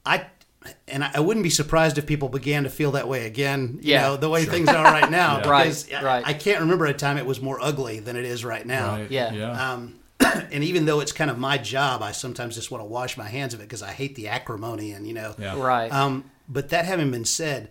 I 0.04 0.26
and 0.86 1.02
I 1.02 1.20
wouldn't 1.20 1.42
be 1.42 1.50
surprised 1.50 1.96
if 1.96 2.06
people 2.06 2.28
began 2.28 2.64
to 2.64 2.70
feel 2.70 2.92
that 2.92 3.08
way 3.08 3.26
again. 3.26 3.78
You 3.80 3.92
yeah, 3.92 4.02
know, 4.02 4.16
the 4.18 4.28
way 4.28 4.44
sure. 4.44 4.52
things 4.52 4.68
are 4.68 4.84
right 4.84 5.10
now. 5.10 5.36
yeah. 5.36 5.42
Because 5.42 5.90
right, 5.90 6.02
right. 6.02 6.26
I, 6.26 6.30
I, 6.30 6.34
can't 6.34 6.60
remember 6.60 6.84
a 6.84 6.92
time 6.92 7.16
it 7.16 7.24
was 7.24 7.40
more 7.40 7.58
ugly 7.60 8.00
than 8.00 8.16
it 8.16 8.26
is 8.26 8.44
right 8.44 8.66
now. 8.66 8.96
Right. 8.96 9.10
Yeah. 9.10 9.32
yeah. 9.32 9.72
Um, 9.72 9.99
and 10.52 10.64
even 10.64 10.84
though 10.84 11.00
it's 11.00 11.12
kind 11.12 11.30
of 11.30 11.38
my 11.38 11.58
job, 11.58 12.02
I 12.02 12.12
sometimes 12.12 12.54
just 12.54 12.70
want 12.70 12.82
to 12.82 12.86
wash 12.86 13.16
my 13.16 13.28
hands 13.28 13.54
of 13.54 13.60
it 13.60 13.64
because 13.64 13.82
I 13.82 13.92
hate 13.92 14.14
the 14.14 14.28
acrimony 14.28 14.92
and 14.92 15.06
you 15.06 15.14
know. 15.14 15.34
Yeah. 15.38 15.60
Right. 15.60 15.92
Um, 15.92 16.30
but 16.48 16.70
that 16.70 16.84
having 16.84 17.10
been 17.10 17.24
said, 17.24 17.70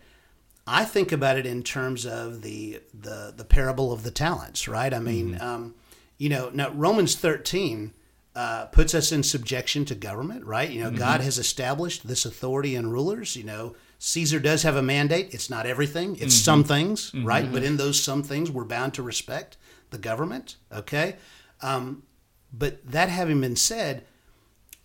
I 0.66 0.86
think 0.86 1.12
about 1.12 1.38
it 1.38 1.46
in 1.46 1.64
terms 1.64 2.06
of 2.06 2.42
the 2.42 2.82
the 2.94 3.34
the 3.36 3.46
parable 3.46 3.92
of 3.92 4.04
the 4.04 4.12
talents, 4.12 4.68
right? 4.68 4.94
I 4.94 5.00
mean, 5.00 5.34
mm-hmm. 5.34 5.46
um, 5.46 5.76
you 6.18 6.30
know, 6.30 6.50
now 6.54 6.70
Romans 6.70 7.16
thirteen 7.16 7.94
uh, 8.36 8.66
puts 8.68 8.94
us 8.94 9.12
in 9.12 9.24
subjection 9.24 9.86
to 9.86 9.96
government, 9.96 10.46
right? 10.46 10.70
You 10.70 10.82
know, 10.82 10.90
mm-hmm. 10.90 10.98
God 10.98 11.22
has 11.22 11.38
established 11.38 12.08
this 12.08 12.26
authority 12.26 12.76
and 12.76 12.92
rulers. 12.92 13.36
You 13.36 13.44
know, 13.44 13.76
Caesar 14.00 14.40
does 14.40 14.64
have 14.64 14.76
a 14.76 14.82
mandate. 14.82 15.34
It's 15.34 15.50
not 15.50 15.66
everything. 15.66 16.16
It's 16.16 16.36
mm-hmm. 16.36 16.46
some 16.46 16.64
things, 16.64 17.12
mm-hmm. 17.12 17.26
right? 17.26 17.52
But 17.52 17.64
in 17.64 17.78
those 17.78 18.02
some 18.02 18.24
things, 18.24 18.50
we're 18.50 18.64
bound 18.64 18.94
to 18.96 19.04
respect 19.04 19.58
the 19.90 19.98
government. 19.98 20.56
Okay. 20.72 21.16
Um, 21.62 22.04
but 22.52 22.86
that 22.86 23.10
having 23.10 23.42
been 23.42 23.56
said, 23.56 24.06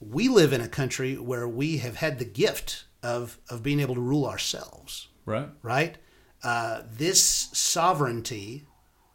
we 0.01 0.29
live 0.29 0.53
in 0.53 0.61
a 0.61 0.69
country 0.69 1.17
where 1.17 1.49
we 1.49 1.79
have 1.79 1.97
had 1.97 2.19
the 2.19 2.25
gift 2.25 2.85
of 3.03 3.39
of 3.51 3.63
being 3.63 3.81
able 3.81 3.95
to 3.95 4.01
rule 4.01 4.27
ourselves. 4.27 5.09
Right. 5.27 5.49
Right. 5.63 5.99
Uh, 6.43 6.83
this 6.91 7.23
sovereignty 7.53 8.67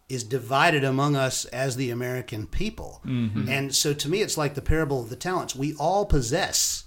is 0.07 0.23
divided 0.23 0.83
among 0.83 1.15
us 1.15 1.45
as 1.45 1.75
the 1.75 1.91
American 1.91 2.47
people, 2.47 3.01
mm-hmm. 3.05 3.47
and 3.47 3.75
so 3.75 3.93
to 3.93 4.09
me, 4.09 4.21
it's 4.21 4.37
like 4.37 4.55
the 4.55 4.61
parable 4.61 5.01
of 5.01 5.09
the 5.09 5.15
talents. 5.15 5.55
We 5.55 5.75
all 5.75 6.05
possess. 6.05 6.85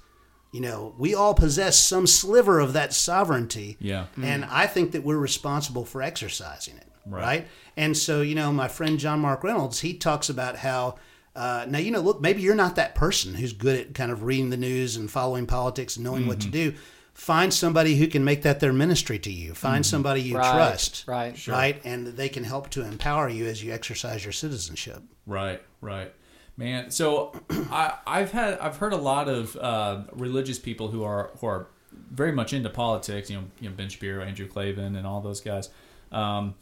You 0.52 0.60
know, 0.60 0.94
we 0.98 1.14
all 1.14 1.32
possess 1.32 1.78
some 1.78 2.06
sliver 2.06 2.58
of 2.60 2.74
that 2.74 2.92
sovereignty. 2.92 3.78
Yeah. 3.80 4.06
And 4.20 4.44
I 4.44 4.66
think 4.66 4.92
that 4.92 5.02
we're 5.02 5.16
responsible 5.16 5.86
for 5.86 6.02
exercising 6.02 6.76
it. 6.76 6.88
Right. 7.06 7.22
right? 7.22 7.48
And 7.74 7.96
so, 7.96 8.20
you 8.20 8.34
know, 8.34 8.52
my 8.52 8.68
friend 8.68 8.98
John 8.98 9.20
Mark 9.20 9.42
Reynolds, 9.44 9.80
he 9.80 9.94
talks 9.94 10.28
about 10.28 10.56
how 10.56 10.96
uh, 11.34 11.64
now, 11.68 11.78
you 11.78 11.90
know, 11.90 12.00
look, 12.00 12.20
maybe 12.20 12.42
you're 12.42 12.54
not 12.54 12.76
that 12.76 12.94
person 12.94 13.34
who's 13.34 13.52
good 13.52 13.78
at 13.78 13.94
kind 13.94 14.12
of 14.12 14.22
reading 14.22 14.50
the 14.50 14.56
news 14.56 14.96
and 14.96 15.10
following 15.10 15.46
politics 15.46 15.96
and 15.96 16.04
knowing 16.04 16.20
mm-hmm. 16.20 16.28
what 16.28 16.40
to 16.40 16.48
mm-hmm. 16.48 16.70
do. 16.70 16.74
Find 17.14 17.52
somebody 17.52 17.96
who 17.96 18.06
can 18.06 18.24
make 18.24 18.42
that 18.42 18.60
their 18.60 18.72
ministry 18.72 19.18
to 19.18 19.30
you. 19.30 19.54
Find 19.54 19.84
mm-hmm. 19.84 19.90
somebody 19.90 20.22
you 20.22 20.36
right, 20.36 20.50
trust. 20.50 21.04
Right. 21.06 21.36
Sure. 21.36 21.54
Right. 21.54 21.80
And 21.84 22.06
they 22.06 22.28
can 22.28 22.44
help 22.44 22.70
to 22.70 22.84
empower 22.84 23.28
you 23.28 23.46
as 23.46 23.62
you 23.62 23.72
exercise 23.72 24.24
your 24.24 24.32
citizenship. 24.32 25.02
Right. 25.26 25.62
Right. 25.80 26.12
Man, 26.56 26.90
so 26.90 27.32
I, 27.50 27.94
I've 28.06 28.32
had 28.32 28.58
I've 28.58 28.76
heard 28.76 28.92
a 28.92 28.98
lot 28.98 29.28
of 29.28 29.56
uh, 29.56 30.02
religious 30.12 30.58
people 30.58 30.88
who 30.88 31.02
are 31.02 31.30
who 31.38 31.46
are 31.46 31.68
very 32.10 32.32
much 32.32 32.52
into 32.52 32.68
politics. 32.68 33.30
You 33.30 33.38
know, 33.38 33.44
you 33.60 33.70
know 33.70 33.74
Ben 33.74 33.88
Shapiro, 33.88 34.22
Andrew 34.22 34.46
Klavan, 34.46 34.96
and 34.96 35.06
all 35.06 35.20
those 35.20 35.40
guys. 35.40 35.70
Um, 36.10 36.54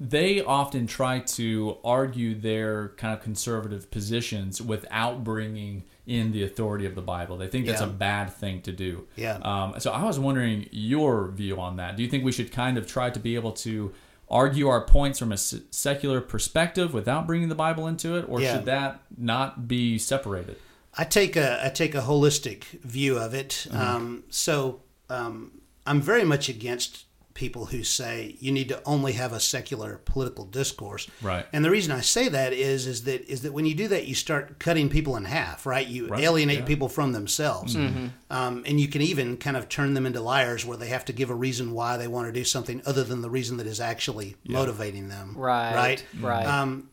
they 0.00 0.42
often 0.42 0.86
try 0.86 1.18
to 1.20 1.76
argue 1.84 2.34
their 2.34 2.88
kind 2.96 3.12
of 3.12 3.22
conservative 3.22 3.90
positions 3.90 4.60
without 4.60 5.22
bringing 5.22 5.84
in 6.06 6.32
the 6.32 6.42
authority 6.42 6.86
of 6.86 6.94
the 6.94 7.02
Bible. 7.02 7.36
They 7.36 7.48
think 7.48 7.66
that's 7.66 7.82
yeah. 7.82 7.86
a 7.86 7.90
bad 7.90 8.32
thing 8.32 8.62
to 8.62 8.72
do. 8.72 9.06
Yeah. 9.14 9.38
Um, 9.42 9.74
so 9.78 9.92
I 9.92 10.02
was 10.04 10.18
wondering 10.18 10.66
your 10.70 11.28
view 11.28 11.60
on 11.60 11.76
that. 11.76 11.96
Do 11.96 12.02
you 12.02 12.08
think 12.08 12.24
we 12.24 12.32
should 12.32 12.50
kind 12.50 12.78
of 12.78 12.86
try 12.86 13.10
to 13.10 13.20
be 13.20 13.34
able 13.34 13.52
to 13.52 13.92
argue 14.30 14.68
our 14.68 14.80
points 14.80 15.18
from 15.18 15.32
a 15.32 15.36
secular 15.36 16.22
perspective 16.22 16.94
without 16.94 17.26
bringing 17.26 17.50
the 17.50 17.54
Bible 17.54 17.86
into 17.86 18.16
it, 18.16 18.24
or 18.26 18.40
yeah. 18.40 18.54
should 18.54 18.64
that 18.64 19.02
not 19.18 19.68
be 19.68 19.98
separated? 19.98 20.56
I 20.96 21.04
take 21.04 21.36
a 21.36 21.64
I 21.64 21.68
take 21.68 21.94
a 21.94 22.00
holistic 22.00 22.64
view 22.82 23.18
of 23.18 23.34
it. 23.34 23.66
Mm-hmm. 23.68 23.76
Um, 23.76 24.24
so 24.30 24.80
um, 25.10 25.60
I'm 25.86 26.00
very 26.00 26.24
much 26.24 26.48
against 26.48 27.04
people 27.40 27.64
who 27.64 27.82
say 27.82 28.36
you 28.38 28.52
need 28.52 28.68
to 28.68 28.82
only 28.84 29.12
have 29.14 29.32
a 29.32 29.40
secular 29.40 30.02
political 30.04 30.44
discourse. 30.44 31.08
Right. 31.22 31.46
And 31.54 31.64
the 31.64 31.70
reason 31.70 31.90
I 31.90 32.02
say 32.02 32.28
that 32.28 32.52
is 32.52 32.86
is 32.86 33.04
that 33.04 33.26
is 33.32 33.40
that 33.42 33.54
when 33.54 33.64
you 33.64 33.74
do 33.74 33.88
that, 33.88 34.06
you 34.06 34.14
start 34.14 34.58
cutting 34.58 34.90
people 34.90 35.16
in 35.16 35.24
half. 35.24 35.64
Right. 35.64 35.88
You 35.88 36.08
right. 36.08 36.20
alienate 36.20 36.58
yeah. 36.60 36.64
people 36.66 36.90
from 36.90 37.12
themselves, 37.12 37.74
mm-hmm. 37.74 38.08
um, 38.28 38.62
and 38.66 38.78
you 38.78 38.88
can 38.88 39.00
even 39.00 39.38
kind 39.38 39.56
of 39.56 39.70
turn 39.70 39.94
them 39.94 40.04
into 40.04 40.20
liars, 40.20 40.66
where 40.66 40.76
they 40.76 40.88
have 40.88 41.06
to 41.06 41.14
give 41.14 41.30
a 41.30 41.34
reason 41.34 41.72
why 41.72 41.96
they 41.96 42.08
want 42.08 42.28
to 42.28 42.32
do 42.32 42.44
something 42.44 42.82
other 42.84 43.04
than 43.04 43.22
the 43.22 43.30
reason 43.30 43.56
that 43.56 43.66
is 43.66 43.80
actually 43.80 44.36
yeah. 44.44 44.58
motivating 44.58 45.08
them. 45.08 45.34
Right. 45.34 45.74
Right. 45.74 46.04
Right. 46.20 46.46
Um, 46.46 46.90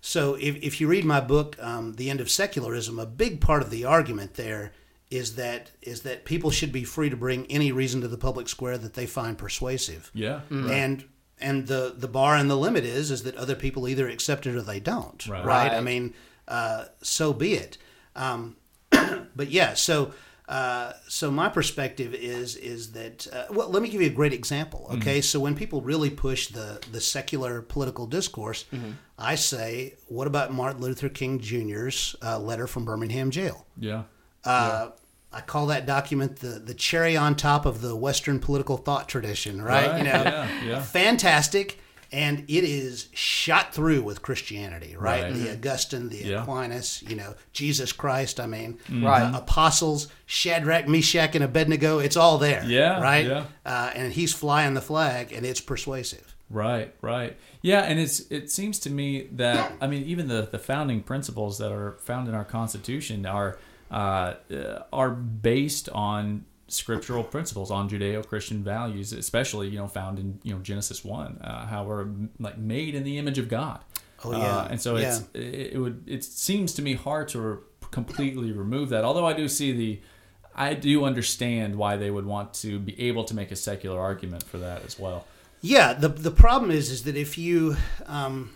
so 0.00 0.34
if, 0.34 0.56
if 0.62 0.80
you 0.80 0.86
read 0.86 1.04
my 1.04 1.20
book, 1.20 1.56
um, 1.60 1.94
The 1.94 2.10
End 2.10 2.20
of 2.20 2.30
Secularism, 2.30 2.98
a 2.98 3.06
big 3.06 3.40
part 3.40 3.60
of 3.60 3.70
the 3.70 3.84
argument 3.84 4.34
there 4.34 4.72
is 5.10 5.34
that 5.34 5.72
is 5.82 6.02
that 6.02 6.24
people 6.24 6.50
should 6.50 6.72
be 6.72 6.84
free 6.84 7.10
to 7.10 7.16
bring 7.16 7.46
any 7.46 7.72
reason 7.72 8.00
to 8.00 8.08
the 8.08 8.16
public 8.16 8.48
square 8.48 8.78
that 8.78 8.94
they 8.94 9.06
find 9.06 9.36
persuasive. 9.36 10.10
Yeah. 10.14 10.40
Mm-hmm. 10.50 10.70
And 10.70 11.04
and 11.40 11.66
the 11.66 11.94
the 11.96 12.08
bar 12.08 12.36
and 12.36 12.48
the 12.48 12.56
limit 12.56 12.84
is 12.84 13.10
is 13.10 13.24
that 13.24 13.34
other 13.36 13.56
people 13.56 13.88
either 13.88 14.08
accept 14.08 14.46
it 14.46 14.54
or 14.54 14.62
they 14.62 14.80
don't. 14.80 15.26
Right. 15.26 15.44
right? 15.44 15.72
I 15.72 15.80
mean, 15.80 16.14
uh, 16.46 16.86
so 17.02 17.32
be 17.32 17.54
it. 17.54 17.78
Um, 18.14 18.56
but 18.90 19.50
yeah, 19.50 19.74
so. 19.74 20.12
Uh, 20.48 20.92
so 21.06 21.30
my 21.30 21.48
perspective 21.48 22.12
is 22.12 22.56
is 22.56 22.90
that 22.90 23.24
uh, 23.32 23.44
well 23.50 23.68
let 23.68 23.84
me 23.84 23.88
give 23.88 24.00
you 24.00 24.08
a 24.08 24.12
great 24.12 24.32
example 24.32 24.88
okay 24.90 25.18
mm-hmm. 25.18 25.20
so 25.20 25.38
when 25.38 25.54
people 25.54 25.80
really 25.80 26.10
push 26.10 26.48
the 26.48 26.84
the 26.90 27.00
secular 27.00 27.62
political 27.62 28.04
discourse 28.04 28.64
mm-hmm. 28.72 28.90
I 29.16 29.36
say 29.36 29.94
what 30.08 30.26
about 30.26 30.52
Martin 30.52 30.82
Luther 30.82 31.08
King 31.08 31.38
Jr.'s 31.38 32.16
uh, 32.20 32.36
letter 32.40 32.66
from 32.66 32.84
Birmingham 32.84 33.30
jail 33.30 33.64
yeah 33.78 34.02
uh, 34.44 34.86
yeah. 34.86 34.90
I 35.32 35.40
call 35.40 35.66
that 35.66 35.86
document 35.86 36.36
the, 36.36 36.58
the 36.58 36.74
cherry 36.74 37.16
on 37.16 37.36
top 37.36 37.66
of 37.66 37.80
the 37.80 37.94
Western 37.94 38.40
political 38.40 38.76
thought 38.76 39.08
tradition, 39.08 39.62
right? 39.62 39.86
right. 39.86 39.98
You 39.98 40.04
know, 40.04 40.10
yeah, 40.12 40.64
yeah. 40.64 40.82
fantastic. 40.82 41.78
And 42.12 42.40
it 42.48 42.64
is 42.64 43.08
shot 43.12 43.72
through 43.72 44.02
with 44.02 44.20
Christianity, 44.20 44.96
right? 44.96 45.22
right. 45.22 45.32
The 45.32 45.52
Augustine, 45.52 46.08
the 46.08 46.16
yeah. 46.16 46.42
Aquinas, 46.42 47.04
you 47.06 47.14
know, 47.14 47.36
Jesus 47.52 47.92
Christ. 47.92 48.40
I 48.40 48.46
mean, 48.46 48.78
mm-hmm. 48.88 49.06
right. 49.06 49.32
apostles, 49.32 50.08
Shadrach, 50.26 50.88
Meshach, 50.88 51.36
and 51.36 51.44
Abednego. 51.44 52.00
It's 52.00 52.16
all 52.16 52.38
there, 52.38 52.64
yeah, 52.64 53.00
right? 53.00 53.26
Yeah. 53.26 53.44
Uh, 53.64 53.92
and 53.94 54.12
he's 54.12 54.32
flying 54.34 54.74
the 54.74 54.80
flag, 54.80 55.32
and 55.32 55.46
it's 55.46 55.60
persuasive. 55.60 56.34
Right, 56.50 56.92
right. 57.00 57.36
Yeah, 57.62 57.82
and 57.82 58.00
it's 58.00 58.20
it 58.30 58.50
seems 58.50 58.80
to 58.80 58.90
me 58.90 59.28
that 59.32 59.72
I 59.80 59.86
mean 59.86 60.02
even 60.02 60.26
the 60.26 60.48
the 60.50 60.58
founding 60.58 61.02
principles 61.02 61.58
that 61.58 61.70
are 61.70 61.92
found 62.00 62.26
in 62.28 62.34
our 62.34 62.44
Constitution 62.44 63.24
are 63.24 63.56
uh, 63.90 64.34
are 64.92 65.10
based 65.10 65.88
on 65.90 66.44
scriptural 66.68 67.24
principles 67.24 67.70
on 67.70 67.88
judeo-christian 67.90 68.62
values 68.62 69.12
especially 69.12 69.68
you 69.68 69.76
know 69.76 69.88
found 69.88 70.20
in 70.20 70.38
you 70.44 70.54
know 70.54 70.60
genesis 70.60 71.04
1 71.04 71.38
uh, 71.42 71.66
how 71.66 71.84
we're 71.84 72.06
like 72.38 72.58
made 72.58 72.94
in 72.94 73.02
the 73.02 73.18
image 73.18 73.38
of 73.38 73.48
god. 73.48 73.80
Oh 74.24 74.32
yeah. 74.32 74.38
Uh, 74.38 74.68
and 74.70 74.80
so 74.80 74.96
yeah. 74.96 75.08
it's 75.08 75.24
it, 75.34 75.72
it 75.74 75.78
would 75.78 76.04
it 76.06 76.22
seems 76.24 76.72
to 76.74 76.82
me 76.82 76.94
hard 76.94 77.28
to 77.28 77.62
completely 77.90 78.52
remove 78.52 78.90
that 78.90 79.02
although 79.02 79.26
i 79.26 79.32
do 79.32 79.48
see 79.48 79.72
the 79.72 80.00
i 80.54 80.74
do 80.74 81.04
understand 81.04 81.74
why 81.74 81.96
they 81.96 82.10
would 82.10 82.26
want 82.26 82.54
to 82.54 82.78
be 82.78 83.00
able 83.00 83.24
to 83.24 83.34
make 83.34 83.50
a 83.50 83.56
secular 83.56 83.98
argument 83.98 84.44
for 84.44 84.58
that 84.58 84.84
as 84.84 84.98
well. 84.98 85.26
Yeah 85.60 85.92
the 85.94 86.08
the 86.08 86.30
problem 86.30 86.70
is 86.70 86.90
is 86.90 87.02
that 87.02 87.16
if 87.16 87.36
you 87.36 87.76
um, 88.06 88.50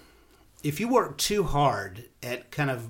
if 0.62 0.78
you 0.78 0.88
work 0.88 1.18
too 1.18 1.42
hard 1.42 2.04
at 2.22 2.50
kind 2.52 2.70
of 2.70 2.88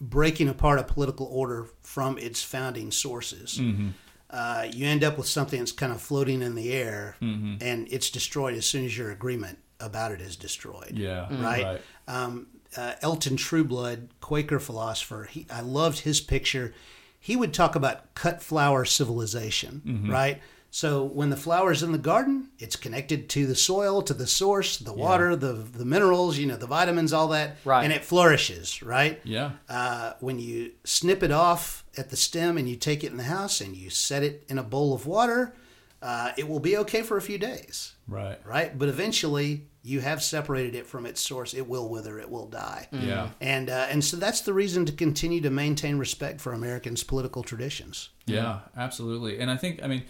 breaking 0.00 0.48
apart 0.48 0.78
a 0.78 0.84
political 0.84 1.26
order 1.26 1.68
from 1.82 2.18
its 2.18 2.42
founding 2.42 2.90
sources. 2.90 3.58
Mm-hmm. 3.58 3.88
Uh, 4.30 4.66
you 4.70 4.86
end 4.86 5.02
up 5.02 5.16
with 5.16 5.26
something 5.26 5.58
that's 5.58 5.72
kind 5.72 5.92
of 5.92 6.00
floating 6.00 6.42
in 6.42 6.54
the 6.54 6.72
air, 6.72 7.16
mm-hmm. 7.22 7.56
and 7.62 7.88
it's 7.90 8.10
destroyed 8.10 8.54
as 8.54 8.66
soon 8.66 8.84
as 8.84 8.96
your 8.96 9.10
agreement 9.10 9.58
about 9.80 10.12
it 10.12 10.20
is 10.20 10.36
destroyed. 10.36 10.92
Yeah, 10.94 11.28
right. 11.42 11.64
right. 11.64 11.80
Um, 12.06 12.48
uh, 12.76 12.94
Elton 13.00 13.36
Trueblood, 13.36 14.10
Quaker 14.20 14.58
philosopher, 14.58 15.28
he, 15.30 15.46
I 15.50 15.62
loved 15.62 16.00
his 16.00 16.20
picture. 16.20 16.74
He 17.18 17.36
would 17.36 17.54
talk 17.54 17.74
about 17.74 18.14
cut 18.14 18.42
flower 18.42 18.84
civilization, 18.84 19.82
mm-hmm. 19.84 20.10
right? 20.10 20.42
So 20.70 21.02
when 21.04 21.30
the 21.30 21.36
flower's 21.36 21.82
in 21.82 21.92
the 21.92 21.98
garden, 21.98 22.50
it's 22.58 22.76
connected 22.76 23.28
to 23.30 23.46
the 23.46 23.54
soil, 23.54 24.02
to 24.02 24.12
the 24.14 24.26
source, 24.26 24.76
the 24.78 24.92
water, 24.92 25.34
the 25.34 25.52
the 25.54 25.84
minerals, 25.84 26.36
you 26.36 26.46
know, 26.46 26.56
the 26.56 26.66
vitamins, 26.66 27.12
all 27.12 27.28
that, 27.28 27.56
Right. 27.64 27.84
and 27.84 27.92
it 27.92 28.04
flourishes, 28.04 28.82
right? 28.82 29.18
Yeah. 29.24 29.52
Uh, 29.68 30.12
when 30.20 30.38
you 30.38 30.72
snip 30.84 31.22
it 31.22 31.30
off 31.32 31.84
at 31.96 32.10
the 32.10 32.16
stem 32.16 32.58
and 32.58 32.68
you 32.68 32.76
take 32.76 33.02
it 33.02 33.10
in 33.10 33.16
the 33.16 33.24
house 33.24 33.60
and 33.62 33.74
you 33.76 33.88
set 33.90 34.22
it 34.22 34.44
in 34.48 34.58
a 34.58 34.62
bowl 34.62 34.92
of 34.92 35.06
water, 35.06 35.54
uh, 36.02 36.32
it 36.36 36.46
will 36.48 36.60
be 36.60 36.76
okay 36.76 37.02
for 37.02 37.16
a 37.16 37.22
few 37.22 37.38
days, 37.38 37.94
Right. 38.06 38.38
right? 38.44 38.78
But 38.78 38.88
eventually, 38.90 39.66
you 39.82 40.00
have 40.00 40.22
separated 40.22 40.74
it 40.74 40.86
from 40.86 41.06
its 41.06 41.20
source. 41.20 41.54
It 41.54 41.66
will 41.66 41.88
wither. 41.88 42.18
It 42.20 42.30
will 42.30 42.46
die. 42.46 42.88
Yeah. 42.92 43.30
And 43.40 43.70
uh, 43.70 43.86
and 43.90 44.04
so 44.04 44.18
that's 44.18 44.42
the 44.42 44.52
reason 44.52 44.84
to 44.84 44.92
continue 44.92 45.40
to 45.40 45.50
maintain 45.50 45.96
respect 45.96 46.42
for 46.42 46.52
Americans' 46.52 47.02
political 47.04 47.42
traditions. 47.42 48.10
Yeah, 48.26 48.60
absolutely. 48.76 49.38
And 49.40 49.50
I 49.50 49.56
think, 49.56 49.82
I 49.82 49.86
mean, 49.86 50.02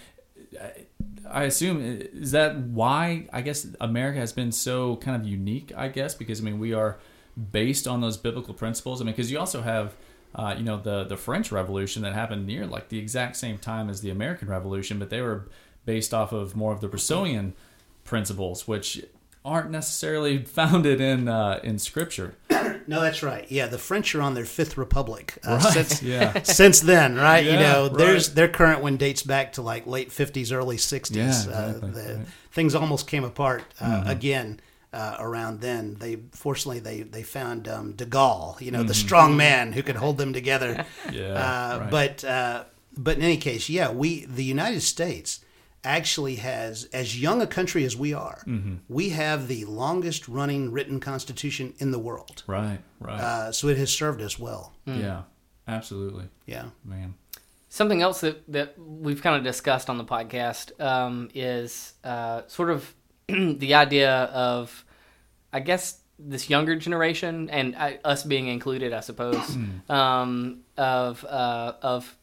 I- 1.30 1.45
assume 1.45 1.80
is 1.82 2.30
that 2.32 2.57
why 2.57 3.28
I 3.32 3.43
guess 3.43 3.66
America 3.80 4.18
has 4.18 4.32
been 4.32 4.53
so 4.53 4.97
kind 4.97 5.20
of 5.20 5.28
unique. 5.28 5.72
I 5.76 5.89
guess 5.89 6.14
because 6.14 6.41
I 6.41 6.45
mean 6.45 6.59
we 6.59 6.72
are 6.72 6.99
based 7.53 7.86
on 7.86 8.01
those 8.01 8.16
biblical 8.16 8.55
principles. 8.55 9.01
I 9.01 9.05
mean, 9.05 9.14
because 9.14 9.30
you 9.30 9.39
also 9.39 9.62
have. 9.62 9.95
Uh, 10.34 10.55
you 10.59 10.62
know 10.62 10.76
the 10.76 11.05
the 11.05 11.16
French 11.16 11.51
Revolution 11.51 12.03
that 12.03 12.12
happened 12.12 12.47
near 12.47 12.66
like 12.66 12.91
the 12.91 12.99
exact 12.99 13.34
same 13.34 13.57
time 13.57 13.89
as 13.89 14.03
the 14.03 14.11
American 14.11 14.47
Revolution, 14.47 14.99
but 14.99 15.09
they 15.09 15.22
were 15.22 15.49
based 15.86 16.12
off 16.12 16.32
of 16.32 16.55
more 16.55 16.70
of 16.70 16.82
the 16.82 16.89
Rousseauian 16.89 17.55
principles, 18.05 18.68
which 18.68 19.03
aren't 19.45 19.70
necessarily 19.70 20.39
founded 20.45 21.01
in 21.01 21.28
uh, 21.28 21.61
in 21.62 21.78
Scripture. 21.78 22.34
No, 22.86 23.01
that's 23.03 23.22
right. 23.22 23.47
Yeah, 23.51 23.66
the 23.66 23.78
French 23.78 24.14
are 24.14 24.22
on 24.22 24.34
their 24.34 24.45
fifth 24.47 24.78
republic 24.78 25.39
uh, 25.47 25.61
Right, 25.62 25.72
since 25.72 26.03
yeah. 26.14 26.43
since 26.43 26.80
then, 26.80 27.16
right? 27.16 27.45
you 27.45 27.53
Yeah, 27.53 27.61
know, 27.72 27.89
there's 27.89 28.34
their 28.34 28.49
current 28.49 28.82
one 28.82 28.97
dates 28.97 29.22
back 29.22 29.53
to 29.55 29.62
like 29.62 29.86
late 29.86 30.11
fifties, 30.11 30.53
early 30.53 30.78
sixties. 30.78 31.47
Yeah, 31.47 31.53
uh, 31.53 31.72
the, 31.72 31.86
right. 31.86 31.95
Mm-hmm. 31.95 32.22
Things 32.51 32.74
almost 32.74 33.07
came 33.07 33.24
apart 33.24 33.62
uh, 33.80 34.05
again 34.07 34.61
uh, 34.93 35.16
around 35.18 35.61
then. 35.61 35.97
They 35.99 36.16
fortunately 36.32 36.80
they 36.80 37.03
they 37.03 37.22
found 37.22 37.68
um, 37.68 37.93
De 37.93 38.07
Gaulle, 38.07 38.61
you 38.61 38.70
know, 38.70 38.82
the 38.82 38.95
strong 38.95 39.36
man 39.36 39.72
who 39.72 39.82
could 39.82 39.97
hold 39.97 40.18
them 40.18 40.32
together. 40.32 40.74
Mm-hmm. 40.74 41.14
Yeah, 41.14 41.32
uh, 41.34 41.78
right. 41.80 41.91
But 41.91 42.24
uh, 42.24 42.64
but 42.97 43.16
in 43.16 43.22
any 43.22 43.36
case, 43.36 43.68
yeah, 43.68 43.91
we 43.93 44.24
the 44.24 44.45
United 44.45 44.80
States 44.82 45.41
actually 45.85 46.37
has 46.37 46.85
as 46.93 47.20
young 47.20 47.41
a 47.41 47.47
country 47.47 47.85
as 47.85 47.97
we 47.97 48.12
are. 48.12 48.43
Mm-hmm. 48.47 48.76
We 48.89 49.11
have 49.11 49.49
the 49.49 49.64
longest 49.66 50.29
running 50.29 50.72
written 50.72 51.01
constitution 51.01 51.74
in 51.79 51.91
the 51.93 51.99
world. 51.99 52.43
Right, 52.47 52.81
right, 53.01 53.20
Uh, 53.20 53.53
so 53.53 53.68
it 53.68 53.79
has 53.79 53.91
served 53.93 54.20
us 54.20 54.39
well. 54.39 54.74
yeah, 54.87 55.22
absolutely, 55.66 56.24
Yeah. 56.47 56.66
man. 56.85 57.14
Something 57.70 58.01
else 58.03 58.22
that, 58.22 58.51
that 58.51 58.74
we've 58.79 59.22
kind 59.22 59.37
of 59.37 59.45
discussed 59.45 59.91
on 59.91 59.99
the 59.99 60.05
podcast 60.05 60.79
um, 60.81 61.29
is 61.35 61.93
uh, 62.03 62.43
sort 62.49 62.70
of 62.70 62.95
the 63.29 63.74
idea 63.74 64.11
of, 64.12 64.85
I 65.53 65.61
guess, 65.61 66.01
this 66.18 66.51
younger 66.51 66.74
generation 66.76 67.49
and 67.51 67.76
I, 67.76 68.01
us 68.05 68.24
being 68.24 68.49
included, 68.49 68.93
I 68.93 69.01
suppose, 69.01 69.57
um, 69.89 70.61
of 70.76 71.24
uh, 71.24 71.74
of 71.83 72.05
b- 72.05 72.17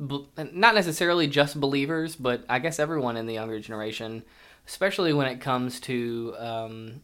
not 0.00 0.74
necessarily 0.74 1.26
just 1.26 1.60
believers, 1.60 2.16
but 2.16 2.44
I 2.48 2.58
guess 2.58 2.78
everyone 2.78 3.16
in 3.16 3.26
the 3.26 3.34
younger 3.34 3.60
generation, 3.60 4.22
especially 4.66 5.12
when 5.12 5.26
it 5.26 5.40
comes 5.40 5.78
to 5.80 6.34
um, 6.38 7.00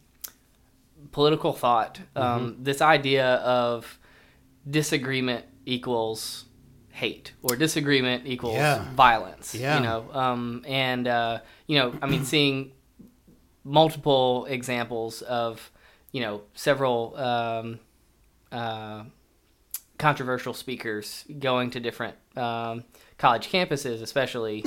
political 1.12 1.53
thought. 1.53 2.01
Um, 2.14 2.57
This 2.62 2.80
idea 2.80 3.34
of 3.36 3.99
disagreement 4.68 5.44
equals 5.66 6.47
hate 6.90 7.32
or 7.42 7.55
disagreement 7.57 8.22
equals 8.26 8.55
Yeah. 8.55 8.84
violence. 8.94 9.55
Yeah. 9.55 9.76
You 9.76 9.82
know, 9.84 10.11
um, 10.12 10.64
and 10.66 11.07
uh, 11.07 11.40
you 11.66 11.78
know, 11.78 11.92
I 12.01 12.07
mean, 12.07 12.24
seeing 12.24 12.72
multiple 13.64 14.47
examples 14.49 15.22
of 15.22 15.70
you 16.12 16.20
know 16.22 16.42
several 16.55 17.14
um, 17.16 17.78
uh, 18.51 19.03
controversial 20.07 20.54
speakers 20.54 21.24
going 21.40 21.68
to 21.68 21.80
different 21.80 22.14
um, 22.36 22.84
college 23.18 23.50
campuses, 23.50 24.00
especially, 24.02 24.64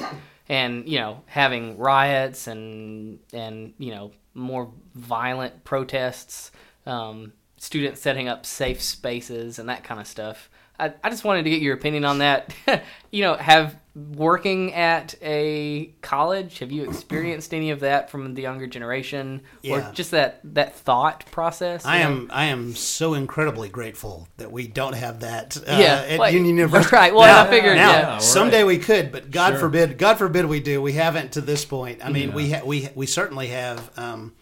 and 0.49 0.85
you 0.85 0.99
know 0.99 1.23
having 1.27 1.77
riots 1.77 2.45
and 2.47 3.19
and 3.31 3.73
you 3.77 3.89
know 3.89 4.11
more 4.33 4.69
violent 4.95 5.63
protests, 5.63 6.51
um, 6.85 7.31
students 7.55 8.01
setting 8.01 8.27
up 8.27 8.45
safe 8.45 8.81
spaces 8.81 9.59
and 9.59 9.69
that 9.69 9.81
kind 9.81 10.01
of 10.01 10.07
stuff. 10.07 10.49
I, 10.79 10.93
I 11.03 11.09
just 11.09 11.23
wanted 11.23 11.43
to 11.43 11.49
get 11.49 11.61
your 11.61 11.73
opinion 11.73 12.05
on 12.05 12.19
that. 12.19 12.53
you 13.11 13.23
know, 13.23 13.35
have 13.35 13.75
working 13.95 14.73
at 14.73 15.13
a 15.21 15.87
college, 16.01 16.59
have 16.59 16.71
you 16.71 16.83
experienced 16.87 17.53
any 17.53 17.71
of 17.71 17.81
that 17.81 18.09
from 18.09 18.33
the 18.33 18.41
younger 18.41 18.65
generation, 18.65 19.41
or 19.69 19.81
just 19.93 20.11
that 20.11 20.39
that 20.55 20.75
thought 20.75 21.25
process? 21.31 21.85
I 21.85 21.99
know? 21.99 22.05
am 22.05 22.29
I 22.31 22.45
am 22.45 22.75
so 22.75 23.13
incredibly 23.13 23.67
grateful 23.67 24.27
that 24.37 24.51
we 24.51 24.67
don't 24.67 24.93
have 24.93 25.19
that 25.21 25.57
uh, 25.57 25.77
Yeah, 25.79 26.05
at 26.07 26.19
like- 26.19 26.33
Union 26.33 26.55
University. 26.57 26.95
right, 26.95 27.13
well, 27.13 27.25
now, 27.27 27.43
I 27.43 27.49
figured, 27.49 27.75
now, 27.75 27.91
yeah. 27.91 28.09
right. 28.13 28.21
someday 28.21 28.63
we 28.63 28.77
could, 28.77 29.11
but 29.11 29.31
God 29.31 29.51
Sure. 29.51 29.59
forbid, 29.59 29.97
God 29.97 30.17
forbid 30.17 30.45
we 30.45 30.59
do. 30.61 30.81
We 30.81 30.93
haven't 30.93 31.33
to 31.33 31.41
this 31.41 31.65
point. 31.65 31.99
I 32.05 32.09
mean, 32.09 32.31
we 32.33 32.51
ha- 32.51 32.63
we 32.63 32.89
we 32.95 33.05
certainly 33.05 33.47
have 33.47 33.91
um, 33.97 34.33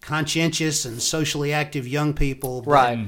conscientious 0.00 0.84
and 0.84 1.00
socially 1.00 1.52
active 1.52 1.86
young 1.88 2.12
people, 2.14 2.62
but, 2.62 2.70
Right. 2.70 2.98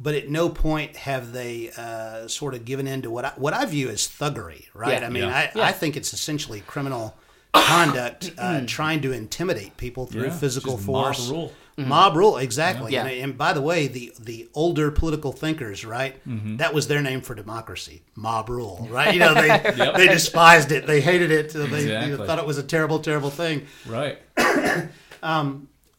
But 0.00 0.14
at 0.14 0.28
no 0.28 0.48
point 0.48 0.96
have 0.96 1.32
they 1.32 1.70
uh, 1.76 2.28
sort 2.28 2.54
of 2.54 2.64
given 2.64 2.86
in 2.86 3.02
to 3.02 3.10
what 3.10 3.24
I, 3.24 3.32
what 3.36 3.52
I 3.52 3.64
view 3.66 3.88
as 3.88 4.02
thuggery, 4.06 4.66
right? 4.74 5.00
Yeah. 5.00 5.06
I 5.06 5.10
mean, 5.10 5.24
Yeah. 5.24 5.50
I, 5.56 5.60
I 5.70 5.72
think 5.72 5.96
it's 5.96 6.12
essentially 6.14 6.60
criminal 6.60 7.16
conduct, 7.52 8.32
uh, 8.38 8.62
trying 8.66 9.00
to 9.02 9.12
intimidate 9.12 9.76
people 9.76 10.06
through 10.06 10.24
Yeah, 10.26 10.30
physical 10.30 10.76
just 10.76 10.86
mob 10.86 11.04
force. 11.16 11.28
rule. 11.28 11.52
Mob 11.76 12.16
rule, 12.16 12.38
exactly. 12.38 12.92
Yeah. 12.92 13.06
And, 13.06 13.22
and 13.22 13.38
by 13.38 13.52
the 13.52 13.60
way, 13.62 13.86
the 13.86 14.12
the 14.18 14.48
older 14.54 14.90
political 14.90 15.30
thinkers, 15.32 15.84
right? 15.84 16.16
Mm-hmm. 16.26 16.56
That 16.56 16.74
was 16.74 16.88
their 16.88 17.00
name 17.00 17.20
for 17.20 17.36
democracy, 17.36 18.02
mob 18.16 18.48
rule, 18.50 18.88
right? 18.92 19.12
You 19.14 19.20
know, 19.20 19.32
they 19.34 19.92
they 19.96 20.08
despised 20.08 20.72
it, 20.72 20.86
they 20.88 21.00
hated 21.00 21.30
it, 21.30 21.50
they, 21.52 21.66
they 21.66 21.82
Exactly. 21.84 22.26
thought 22.26 22.38
it 22.40 22.46
was 22.46 22.58
a 22.58 22.64
terrible, 22.64 22.98
terrible 22.98 23.30
thing. 23.30 23.66
Right. 23.86 24.18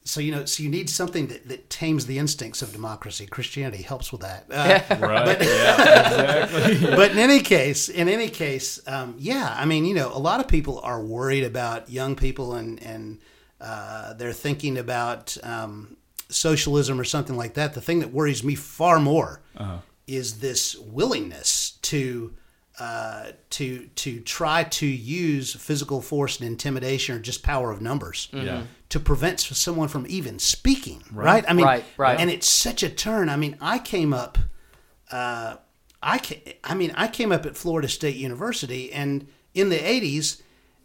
So 0.09 0.19
you 0.21 0.31
know, 0.31 0.45
so 0.45 0.63
you 0.63 0.69
need 0.69 0.89
something 0.89 1.27
that, 1.27 1.47
that 1.49 1.69
tames 1.69 2.05
the 2.05 2.17
instincts 2.17 2.61
of 2.61 2.71
democracy. 2.71 3.25
Christianity 3.27 3.83
helps 3.83 4.11
with 4.11 4.21
that. 4.21 4.45
Uh, 4.51 4.79
Right. 5.07 5.41
yeah. 5.41 6.43
Exactly. 6.43 6.95
but 7.01 7.11
in 7.11 7.19
any 7.19 7.39
case, 7.41 7.89
in 7.89 8.09
any 8.09 8.29
case, 8.29 8.79
um, 8.87 9.15
yeah, 9.19 9.53
I 9.57 9.65
mean, 9.65 9.85
you 9.85 9.93
know, 9.93 10.09
a 10.13 10.19
lot 10.29 10.39
of 10.39 10.47
people 10.47 10.79
are 10.83 11.01
worried 11.01 11.43
about 11.43 11.89
young 11.89 12.15
people 12.15 12.55
and 12.55 12.81
and 12.81 13.19
uh, 13.61 14.13
they're 14.13 14.33
thinking 14.47 14.77
about 14.77 15.37
um, 15.43 15.97
socialism 16.29 16.99
or 16.99 17.03
something 17.03 17.35
like 17.37 17.53
that. 17.55 17.73
The 17.73 17.81
thing 17.81 17.99
that 17.99 18.11
worries 18.13 18.43
me 18.43 18.55
far 18.55 18.99
more 18.99 19.41
is 20.07 20.39
this 20.39 20.75
willingness 20.77 21.77
to. 21.83 22.33
Uh, 22.79 23.33
to 23.49 23.87
to 23.95 24.21
try 24.21 24.63
to 24.63 24.85
use 24.85 25.53
physical 25.53 26.01
force 26.01 26.39
and 26.39 26.47
intimidation 26.47 27.13
or 27.13 27.19
just 27.19 27.43
power 27.43 27.71
of 27.71 27.81
numbers 27.81 28.29
Yeah. 28.31 28.61
To 28.89 28.99
prevent 28.99 29.39
someone 29.39 29.87
from 29.87 30.05
even 30.09 30.39
speaking 30.39 31.03
right, 31.11 31.45
I 31.47 31.53
mean 31.53 31.65
Right, 31.65 31.85
right. 31.97 32.19
and 32.19 32.29
it's 32.29 32.47
such 32.49 32.81
a 32.83 32.89
turn 32.89 33.29
I 33.29 33.35
mean 33.37 33.55
I 33.61 33.79
came 33.79 34.13
up 34.13 34.37
uh, 35.11 35.55
I 36.01 36.17
ca- 36.19 36.57
I 36.63 36.75
mean, 36.75 36.91
I 36.95 37.07
came 37.07 37.31
up 37.31 37.45
at 37.45 37.57
Florida 37.57 37.87
State 37.89 38.15
University, 38.15 38.93
and 38.93 39.27
in 39.53 39.67
the 39.69 39.77
'80s, 39.77 40.41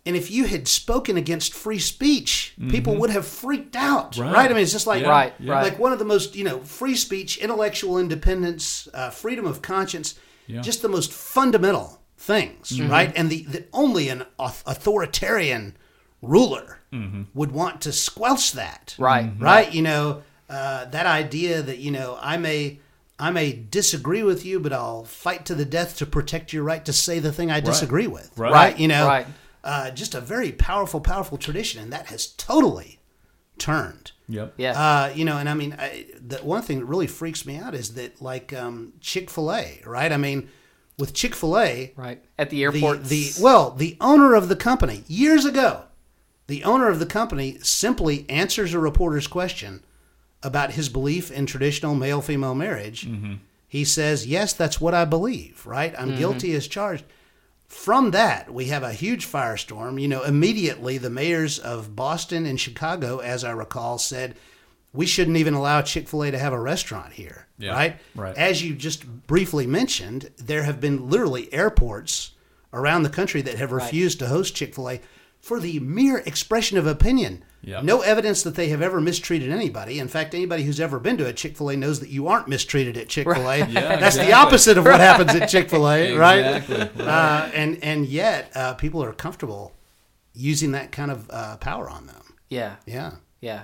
and 0.06 0.16
if 0.16 0.28
you 0.30 0.46
had 0.46 0.66
spoken 0.66 1.16
against 1.16 1.54
free 1.54 1.78
speech, 1.78 2.54
people 2.70 2.96
would 2.96 3.10
have 3.10 3.24
freaked 3.26 3.76
out, 3.76 4.16
right? 4.16 4.26
Mm-hmm. 4.26 4.34
Right. 4.34 4.50
I 4.50 4.54
mean, 4.54 4.62
it's 4.62 4.72
just 4.72 4.86
like 4.88 5.02
Yeah, 5.02 5.10
Right, 5.10 5.34
yeah. 5.38 5.62
like 5.62 5.78
one 5.78 5.92
of 5.92 5.98
the 6.00 6.04
most, 6.04 6.34
you 6.34 6.42
know, 6.42 6.58
free 6.60 6.96
speech, 6.96 7.36
intellectual 7.38 7.98
independence, 7.98 8.88
uh, 8.92 9.10
freedom 9.10 9.46
of 9.46 9.62
conscience, 9.62 10.14
Yeah. 10.48 10.62
just 10.62 10.82
the 10.82 10.88
most 10.88 11.12
fundamental 11.12 12.00
things, 12.18 12.70
Mm-hmm. 12.70 12.90
right? 12.90 13.12
And 13.14 13.30
the, 13.30 13.42
the 13.44 13.64
only 13.72 14.08
an 14.08 14.24
authoritarian 14.38 15.76
ruler 16.26 16.80
Mm-hmm. 16.92 17.22
would 17.34 17.50
want 17.50 17.80
to 17.80 17.92
squelch 17.92 18.52
that, 18.52 18.94
Right. 18.98 19.28
right? 19.40 19.74
You 19.74 19.82
know, 19.82 20.22
uh, 20.48 20.84
that 20.86 21.06
idea 21.06 21.60
that 21.60 21.78
you 21.78 21.90
know 21.90 22.16
I 22.22 22.36
may 22.36 22.78
I 23.18 23.32
may 23.32 23.52
disagree 23.52 24.22
with 24.22 24.44
you, 24.44 24.60
but 24.60 24.72
I'll 24.72 25.02
fight 25.04 25.44
to 25.46 25.56
the 25.56 25.64
death 25.64 25.96
to 25.98 26.06
protect 26.06 26.52
your 26.52 26.62
right 26.62 26.84
to 26.84 26.92
say 26.92 27.18
the 27.18 27.32
thing 27.32 27.50
I 27.50 27.58
disagree 27.58 28.06
with, 28.06 28.30
Right. 28.36 28.52
right? 28.52 28.78
You 28.78 28.86
know, 28.88 29.06
Right. 29.08 29.26
Uh, 29.64 29.90
just 29.90 30.14
a 30.14 30.20
very 30.20 30.52
powerful, 30.52 31.00
powerful 31.00 31.36
tradition, 31.38 31.82
and 31.82 31.92
that 31.92 32.06
has 32.06 32.26
totally 32.26 33.00
turned. 33.58 34.12
Yep. 34.28 34.54
Yeah. 34.56 34.72
Uh, 34.72 35.12
you 35.14 35.24
know, 35.24 35.36
and 35.38 35.48
I 35.48 35.54
mean, 35.54 35.74
I, 35.78 36.06
the 36.24 36.38
one 36.38 36.62
thing 36.62 36.78
that 36.80 36.86
really 36.86 37.06
freaks 37.06 37.44
me 37.46 37.56
out 37.56 37.74
is 37.74 37.94
that, 37.94 38.20
like 38.22 38.52
um, 38.52 38.92
Chick 39.00 39.30
Fil 39.30 39.52
A, 39.52 39.80
right? 39.86 40.12
I 40.12 40.16
mean, 40.16 40.48
with 40.98 41.12
Chick 41.14 41.34
Fil 41.34 41.58
A, 41.58 41.92
right. 41.96 42.22
At 42.38 42.50
the 42.50 42.56
the, 42.58 42.62
airport. 42.64 43.04
the 43.04 43.32
well, 43.40 43.70
the 43.70 43.96
owner 44.00 44.34
of 44.34 44.48
the 44.48 44.56
company 44.56 45.02
years 45.08 45.44
ago, 45.44 45.84
the 46.46 46.64
owner 46.64 46.88
of 46.88 46.98
the 46.98 47.06
company 47.06 47.58
simply 47.62 48.28
answers 48.28 48.74
a 48.74 48.78
reporter's 48.78 49.26
question 49.26 49.82
about 50.42 50.72
his 50.72 50.88
belief 50.88 51.30
in 51.30 51.46
traditional 51.46 51.94
male 51.94 52.20
female 52.20 52.54
marriage. 52.54 53.06
Mm-hmm. 53.06 53.34
He 53.66 53.84
says, 53.84 54.26
"Yes, 54.26 54.52
that's 54.52 54.80
what 54.80 54.94
I 54.94 55.04
believe. 55.04 55.64
Right? 55.66 55.94
I'm 55.98 56.10
mm-hmm. 56.10 56.18
guilty 56.18 56.54
as 56.54 56.68
charged." 56.68 57.04
from 57.74 58.12
that, 58.12 58.52
we 58.54 58.66
have 58.66 58.84
a 58.84 58.92
huge 58.92 59.26
firestorm. 59.26 60.00
You 60.00 60.08
know, 60.08 60.22
immediately 60.22 60.96
the 60.96 61.10
mayors 61.10 61.58
of 61.58 61.96
Boston 61.96 62.46
and 62.46 62.58
Chicago, 62.58 63.18
as 63.18 63.42
I 63.42 63.50
recall, 63.50 63.98
said 63.98 64.36
we 64.92 65.06
shouldn't 65.06 65.36
even 65.36 65.54
allow 65.54 65.82
Chick 65.82 66.08
fil 66.08 66.22
A 66.22 66.30
to 66.30 66.38
have 66.38 66.52
a 66.52 66.60
restaurant 66.60 67.12
here. 67.12 67.48
Yeah, 67.58 67.72
right? 67.72 67.96
right. 68.14 68.36
As 68.36 68.62
you 68.62 68.74
just 68.74 69.26
briefly 69.26 69.66
mentioned, 69.66 70.30
there 70.36 70.62
have 70.62 70.80
been 70.80 71.10
literally 71.10 71.52
airports 71.52 72.32
around 72.72 73.02
the 73.02 73.10
country 73.10 73.42
that 73.42 73.58
have 73.58 73.72
refused 73.72 74.20
to 74.20 74.28
host 74.28 74.54
Chick 74.54 74.74
fil 74.74 74.90
A 74.90 75.00
for 75.44 75.60
the 75.60 75.78
mere 75.80 76.18
expression 76.18 76.78
of 76.78 76.86
opinion. 76.86 77.44
Yeah. 77.60 77.80
No 77.82 78.00
evidence 78.02 78.42
that 78.42 78.54
they 78.56 78.68
have 78.68 78.82
ever 78.82 79.00
mistreated 79.00 79.50
anybody. 79.50 79.98
In 79.98 80.08
fact, 80.08 80.34
anybody 80.34 80.64
who's 80.64 80.80
ever 80.80 80.98
been 81.00 81.16
to 81.18 81.26
a 81.26 81.32
Chick 81.32 81.56
fil 81.56 81.70
A 81.70 81.76
knows 81.76 82.00
that 82.00 82.10
you 82.10 82.28
aren't 82.28 82.46
mistreated 82.48 82.96
at 82.98 83.08
Chick 83.08 83.26
fil 83.26 83.48
A. 83.50 83.58
Yeah, 83.58 83.66
That's 83.96 84.16
exactly. 84.16 84.26
the 84.26 84.32
opposite 84.32 84.78
of 84.78 84.84
what 84.84 85.00
happens 85.10 85.34
at 85.34 85.48
Chick 85.48 85.70
fil 85.70 85.88
A, 85.88 86.14
right? 86.14 86.56
Exactly. 86.56 87.04
Uh, 87.06 87.50
and, 87.54 87.82
and 87.82 88.06
yet, 88.06 88.50
uh, 88.54 88.74
people 88.74 89.02
are 89.02 89.12
comfortable 89.14 89.72
using 90.34 90.72
that 90.72 90.92
kind 90.92 91.10
of 91.10 91.30
uh, 91.30 91.56
power 91.56 91.88
on 91.88 92.06
them. 92.06 92.34
Yeah, 92.50 92.76
Yeah. 92.86 93.12
yeah. 93.40 93.62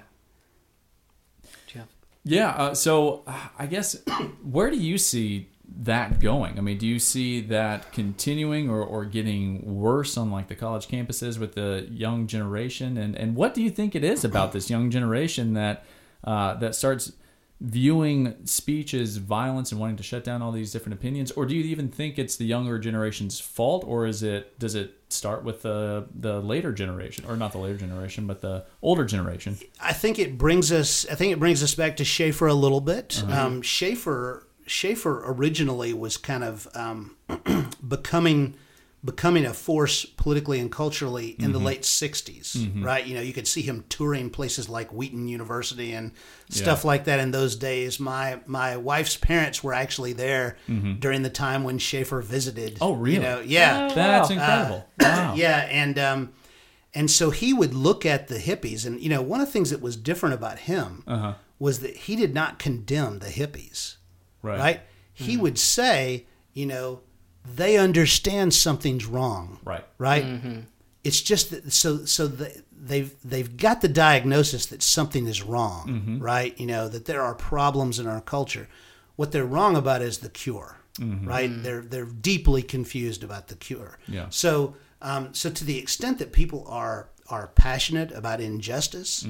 Jeff. 1.66 1.88
Yeah. 2.24 2.50
Uh, 2.50 2.74
so 2.74 3.22
uh, 3.26 3.48
I 3.58 3.66
guess 3.66 3.96
where 4.42 4.70
do 4.70 4.76
you 4.78 4.96
see 4.98 5.49
that 5.84 6.20
going? 6.20 6.58
I 6.58 6.60
mean, 6.60 6.78
do 6.78 6.86
you 6.86 6.98
see 6.98 7.40
that 7.42 7.90
continuing 7.92 8.68
or, 8.68 8.82
or 8.82 9.04
getting 9.06 9.80
worse 9.80 10.16
on 10.16 10.30
like 10.30 10.48
the 10.48 10.54
college 10.54 10.88
campuses 10.88 11.38
with 11.38 11.54
the 11.54 11.88
young 11.90 12.26
generation? 12.26 12.98
And, 12.98 13.16
and 13.16 13.34
what 13.34 13.54
do 13.54 13.62
you 13.62 13.70
think 13.70 13.94
it 13.94 14.04
is 14.04 14.24
about 14.24 14.52
this 14.52 14.68
young 14.68 14.90
generation 14.90 15.54
that 15.54 15.84
uh, 16.22 16.54
that 16.54 16.74
starts 16.74 17.12
viewing 17.62 18.34
speech 18.46 18.94
as 18.94 19.18
violence 19.18 19.70
and 19.70 19.80
wanting 19.80 19.96
to 19.96 20.02
shut 20.02 20.24
down 20.24 20.42
all 20.42 20.52
these 20.52 20.70
different 20.70 20.94
opinions? 20.98 21.30
Or 21.32 21.46
do 21.46 21.54
you 21.54 21.64
even 21.64 21.88
think 21.88 22.18
it's 22.18 22.36
the 22.36 22.44
younger 22.44 22.78
generation's 22.78 23.40
fault, 23.40 23.84
or 23.86 24.06
is 24.06 24.22
it 24.22 24.58
does 24.58 24.74
it 24.74 24.94
start 25.08 25.44
with 25.44 25.62
the 25.62 26.06
the 26.14 26.40
later 26.40 26.72
generation, 26.72 27.24
or 27.26 27.38
not 27.38 27.52
the 27.52 27.58
later 27.58 27.78
generation, 27.78 28.26
but 28.26 28.42
the 28.42 28.66
older 28.82 29.06
generation? 29.06 29.56
I 29.80 29.94
think 29.94 30.18
it 30.18 30.36
brings 30.36 30.70
us. 30.72 31.06
I 31.10 31.14
think 31.14 31.32
it 31.32 31.38
brings 31.38 31.62
us 31.62 31.74
back 31.74 31.96
to 31.98 32.04
Schaeffer 32.04 32.48
a 32.48 32.54
little 32.54 32.82
bit. 32.82 33.22
Um, 33.28 33.62
Schaeffer 33.62 34.46
Schaeffer 34.70 35.22
originally 35.26 35.92
was 35.92 36.16
kind 36.16 36.44
of 36.44 36.68
um, 36.74 37.16
becoming 37.86 38.54
becoming 39.02 39.46
a 39.46 39.54
force 39.54 40.04
politically 40.04 40.60
and 40.60 40.70
culturally 40.70 41.34
in 41.38 41.52
the 41.52 41.58
late 41.58 41.82
'60s. 41.82 42.84
Right? 42.84 43.04
You 43.06 43.14
know, 43.14 43.20
you 43.22 43.32
could 43.32 43.48
see 43.48 43.62
him 43.62 43.84
touring 43.88 44.28
places 44.30 44.68
like 44.68 44.92
Wheaton 44.92 45.26
University 45.26 45.92
and 45.92 46.12
stuff 46.50 46.84
like 46.84 47.04
that 47.04 47.18
in 47.18 47.30
those 47.30 47.56
days. 47.56 47.98
My 47.98 48.40
my 48.46 48.76
wife's 48.76 49.16
parents 49.16 49.64
were 49.64 49.72
actually 49.74 50.12
there 50.12 50.56
during 51.00 51.22
the 51.22 51.30
time 51.30 51.64
when 51.64 51.78
Schaeffer 51.78 52.20
visited. 52.20 52.78
Oh, 52.80 52.92
really? 52.92 53.14
You 53.16 53.20
know, 53.22 53.40
yeah. 53.40 53.88
Oh, 53.90 53.94
That's 53.94 54.28
wow. 54.30 54.34
incredible. 54.36 54.88
wow. 55.00 55.34
Yeah, 55.36 55.66
and 55.70 55.98
um, 55.98 56.32
and 56.94 57.10
so 57.10 57.30
he 57.30 57.52
would 57.52 57.72
look 57.74 58.04
at 58.06 58.28
the 58.28 58.36
hippies, 58.38 58.86
and 58.86 59.00
you 59.00 59.08
know, 59.08 59.22
one 59.22 59.40
of 59.40 59.46
the 59.46 59.52
things 59.52 59.70
that 59.70 59.80
was 59.80 59.96
different 59.96 60.34
about 60.34 60.60
him 60.60 61.02
Uh-huh. 61.06 61.34
was 61.58 61.80
that 61.80 61.96
he 61.96 62.16
did 62.16 62.34
not 62.34 62.58
condemn 62.58 63.18
the 63.20 63.28
hippies, 63.28 63.96
Right. 64.42 64.58
right? 64.58 64.80
He 65.12 65.34
mm-hmm. 65.34 65.42
would 65.42 65.58
say, 65.58 66.26
you 66.52 66.66
know, 66.66 67.00
they 67.44 67.76
understand 67.76 68.54
something's 68.54 69.06
wrong, 69.06 69.58
Right. 69.64 69.84
right? 69.98 70.24
Mm-hmm. 70.24 70.60
It's 71.02 71.22
just 71.22 71.50
that 71.50 71.72
so 71.72 72.04
so 72.04 72.26
the, 72.26 72.62
they've 72.72 73.14
they've 73.24 73.56
got 73.56 73.80
the 73.80 73.88
diagnosis 73.88 74.66
that 74.66 74.82
something 74.82 75.26
is 75.26 75.42
wrong, 75.42 75.88
mm-hmm. 75.88 76.18
right? 76.18 76.58
You 76.60 76.66
know 76.66 76.88
that 76.88 77.06
there 77.06 77.22
are 77.22 77.34
problems 77.34 77.98
in 77.98 78.06
our 78.06 78.20
culture. 78.20 78.68
What 79.16 79.32
they're 79.32 79.46
wrong 79.46 79.76
about 79.76 80.02
is 80.02 80.18
the 80.18 80.28
cure, 80.28 80.76
right? 80.98 81.50
Mm. 81.50 81.62
They're 81.62 81.80
they're 81.80 82.04
deeply 82.04 82.62
confused 82.62 83.24
about 83.24 83.48
the 83.48 83.54
cure. 83.54 83.98
Yeah. 84.08 84.26
So 84.28 84.74
um, 85.00 85.32
so 85.32 85.50
to 85.50 85.64
the 85.64 85.78
extent 85.78 86.18
that 86.18 86.32
people 86.32 86.66
are 86.68 87.08
are 87.28 87.48
passionate 87.48 88.12
about 88.12 88.40
injustice 88.40 89.26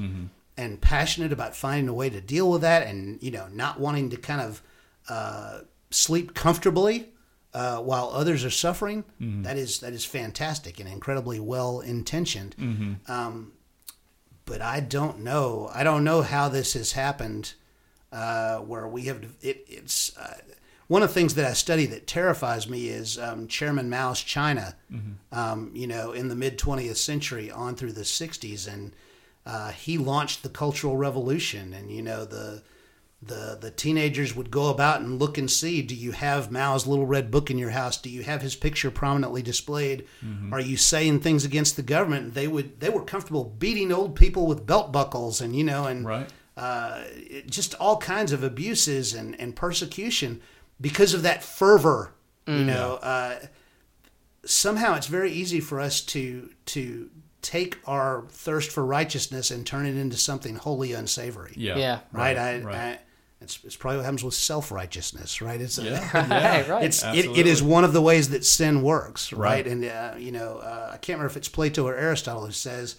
and 0.57 0.81
passionate 0.81 1.31
about 1.31 1.55
finding 1.55 1.87
a 1.87 1.93
way 1.93 2.09
to 2.09 2.19
deal 2.19 2.49
with 2.49 2.61
that, 2.61 2.85
and 2.85 3.21
you 3.23 3.31
know 3.31 3.47
not 3.47 3.79
wanting 3.79 4.09
to 4.09 4.17
kind 4.17 4.41
of 4.41 4.61
uh, 5.09 5.59
sleep 5.89 6.33
comfortably 6.33 7.09
uh, 7.53 7.77
while 7.79 8.09
others 8.13 8.45
are 8.45 8.49
suffering, 8.49 9.03
that 9.43 9.57
is 9.57 9.79
that 9.79 9.93
is 9.93 10.05
fantastic 10.05 10.79
and 10.79 10.87
incredibly 10.87 11.39
well 11.39 11.81
intentioned. 11.81 12.55
Um, 13.07 13.53
but 14.45 14.61
I 14.61 14.79
don't 14.79 15.19
know. 15.19 15.69
I 15.73 15.83
don't 15.83 16.03
know 16.03 16.21
how 16.21 16.49
this 16.49 16.73
has 16.73 16.93
happened. 16.93 17.53
Uh, 18.11 18.57
where 18.59 18.87
we 18.87 19.03
have 19.03 19.23
it, 19.41 19.65
it's 19.69 20.17
uh, 20.17 20.35
one 20.87 21.01
of 21.01 21.07
the 21.09 21.13
things 21.13 21.35
that 21.35 21.45
I 21.45 21.53
study 21.53 21.85
that 21.87 22.07
terrifies 22.07 22.67
me 22.67 22.89
is 22.89 23.17
um, 23.17 23.47
Chairman 23.47 23.89
Mao's 23.89 24.21
China. 24.21 24.75
Um, 25.31 25.71
you 25.73 25.87
know, 25.87 26.11
in 26.11 26.27
the 26.27 26.35
mid 26.35 26.57
20th 26.59 26.97
century 26.97 27.49
on 27.49 27.75
through 27.75 27.93
the 27.93 28.01
60s, 28.01 28.67
and 28.67 28.93
uh, 29.45 29.71
he 29.71 29.97
launched 29.97 30.43
the 30.43 30.49
Cultural 30.49 30.97
Revolution, 30.97 31.73
and 31.73 31.89
you 31.89 32.01
know 32.01 32.25
the 32.25 32.63
the 33.23 33.55
the 33.61 33.69
teenagers 33.69 34.35
would 34.35 34.49
go 34.49 34.69
about 34.69 35.01
and 35.01 35.19
look 35.19 35.37
and 35.37 35.49
see 35.51 35.81
do 35.83 35.93
you 35.93 36.11
have 36.11 36.49
Mao's 36.51 36.87
little 36.87 37.05
red 37.05 37.29
book 37.29 37.51
in 37.51 37.57
your 37.59 37.69
house 37.69 37.97
do 37.97 38.09
you 38.09 38.23
have 38.23 38.41
his 38.41 38.55
picture 38.55 38.89
prominently 38.89 39.43
displayed 39.43 40.05
are 40.51 40.59
you 40.59 40.75
saying 40.75 41.19
things 41.19 41.45
against 41.45 41.75
the 41.75 41.83
government 41.83 42.33
they 42.33 42.47
would 42.47 42.79
they 42.79 42.89
were 42.89 43.03
comfortable 43.03 43.43
beating 43.59 43.91
old 43.91 44.15
people 44.15 44.47
with 44.47 44.65
belt 44.65 44.91
buckles 44.91 45.39
and 45.39 45.55
you 45.55 45.63
know 45.63 45.85
and 45.85 46.03
Right. 46.05 46.29
uh, 46.57 47.01
it- 47.11 47.47
just 47.49 47.75
all 47.75 47.97
kinds 47.97 48.31
of 48.31 48.43
abuses 48.43 49.13
and, 49.13 49.39
and 49.39 49.55
persecution 49.55 50.41
because 50.79 51.13
of 51.13 51.21
that 51.21 51.43
fervor 51.43 52.13
you 52.47 52.65
know 52.65 52.95
uh, 53.03 53.35
somehow 54.45 54.95
it's 54.95 55.07
very 55.07 55.31
easy 55.31 55.59
for 55.59 55.79
us 55.79 56.01
to 56.01 56.49
to 56.65 57.09
take 57.41 57.77
our 57.85 58.25
thirst 58.29 58.71
for 58.71 58.85
righteousness 58.85 59.51
and 59.51 59.65
turn 59.65 59.85
it 59.85 59.95
into 59.95 60.17
something 60.17 60.55
wholly 60.55 60.93
unsavory 60.93 61.53
Yeah. 61.55 61.77
Yeah. 61.77 61.99
right? 62.11 62.37
I, 62.37 62.59
right. 62.61 62.75
I 62.75 62.99
it's, 63.41 63.59
it's 63.63 63.75
probably 63.75 63.97
what 63.97 64.03
happens 64.05 64.23
with 64.23 64.33
self 64.33 64.71
righteousness, 64.71 65.41
right? 65.41 65.59
It's 65.59 65.77
a, 65.77 65.83
Yeah. 65.85 66.11
Right, 66.13 66.67
right. 66.67 66.83
it's 66.83 67.03
it, 67.03 67.07
it 67.07 67.17
Absolutely. 67.19 67.49
is 67.51 67.63
one 67.63 67.83
of 67.83 67.93
the 67.93 68.01
ways 68.01 68.29
that 68.29 68.45
sin 68.45 68.81
works, 68.81 69.33
right? 69.33 69.65
Right. 69.65 69.67
And 69.67 69.85
uh, 69.85 70.13
you 70.17 70.31
know, 70.31 70.57
uh, 70.59 70.89
I 70.93 70.97
can't 70.97 71.17
remember 71.17 71.31
if 71.31 71.37
it's 71.37 71.49
Plato 71.49 71.85
or 71.87 71.95
Aristotle 71.95 72.45
who 72.45 72.51
says 72.51 72.95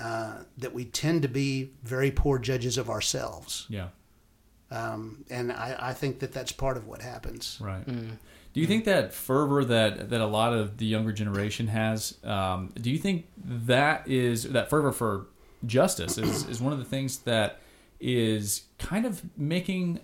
uh, 0.00 0.38
that 0.58 0.72
we 0.72 0.84
tend 0.84 1.22
to 1.22 1.28
be 1.28 1.72
very 1.82 2.10
poor 2.10 2.38
judges 2.38 2.78
of 2.78 2.88
ourselves, 2.90 3.66
Yeah. 3.68 3.88
um, 4.70 5.24
and 5.30 5.52
I, 5.52 5.76
I 5.78 5.92
think 5.92 6.20
that 6.20 6.32
that's 6.32 6.52
part 6.52 6.76
of 6.76 6.86
what 6.86 7.02
happens. 7.02 7.58
Right. 7.60 7.86
Do 7.86 8.60
you 8.60 8.66
think 8.66 8.84
that 8.84 9.14
fervor 9.14 9.64
that 9.64 10.10
that 10.10 10.20
a 10.20 10.26
lot 10.26 10.52
of 10.52 10.76
the 10.78 10.86
younger 10.86 11.12
generation 11.12 11.68
has? 11.68 12.18
Um, 12.24 12.72
do 12.80 12.90
you 12.90 12.98
think 12.98 13.26
that 13.44 14.06
is 14.08 14.44
that 14.50 14.68
fervor 14.70 14.92
for 14.92 15.26
justice 15.64 16.18
is 16.18 16.46
is 16.48 16.60
one 16.60 16.72
of 16.72 16.78
the 16.78 16.84
things 16.84 17.18
that 17.20 17.60
is 18.02 18.64
kind 18.78 19.06
of 19.06 19.22
making 19.38 20.00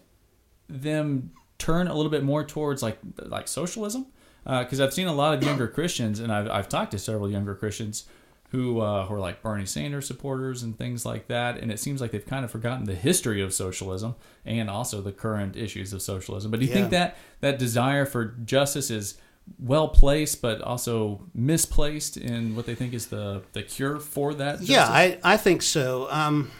them 0.68 1.32
turn 1.59 1.88
a 1.88 1.94
little 1.94 2.11
bit 2.11 2.22
more 2.22 2.44
towards 2.44 2.82
like 2.82 2.99
like 3.18 3.49
socialism? 3.49 4.07
Because 4.44 4.80
I've 4.80 4.94
seen 4.94 5.09
a 5.09 5.12
lot 5.12 5.34
of 5.34 5.42
younger 5.42 5.68
Christians, 5.68 6.20
and 6.20 6.32
I've 6.32 6.49
I've 6.49 6.68
talked 6.68 6.92
to 6.92 6.99
several 6.99 7.30
younger 7.30 7.55
Christians 7.55 8.05
who 8.51 8.80
uh, 8.80 9.05
who 9.07 9.14
are 9.14 9.20
like 9.20 9.42
Bernie 9.42 9.66
Sanders 9.66 10.07
supporters 10.07 10.62
and 10.62 10.78
things 10.78 11.05
like 11.05 11.26
that, 11.26 11.59
and 11.59 11.70
it 11.70 11.78
seems 11.78 12.01
like 12.01 12.12
they've 12.12 12.24
kind 12.24 12.44
of 12.44 12.51
forgotten 12.51 12.84
the 12.84 12.94
history 12.94 13.42
of 13.42 13.53
socialism 13.53 14.14
and 14.46 14.70
also 14.70 15.03
the 15.03 15.12
current 15.12 15.57
issues 15.57 15.92
of 15.92 16.01
socialism. 16.01 16.51
But 16.51 16.61
do 16.61 16.66
you 16.66 16.72
think 16.72 16.90
that 16.90 17.16
that 17.40 17.59
desire 17.59 18.07
for 18.07 18.36
justice 18.44 18.90
is 18.90 19.18
well 19.59 19.88
placed, 19.88 20.40
but 20.40 20.62
also 20.62 21.22
misplaced 21.34 22.16
in 22.16 22.55
what 22.55 22.64
they 22.64 22.74
think 22.74 22.94
is 22.94 23.07
the 23.07 23.42
the 23.53 23.62
cure 23.62 23.99
for 23.99 24.32
that? 24.34 24.61
Justice? 24.61 24.68
Yeah, 24.68 24.86
I, 24.86 25.18
I 25.24 25.36
think 25.36 25.62
so. 25.62 26.09
Um, 26.11 26.51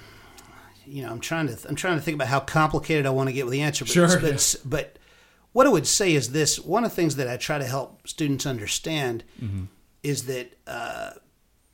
you 0.89 1.03
know, 1.03 1.11
I'm 1.11 1.21
trying 1.21 1.47
to 1.49 1.57
I'm 1.69 1.75
trying 1.77 1.97
to 1.97 2.03
think 2.03 2.15
about 2.17 2.29
how 2.29 2.41
complicated 2.41 3.07
I 3.07 3.11
want 3.11 3.29
to 3.29 3.33
get 3.33 3.45
with 3.45 3.53
the 3.53 3.63
answer. 3.63 3.85
But, 3.85 3.93
Sure. 3.93 4.21
but, 4.21 4.57
but 4.65 4.99
what 5.53 5.67
I 5.67 5.71
would 5.71 5.87
say 5.87 6.15
is 6.15 6.33
this: 6.33 6.59
one 6.59 6.85
of 6.85 6.91
the 6.91 6.97
things 6.97 7.17
that 7.17 7.29
I 7.29 7.37
try 7.37 7.59
to 7.59 7.65
help 7.67 8.07
students 8.07 8.47
understand 8.47 9.25
Mm-hmm. 9.43 9.65
is 10.03 10.25
that 10.27 10.57
uh, 10.67 11.11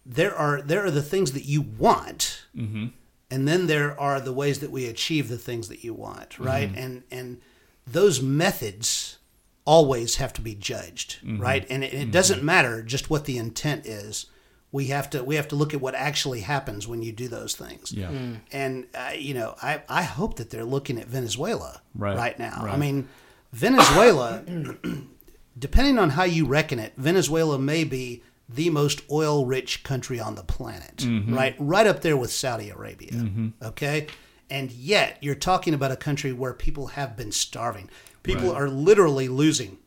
there 0.06 0.34
are 0.34 0.60
there 0.62 0.84
are 0.84 0.90
the 0.90 1.02
things 1.02 1.32
that 1.32 1.44
you 1.44 1.62
want, 1.62 2.44
Mm-hmm. 2.56 2.86
and 3.30 3.48
then 3.48 3.66
there 3.66 3.98
are 3.98 4.20
the 4.20 4.32
ways 4.32 4.60
that 4.60 4.70
we 4.70 4.86
achieve 4.86 5.28
the 5.28 5.38
things 5.38 5.68
that 5.68 5.82
you 5.84 5.94
want, 5.94 6.38
right? 6.38 6.68
Mm-hmm. 6.68 6.78
And 6.78 7.02
and 7.10 7.40
those 7.86 8.22
methods 8.22 9.18
always 9.66 10.16
have 10.16 10.32
to 10.34 10.40
be 10.42 10.54
judged, 10.54 11.18
Mm-hmm. 11.24 11.40
right? 11.40 11.66
And 11.70 11.82
it, 11.84 11.94
it 11.94 12.10
doesn't 12.10 12.42
matter 12.42 12.82
just 12.82 13.10
what 13.10 13.24
the 13.24 13.38
intent 13.38 13.86
is. 13.86 14.26
We 14.78 14.86
have 14.96 15.08
to 15.10 15.22
we 15.22 15.34
have 15.36 15.48
to 15.48 15.56
look 15.56 15.72
at 15.74 15.80
what 15.80 15.94
actually 15.94 16.40
happens 16.40 16.88
when 16.88 17.00
you 17.06 17.12
do 17.12 17.28
those 17.28 17.54
things. 17.54 17.92
Yeah. 17.92 18.10
And 18.52 18.86
uh, 18.94 19.12
you 19.16 19.32
know, 19.38 19.54
I 19.62 19.72
I 19.88 20.02
hope 20.02 20.32
that 20.38 20.50
they're 20.50 20.64
looking 20.76 20.98
at 21.02 21.06
Venezuela 21.06 21.80
Right. 21.94 22.36
now. 22.38 22.56
I 22.74 22.76
mean, 22.76 23.08
Venezuela, 23.52 24.42
depending 25.58 25.98
on 25.98 26.10
how 26.10 26.24
you 26.24 26.46
reckon 26.46 26.78
it, 26.78 26.92
Venezuela 26.96 27.58
may 27.58 27.84
be 27.84 28.22
the 28.48 28.68
most 28.70 29.02
oil 29.10 29.46
rich 29.46 29.82
country 29.84 30.20
on 30.20 30.34
the 30.34 30.42
planet, 30.42 30.96
Mm-hmm. 30.98 31.34
right? 31.34 31.54
Right 31.58 31.86
up 31.86 32.00
there 32.02 32.16
with 32.16 32.32
Saudi 32.32 32.68
Arabia. 32.70 33.30
Okay. 33.62 34.08
And 34.50 34.70
yet, 34.70 35.18
you're 35.22 35.34
talking 35.50 35.72
about 35.72 35.90
a 35.90 35.96
country 35.96 36.32
where 36.32 36.52
people 36.52 36.88
have 36.88 37.16
been 37.16 37.32
starving. 37.32 37.88
People 38.22 38.48
Right. 38.52 38.60
are 38.62 38.68
literally 38.68 39.28
losing 39.28 39.78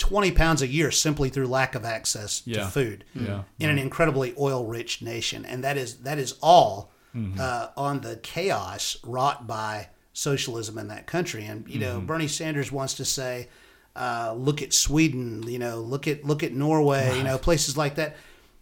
20 0.00 0.32
pounds 0.32 0.62
a 0.62 0.66
year 0.66 0.90
simply 0.90 1.28
through 1.28 1.46
lack 1.46 1.74
of 1.76 1.84
access 1.84 2.42
Yeah. 2.44 2.64
to 2.64 2.66
food 2.66 3.04
Yeah. 3.14 3.42
in 3.60 3.70
an 3.70 3.78
incredibly 3.78 4.34
oil-rich 4.38 5.00
nation, 5.02 5.44
and 5.44 5.62
that 5.62 5.76
is 5.76 5.98
that 5.98 6.18
is 6.18 6.34
all 6.42 6.90
Mm-hmm. 7.16 7.40
uh, 7.40 7.66
on 7.76 8.00
the 8.02 8.16
chaos 8.22 8.96
wrought 9.04 9.46
by 9.46 9.88
socialism 10.12 10.78
in 10.78 10.86
that 10.88 11.06
country. 11.06 11.44
And 11.44 11.66
you 11.68 11.80
Mm-hmm. 11.80 11.80
know, 11.80 12.00
Bernie 12.00 12.28
Sanders 12.28 12.70
wants 12.70 12.94
to 12.94 13.04
say, 13.04 13.48
uh, 13.96 14.32
"Look 14.36 14.62
at 14.62 14.72
Sweden," 14.72 15.42
you 15.48 15.58
know, 15.58 15.80
look 15.80 16.06
at 16.06 16.24
look 16.24 16.42
at 16.44 16.52
Norway, 16.52 17.16
you 17.16 17.24
know, 17.24 17.36
places 17.38 17.76
like 17.76 17.96
that. 17.96 18.16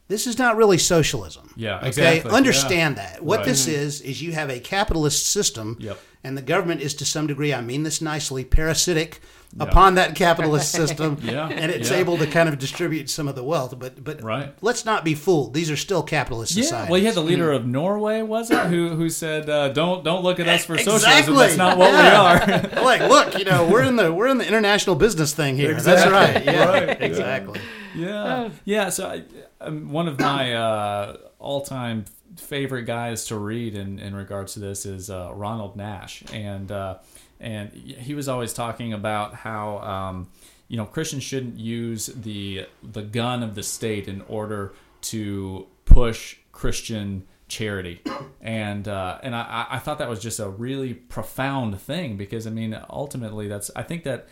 This 0.08 0.26
is 0.26 0.38
not 0.38 0.56
really 0.56 0.78
socialism. 0.78 1.52
Yeah, 1.56 1.76
Okay. 1.78 1.88
exactly. 1.88 2.30
Understand 2.30 2.96
that. 2.96 3.22
What 3.22 3.40
Right. 3.40 3.46
this 3.48 3.66
is 3.66 4.00
is 4.00 4.22
you 4.22 4.32
have 4.32 4.48
a 4.48 4.58
capitalist 4.60 5.26
system, 5.26 5.76
Yep. 5.78 5.98
And 6.24 6.36
the 6.36 6.42
government 6.42 6.80
is 6.80 6.94
to 6.94 7.04
some 7.04 7.26
degree, 7.26 7.52
I 7.54 7.60
mean 7.60 7.82
this 7.84 8.00
nicely, 8.02 8.44
parasitic 8.44 9.20
upon 9.60 9.94
that 9.94 10.14
capitalist 10.14 10.70
system, 10.80 11.16
Yeah, 11.22 11.48
and 11.48 11.70
it's 11.70 11.90
yeah. 11.90 11.96
able 11.98 12.18
to 12.18 12.26
kind 12.26 12.48
of 12.50 12.58
distribute 12.58 13.08
some 13.08 13.28
of 13.28 13.34
the 13.34 13.42
wealth. 13.42 13.78
But 13.78 14.04
but 14.04 14.22
Right. 14.22 14.52
let's 14.60 14.84
not 14.84 15.04
be 15.04 15.14
fooled; 15.14 15.54
these 15.54 15.70
are 15.70 15.76
still 15.76 16.02
capitalist 16.02 16.54
Yeah, 16.54 16.64
societies. 16.64 16.90
well, 16.90 17.00
you 17.00 17.06
had 17.06 17.14
the 17.14 17.22
leader 17.22 17.50
of 17.52 17.66
Norway, 17.66 18.20
was 18.22 18.50
it, 18.50 18.58
who 18.66 18.90
who 18.90 19.08
said, 19.08 19.48
uh, 19.48 19.68
"Don't 19.70 20.04
don't 20.04 20.22
look 20.22 20.38
at 20.38 20.48
us 20.48 20.64
for 20.66 20.76
socialism. 20.76 21.34
That's 21.36 21.56
not 21.56 21.78
what 21.78 21.92
Yeah. 21.92 22.46
we 22.46 22.52
are." 22.52 22.82
like, 22.84 23.00
look, 23.08 23.38
you 23.38 23.44
know, 23.46 23.66
we're 23.66 23.82
in 23.84 23.96
the 23.96 24.12
we're 24.12 24.28
in 24.28 24.38
the 24.38 24.46
international 24.46 24.96
business 24.96 25.32
thing 25.32 25.56
here. 25.56 25.70
Exactly. 25.72 26.10
That's 26.12 26.34
right. 26.36 26.44
Yeah, 26.44 26.68
Right. 26.68 27.00
exactly. 27.02 27.60
yeah, 27.96 28.50
yeah. 28.64 28.90
So 28.90 29.06
I, 29.08 29.22
um, 29.64 29.90
one 29.90 30.08
of 30.08 30.20
my 30.20 30.52
uh, 30.54 31.16
all-time 31.38 32.04
favorite 32.40 32.84
guys 32.84 33.26
to 33.26 33.36
read 33.36 33.74
in, 33.74 33.98
in 33.98 34.14
regards 34.14 34.54
to 34.54 34.60
this 34.60 34.86
is 34.86 35.10
uh, 35.10 35.30
Ronald 35.34 35.76
Nash, 35.76 36.22
and 36.32 36.70
uh, 36.70 36.98
and 37.40 37.72
he 37.72 38.14
was 38.14 38.28
always 38.28 38.52
talking 38.52 38.92
about 38.92 39.34
how 39.34 39.78
um, 39.78 40.28
you 40.68 40.76
know 40.76 40.86
Christians 40.86 41.22
shouldn't 41.22 41.58
use 41.58 42.06
the 42.06 42.66
the 42.82 43.02
gun 43.02 43.42
of 43.42 43.54
the 43.54 43.62
state 43.62 44.08
in 44.08 44.22
order 44.22 44.72
to 45.02 45.66
push 45.84 46.36
Christian 46.52 47.26
charity, 47.48 48.00
and 48.40 48.86
uh, 48.88 49.18
and 49.22 49.34
I, 49.34 49.66
I 49.70 49.78
thought 49.78 49.98
that 49.98 50.08
was 50.08 50.20
just 50.20 50.40
a 50.40 50.48
really 50.48 50.94
profound 50.94 51.80
thing 51.80 52.16
because 52.16 52.46
I 52.46 52.50
mean 52.50 52.78
ultimately 52.90 53.48
that's 53.48 53.70
I 53.74 53.82
think 53.82 54.04
that 54.04 54.28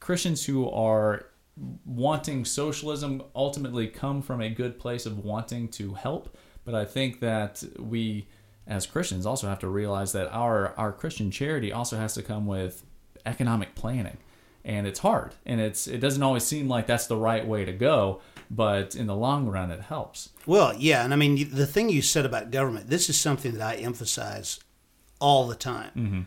Christians 0.00 0.44
who 0.44 0.68
are 0.70 1.26
wanting 1.84 2.44
socialism 2.44 3.22
ultimately 3.34 3.86
come 3.86 4.22
from 4.22 4.40
a 4.40 4.48
good 4.48 4.78
place 4.78 5.06
of 5.06 5.24
wanting 5.24 5.68
to 5.68 5.94
help. 5.94 6.36
But 6.64 6.74
I 6.74 6.84
think 6.84 7.20
that 7.20 7.62
we, 7.78 8.26
as 8.66 8.86
Christians, 8.86 9.26
also 9.26 9.48
have 9.48 9.58
to 9.60 9.68
realize 9.68 10.12
that 10.12 10.28
our 10.32 10.74
our 10.76 10.92
Christian 10.92 11.30
charity 11.30 11.72
also 11.72 11.96
has 11.96 12.14
to 12.14 12.22
come 12.22 12.46
with 12.46 12.84
economic 13.26 13.74
planning, 13.74 14.18
and 14.64 14.86
it's 14.86 15.00
hard, 15.00 15.34
and 15.46 15.60
it's 15.60 15.86
it 15.86 15.98
doesn't 15.98 16.22
always 16.22 16.44
seem 16.44 16.68
like 16.68 16.86
that's 16.86 17.06
the 17.06 17.16
right 17.16 17.46
way 17.46 17.64
to 17.64 17.72
go. 17.72 18.20
But 18.50 18.96
in 18.96 19.06
the 19.06 19.14
long 19.14 19.46
run, 19.46 19.70
it 19.70 19.80
helps. 19.80 20.30
Well, 20.44 20.74
yeah, 20.76 21.04
and 21.04 21.12
I 21.12 21.16
mean 21.16 21.50
the 21.50 21.66
thing 21.66 21.88
you 21.88 22.02
said 22.02 22.26
about 22.26 22.50
government. 22.50 22.88
This 22.88 23.08
is 23.08 23.18
something 23.18 23.52
that 23.52 23.62
I 23.62 23.76
emphasize 23.76 24.58
all 25.20 25.46
the 25.46 25.54
time. 25.54 25.90
Mm-hmm. 25.96 26.20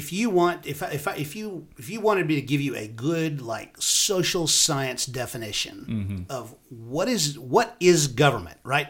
If 0.00 0.12
you 0.12 0.28
want, 0.28 0.66
if 0.66 0.82
I, 0.82 0.88
if 0.88 1.06
I, 1.06 1.14
if 1.16 1.36
you 1.36 1.66
if 1.78 1.88
you 1.88 2.00
wanted 2.00 2.26
me 2.26 2.34
to 2.34 2.42
give 2.42 2.60
you 2.60 2.74
a 2.74 2.88
good 2.88 3.40
like 3.40 3.76
social 3.80 4.46
science 4.46 5.06
definition 5.06 5.76
Mm-hmm. 5.88 6.22
of 6.30 6.54
what 6.68 7.08
is 7.08 7.38
what 7.38 7.76
is 7.80 8.08
government, 8.08 8.58
right? 8.64 8.88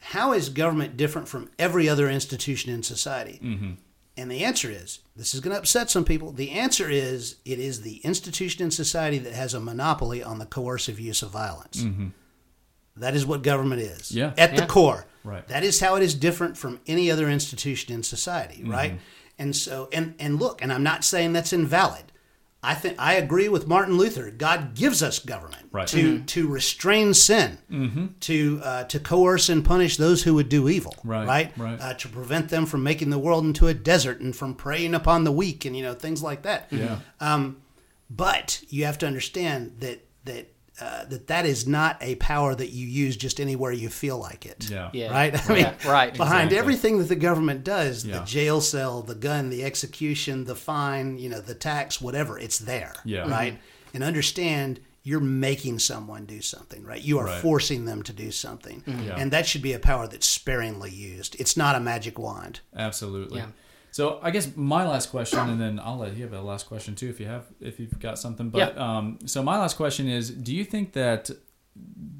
How 0.00 0.32
is 0.32 0.48
government 0.48 0.96
different 0.96 1.28
from 1.28 1.50
every 1.58 1.88
other 1.88 2.10
institution 2.10 2.72
in 2.72 2.82
society? 2.82 3.38
Mm-hmm. 3.42 3.72
And 4.16 4.30
the 4.30 4.44
answer 4.44 4.68
is 4.70 4.98
this 5.16 5.34
is 5.34 5.40
going 5.40 5.54
to 5.54 5.58
upset 5.58 5.88
some 5.88 6.04
people. 6.04 6.32
The 6.32 6.50
answer 6.50 6.90
is 6.90 7.36
it 7.44 7.58
is 7.58 7.82
the 7.82 7.96
institution 7.98 8.64
in 8.64 8.70
society 8.70 9.18
that 9.18 9.32
has 9.32 9.54
a 9.54 9.60
monopoly 9.60 10.22
on 10.22 10.38
the 10.40 10.46
coercive 10.46 10.98
use 11.00 11.22
of 11.22 11.30
violence. 11.30 11.84
That 12.96 13.14
is 13.14 13.24
what 13.24 13.42
government 13.42 13.80
is. 13.82 14.10
Mm-hmm. 14.10 14.18
Yeah. 14.18 14.34
At 14.36 14.56
the 14.56 14.66
core. 14.66 15.06
Right. 15.22 15.46
That 15.48 15.62
is 15.64 15.80
how 15.80 15.96
it 15.96 16.02
is 16.02 16.14
different 16.14 16.56
from 16.58 16.80
any 16.86 17.10
other 17.10 17.28
institution 17.30 17.94
in 17.94 18.02
society, 18.02 18.56
Mm-hmm. 18.62 18.70
right? 18.72 18.94
And 19.40 19.56
so 19.56 19.88
and 19.92 20.14
and 20.20 20.38
look, 20.38 20.62
and 20.62 20.72
I'm 20.72 20.84
not 20.84 21.02
saying 21.02 21.32
that's 21.32 21.52
invalid. 21.52 22.04
I 22.62 22.74
think 22.74 22.96
I 22.98 23.14
agree 23.14 23.48
with 23.48 23.66
Martin 23.66 23.96
Luther. 23.96 24.30
God 24.30 24.74
gives 24.74 25.02
us 25.02 25.18
government 25.18 25.68
Right. 25.72 25.88
to 25.88 26.20
to 26.20 26.46
restrain 26.46 27.14
sin, 27.14 27.56
Mm-hmm. 27.70 28.06
to 28.20 28.60
uh, 28.62 28.84
to 28.84 29.00
coerce 29.00 29.48
and 29.48 29.64
punish 29.64 29.96
those 29.96 30.22
who 30.24 30.34
would 30.34 30.50
do 30.50 30.68
evil, 30.68 30.94
Right, 31.02 31.26
right? 31.26 31.52
right. 31.56 31.80
Uh, 31.80 31.94
to 31.94 32.08
prevent 32.08 32.50
them 32.50 32.66
from 32.66 32.82
making 32.82 33.08
the 33.08 33.18
world 33.18 33.44
into 33.46 33.66
a 33.66 33.72
desert 33.74 34.20
and 34.20 34.36
from 34.36 34.54
preying 34.54 34.94
upon 34.94 35.24
the 35.24 35.32
weak 35.32 35.64
and 35.64 35.74
you 35.74 35.82
know 35.82 35.94
things 35.94 36.22
like 36.22 36.42
that. 36.42 36.68
Yeah. 36.70 36.98
Um, 37.18 37.62
but 38.10 38.62
you 38.68 38.84
have 38.84 38.98
to 38.98 39.06
understand 39.06 39.76
that 39.80 40.04
that 40.26 40.52
uh, 40.80 41.04
that 41.06 41.26
that 41.26 41.46
is 41.46 41.66
not 41.66 41.96
a 42.00 42.14
power 42.16 42.54
that 42.54 42.70
you 42.70 42.86
use 42.86 43.16
just 43.16 43.40
anywhere 43.40 43.72
you 43.72 43.88
feel 43.88 44.18
like 44.18 44.46
it. 44.46 44.68
Yeah. 44.70 44.90
Yeah. 44.92 45.10
Right. 45.10 45.34
I 45.50 45.52
mean, 45.52 45.62
Yeah, 45.64 45.90
right. 45.90 46.12
behind 46.14 46.44
Exactly. 46.52 46.58
everything 46.58 46.98
that 46.98 47.08
the 47.08 47.16
government 47.16 47.64
does, 47.64 48.04
Yeah. 48.04 48.18
the 48.20 48.24
jail 48.24 48.60
cell, 48.60 49.02
the 49.02 49.14
gun, 49.14 49.50
the 49.50 49.64
execution, 49.64 50.44
the 50.44 50.54
fine, 50.56 51.18
you 51.18 51.28
know, 51.28 51.40
the 51.40 51.54
tax, 51.54 52.00
whatever, 52.00 52.38
it's 52.38 52.58
there. 52.58 52.94
Yeah. 53.04 53.28
Right. 53.30 53.58
And 53.94 54.02
understand 54.04 54.80
you're 55.02 55.18
making 55.20 55.78
someone 55.78 56.26
do 56.26 56.42
something, 56.42 56.84
right? 56.84 57.02
You 57.02 57.18
are 57.18 57.24
Right. 57.24 57.40
forcing 57.40 57.86
them 57.86 58.02
to 58.02 58.12
do 58.12 58.30
something. 58.30 58.82
Yeah. 58.86 59.16
And 59.16 59.30
that 59.32 59.46
should 59.46 59.62
be 59.62 59.72
a 59.72 59.78
power 59.78 60.06
that's 60.06 60.26
sparingly 60.28 60.90
used. 60.90 61.36
It's 61.40 61.56
not 61.56 61.74
a 61.74 61.80
magic 61.80 62.18
wand. 62.18 62.60
Absolutely. 62.76 63.42
Yeah. 63.90 63.92
So 63.92 64.20
I 64.22 64.30
guess 64.30 64.56
my 64.56 64.86
last 64.86 65.10
question, 65.10 65.38
and 65.40 65.60
then 65.60 65.80
I'll 65.80 65.98
let 65.98 66.16
you 66.16 66.22
have 66.22 66.32
a 66.32 66.40
last 66.40 66.66
question 66.66 66.94
too 66.94 67.08
if 67.08 67.20
you 67.20 67.26
have 67.26 67.46
if 67.60 67.80
you've 67.80 67.98
got 67.98 68.18
something. 68.18 68.50
But 68.50 68.78
um, 68.78 69.18
so 69.26 69.42
my 69.42 69.58
last 69.58 69.76
question 69.76 70.08
is: 70.08 70.30
Do 70.30 70.54
you 70.54 70.64
think 70.64 70.92
that 70.92 71.30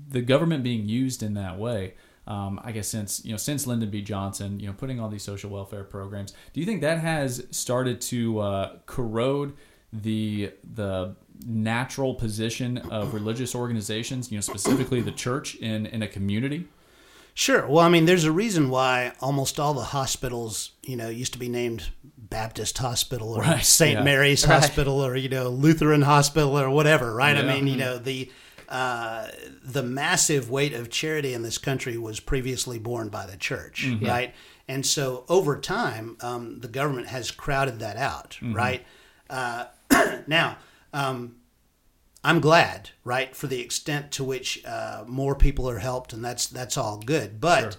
the 0.09 0.21
government 0.21 0.65
being 0.65 0.89
used 0.89 1.23
in 1.23 1.35
that 1.35 1.59
way? 1.59 1.95
Um, 2.27 2.61
I 2.63 2.73
guess 2.73 2.87
since 2.89 3.25
you 3.25 3.33
know 3.33 3.37
since 3.37 3.67
Lyndon 3.67 3.91
B. 3.91 4.03
Johnson, 4.03 4.61
you 4.61 4.67
know, 4.67 4.73
putting 4.73 5.01
all 5.01 5.09
these 5.09 5.23
social 5.23 5.51
welfare 5.51 5.85
programs, 5.85 6.33
do 6.53 6.61
you 6.61 6.67
think 6.67 6.81
that 6.83 6.99
has 6.99 7.47
started 7.51 8.01
to 8.03 8.41
uh, 8.41 8.77
corrode 8.87 9.55
the 9.93 10.53
the 10.75 11.17
natural 11.47 12.15
position 12.15 12.79
of 12.79 13.15
religious 13.15 13.55
organizations, 13.55 14.31
you 14.31 14.37
know, 14.37 14.43
specifically 14.43 15.01
the 15.01 15.13
church 15.13 15.57
in 15.57 15.87
in 15.87 16.03
a 16.03 16.09
community? 16.09 16.69
Sure. 17.35 17.67
Well, 17.67 17.85
I 17.85 17.89
mean, 17.89 18.05
there's 18.05 18.25
a 18.25 18.33
reason 18.33 18.71
why 18.71 19.13
almost 19.21 19.59
all 19.59 19.73
the 19.75 19.85
hospitals, 19.85 20.73
you 20.83 20.97
know, 20.97 21.09
used 21.09 21.33
to 21.33 21.39
be 21.39 21.49
named 21.49 21.89
Baptist 22.19 22.79
Hospital 22.79 23.33
or 23.35 23.43
Right, 23.43 23.65
St. 23.65 23.99
yeah. 23.99 24.03
Mary's 24.05 24.47
Right. 24.47 24.61
Hospital 24.61 25.05
or 25.05 25.17
you 25.17 25.29
know 25.29 25.49
Lutheran 25.49 26.03
Hospital 26.03 26.59
or 26.59 26.71
whatever, 26.71 27.15
right? 27.15 27.37
I 27.37 27.43
mean, 27.43 27.67
you 27.67 27.77
know, 27.77 27.99
the 27.99 28.31
uh, 28.69 29.29
the 29.65 29.83
massive 29.83 30.49
weight 30.51 30.75
of 30.75 30.91
charity 30.91 31.35
in 31.35 31.43
this 31.43 31.59
country 31.59 31.99
was 31.99 32.21
previously 32.21 32.79
borne 32.79 33.09
by 33.09 33.27
the 33.27 33.37
church, 33.37 33.89
right? 34.01 34.33
And 34.69 34.87
so 34.87 35.25
over 35.29 35.59
time, 35.59 36.17
um, 36.21 36.61
the 36.61 36.69
government 36.69 37.09
has 37.09 37.33
crowded 37.33 37.81
that 37.81 37.97
out, 37.97 38.39
right? 38.43 38.85
Uh, 39.29 39.67
now. 40.27 40.59
Um, 40.93 41.37
I'm 42.23 42.41
glad, 42.41 42.91
right, 43.05 43.35
for 43.35 43.47
the 43.47 43.61
extent 43.61 44.11
to 44.13 44.25
which 44.25 44.63
uh, 44.67 45.05
more 45.07 45.35
people 45.35 45.69
are 45.71 45.79
helped, 45.79 46.13
and 46.13 46.25
that's 46.25 46.47
that's 46.47 46.77
all 46.77 46.99
good. 46.99 47.41
But 47.41 47.61
Sure. 47.61 47.73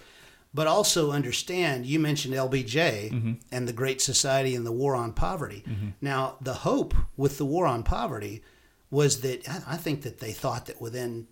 but 0.53 0.67
also 0.67 1.11
understand. 1.11 1.85
You 1.85 1.99
mentioned 1.99 2.33
LBJ 2.33 3.37
and 3.51 3.67
the 3.67 3.73
Great 3.73 4.01
Society 4.01 4.55
and 4.55 4.65
the 4.65 4.71
War 4.71 4.95
on 4.95 5.13
Poverty. 5.13 5.63
Now, 6.01 6.37
the 6.41 6.53
hope 6.55 6.93
with 7.15 7.37
the 7.37 7.45
War 7.45 7.65
on 7.67 7.83
Poverty 7.83 8.41
was 8.89 9.21
that 9.21 9.47
I 9.47 9.75
I 9.75 9.77
think 9.77 10.01
that 10.01 10.19
they 10.19 10.31
thought 10.31 10.65
that 10.65 10.81
within 10.81 11.27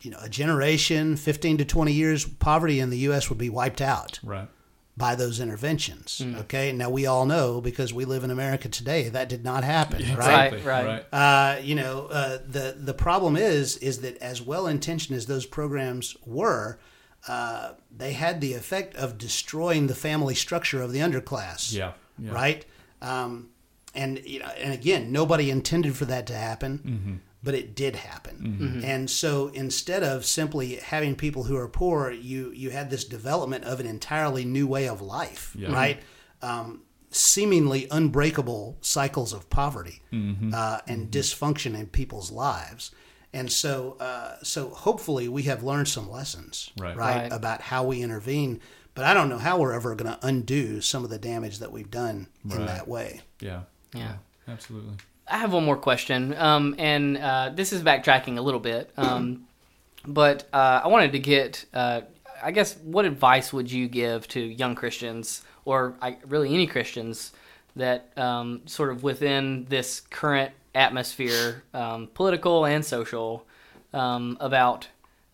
you 0.00 0.10
know 0.10 0.18
a 0.20 0.28
generation, 0.28 1.16
15 1.16 1.58
to 1.58 1.64
20 1.64 1.92
years, 1.92 2.24
poverty 2.24 2.78
in 2.80 2.90
the 2.90 2.98
U.S. 3.08 3.28
would 3.28 3.38
be 3.38 3.50
wiped 3.50 3.80
out 3.80 4.18
Right. 4.22 4.48
By 4.96 5.14
those 5.14 5.40
interventions. 5.40 6.22
Okay, 6.40 6.70
now 6.72 6.90
we 6.90 7.06
all 7.06 7.24
know 7.24 7.60
because 7.60 7.94
we 7.94 8.04
live 8.04 8.24
in 8.24 8.30
America 8.30 8.68
today 8.68 9.08
that 9.08 9.28
did 9.28 9.42
not 9.42 9.64
happen, 9.64 10.02
right? 10.16 10.52
Right, 10.64 10.64
right. 10.64 11.04
Uh, 11.12 11.58
you 11.62 11.74
know, 11.74 12.08
uh, 12.10 12.38
the 12.46 12.76
the 12.78 12.94
problem 12.94 13.36
is 13.36 13.76
is 13.78 14.00
that 14.00 14.16
as 14.18 14.42
well 14.42 14.66
intentioned 14.66 15.16
as 15.16 15.26
those 15.26 15.46
programs 15.46 16.14
were, 16.26 16.78
uh, 17.26 17.72
they 17.96 18.12
had 18.12 18.40
the 18.40 18.52
effect 18.54 18.94
of 18.96 19.16
destroying 19.16 19.86
the 19.86 19.94
family 19.94 20.34
structure 20.34 20.82
of 20.82 20.92
the 20.92 20.98
underclass. 21.00 21.72
Yeah. 21.72 21.92
yeah. 22.18 22.32
Right. 22.32 22.66
Um, 23.00 23.48
and 23.94 24.18
you 24.24 24.40
know, 24.40 24.46
and 24.58 24.72
again, 24.74 25.10
nobody 25.10 25.50
intended 25.50 25.96
for 25.96 26.04
that 26.06 26.26
to 26.26 26.34
happen, 26.34 26.78
Mm-hmm. 26.78 27.14
But 27.42 27.54
it 27.54 27.74
did 27.74 27.96
happen. 27.96 28.82
And 28.84 29.10
so 29.10 29.48
instead 29.48 30.02
of 30.02 30.24
simply 30.24 30.76
having 30.76 31.16
people 31.16 31.44
who 31.44 31.56
are 31.56 31.68
poor, 31.68 32.10
you 32.10 32.50
you 32.52 32.70
had 32.70 32.90
this 32.90 33.04
development 33.04 33.64
of 33.64 33.80
an 33.80 33.86
entirely 33.86 34.44
new 34.44 34.66
way 34.66 34.88
of 34.88 35.00
life. 35.02 35.54
Yeah. 35.58 35.72
Right. 35.72 36.02
Um, 36.40 36.82
seemingly 37.10 37.86
unbreakable 37.90 38.78
cycles 38.80 39.32
of 39.32 39.48
poverty 39.50 40.02
Mm-hmm. 40.12 40.52
uh, 40.54 40.78
and 40.86 41.10
dysfunction 41.10 41.78
in 41.78 41.86
people's 41.86 42.30
lives. 42.32 42.90
And 43.34 43.50
so, 43.50 43.96
uh, 43.98 44.36
so 44.42 44.68
hopefully, 44.70 45.26
we 45.28 45.42
have 45.44 45.62
learned 45.62 45.88
some 45.88 46.10
lessons, 46.10 46.70
Right. 46.78 46.96
Right. 46.96 47.32
about 47.32 47.62
how 47.62 47.82
we 47.84 48.02
intervene. 48.02 48.60
But 48.94 49.06
I 49.06 49.14
don't 49.14 49.30
know 49.30 49.38
how 49.38 49.58
we're 49.58 49.72
ever 49.72 49.94
going 49.94 50.12
to 50.12 50.26
undo 50.26 50.82
some 50.82 51.02
of 51.02 51.08
the 51.08 51.18
damage 51.18 51.58
that 51.60 51.72
we've 51.72 51.90
done 51.90 52.26
in 52.44 52.66
that 52.66 52.86
way. 52.88 53.22
Yeah. 53.40 53.62
Yeah. 53.94 54.16
Absolutely. 54.46 54.96
I 55.28 55.38
have 55.38 55.52
one 55.52 55.64
more 55.64 55.76
question, 55.76 56.34
um, 56.36 56.74
and 56.78 57.16
uh, 57.16 57.50
this 57.54 57.72
is 57.72 57.82
backtracking 57.82 58.38
a 58.38 58.40
little 58.40 58.60
bit, 58.60 58.90
um, 58.96 59.46
but 60.06 60.48
uh, 60.52 60.82
I 60.84 60.88
wanted 60.88 61.12
to 61.12 61.18
get, 61.18 61.64
uh, 61.72 62.02
I 62.42 62.50
guess, 62.50 62.76
what 62.78 63.04
advice 63.04 63.52
would 63.52 63.70
you 63.70 63.88
give 63.88 64.26
to 64.28 64.40
young 64.40 64.74
Christians, 64.74 65.42
or 65.64 65.94
I, 66.02 66.18
really 66.26 66.52
any 66.52 66.66
Christians, 66.66 67.32
that 67.76 68.12
um, 68.18 68.62
sort 68.66 68.90
of 68.90 69.02
within 69.02 69.66
this 69.68 70.00
current 70.00 70.52
atmosphere, 70.74 71.62
um, 71.72 72.08
political 72.12 72.66
and 72.66 72.84
social, 72.84 73.46
um, 73.94 74.36
about 74.40 74.88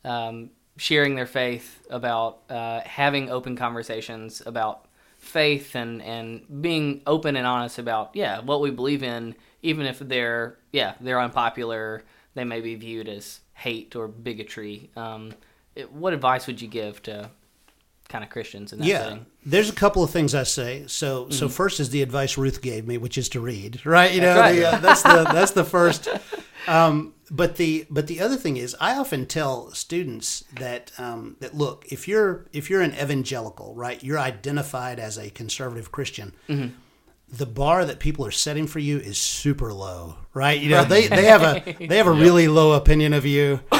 um, 0.04 0.50
sharing 0.76 1.14
their 1.14 1.26
faith, 1.26 1.84
about 1.90 2.40
uh, 2.50 2.80
having 2.80 3.30
open 3.30 3.56
conversations 3.56 4.42
about 4.44 4.84
faith 5.18 5.74
and 5.74 6.00
and 6.02 6.62
being 6.62 7.02
open 7.04 7.34
and 7.34 7.44
honest 7.44 7.78
about 7.80 8.10
yeah 8.14 8.38
what 8.40 8.60
we 8.60 8.70
believe 8.70 9.02
in 9.02 9.34
even 9.62 9.86
if 9.86 9.98
they're 9.98 10.56
yeah 10.72 10.94
they're 11.00 11.20
unpopular 11.20 12.02
they 12.34 12.44
may 12.44 12.60
be 12.60 12.74
viewed 12.74 13.08
as 13.08 13.40
hate 13.54 13.96
or 13.96 14.08
bigotry 14.08 14.90
um, 14.96 15.32
it, 15.74 15.92
what 15.92 16.12
advice 16.12 16.46
would 16.46 16.60
you 16.60 16.68
give 16.68 17.02
to 17.02 17.30
kind 18.08 18.24
of 18.24 18.30
christians 18.30 18.72
in 18.72 18.78
that 18.78 18.86
yeah 18.86 19.02
setting? 19.04 19.26
there's 19.44 19.68
a 19.68 19.74
couple 19.74 20.02
of 20.02 20.10
things 20.10 20.34
i 20.34 20.42
say. 20.42 20.84
So 20.86 21.28
so 21.30 21.48
first 21.48 21.78
is 21.80 21.90
the 21.90 22.02
advice 22.02 22.38
ruth 22.38 22.62
gave 22.62 22.86
me 22.86 22.96
which 22.98 23.18
is 23.18 23.28
to 23.30 23.40
read 23.40 23.80
right 23.86 24.12
you 24.12 24.20
know 24.20 24.34
That's 24.34 24.40
right. 24.40 24.56
the, 24.56 24.66
uh, 24.66 24.78
that's 24.78 25.02
the 25.02 25.24
that's 25.32 25.50
the 25.52 25.64
first. 25.64 26.08
Um, 26.66 27.14
but 27.30 27.56
the 27.56 27.86
but 27.90 28.06
the 28.06 28.20
other 28.20 28.36
thing 28.36 28.56
is 28.56 28.74
i 28.80 28.96
often 28.96 29.26
tell 29.26 29.70
students 29.72 30.44
that 30.54 30.92
um, 30.98 31.36
that 31.40 31.54
look 31.54 31.86
if 31.90 32.08
you're 32.08 32.46
if 32.52 32.70
you're 32.70 32.80
an 32.82 32.94
evangelical 32.94 33.74
right 33.74 34.02
you're 34.02 34.18
identified 34.18 34.98
as 34.98 35.18
a 35.18 35.28
conservative 35.30 35.92
christian 35.92 36.32
the 37.30 37.46
bar 37.46 37.84
that 37.84 37.98
people 37.98 38.24
are 38.24 38.30
setting 38.30 38.66
for 38.66 38.78
you 38.78 38.98
is 38.98 39.18
super 39.18 39.72
low, 39.72 40.16
right? 40.32 40.58
You 40.58 40.70
know, 40.70 40.84
they, 40.84 41.08
they 41.08 41.26
have 41.26 41.42
a 41.42 41.72
they 41.86 41.98
have 41.98 42.06
a 42.06 42.12
really 42.12 42.48
low 42.48 42.72
opinion 42.72 43.12
of 43.12 43.26
you 43.26 43.60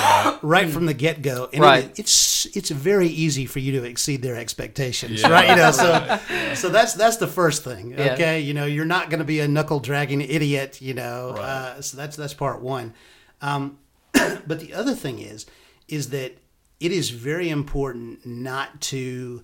right 0.42 0.68
from 0.68 0.84
the 0.86 0.94
get 0.94 1.22
go, 1.22 1.49
and 1.53 1.62
Right. 1.62 1.84
it, 1.84 1.99
it's 1.99 2.44
it's 2.55 2.70
very 2.70 3.09
easy 3.09 3.46
for 3.46 3.59
you 3.59 3.72
to 3.80 3.84
exceed 3.84 4.20
their 4.22 4.36
expectations, 4.36 5.22
right? 5.22 5.49
You 5.49 5.57
know, 5.57 5.70
so 5.70 6.18
so 6.55 6.68
that's 6.68 6.92
that's 6.94 7.16
the 7.16 7.26
first 7.26 7.64
thing. 7.64 7.92
Yeah. 7.92 8.12
Okay, 8.12 8.40
you 8.40 8.53
know, 8.55 8.66
you're 8.66 8.84
not 8.84 9.09
going 9.09 9.20
to 9.20 9.24
be 9.24 9.40
a 9.40 9.49
knuckle 9.49 9.80
dragging 9.80 10.20
idiot, 10.20 10.82
you 10.82 10.92
know. 10.94 11.30
Uh, 11.30 11.80
so 11.80 11.96
that's 11.96 12.16
that's 12.16 12.34
part 12.34 12.61
one. 12.61 12.92
Um, 13.40 13.78
but 14.12 14.61
the 14.61 14.74
other 14.74 14.94
thing 14.94 15.20
is 15.20 15.46
is 15.88 16.11
that 16.11 16.36
it 16.80 16.92
is 16.92 17.11
very 17.11 17.49
important 17.49 18.26
not 18.26 18.80
to 18.82 19.42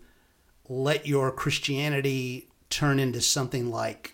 let 0.68 1.07
your 1.07 1.30
Christianity 1.32 2.48
turn 2.75 2.99
into 2.99 3.20
something 3.20 3.70
like 3.70 4.11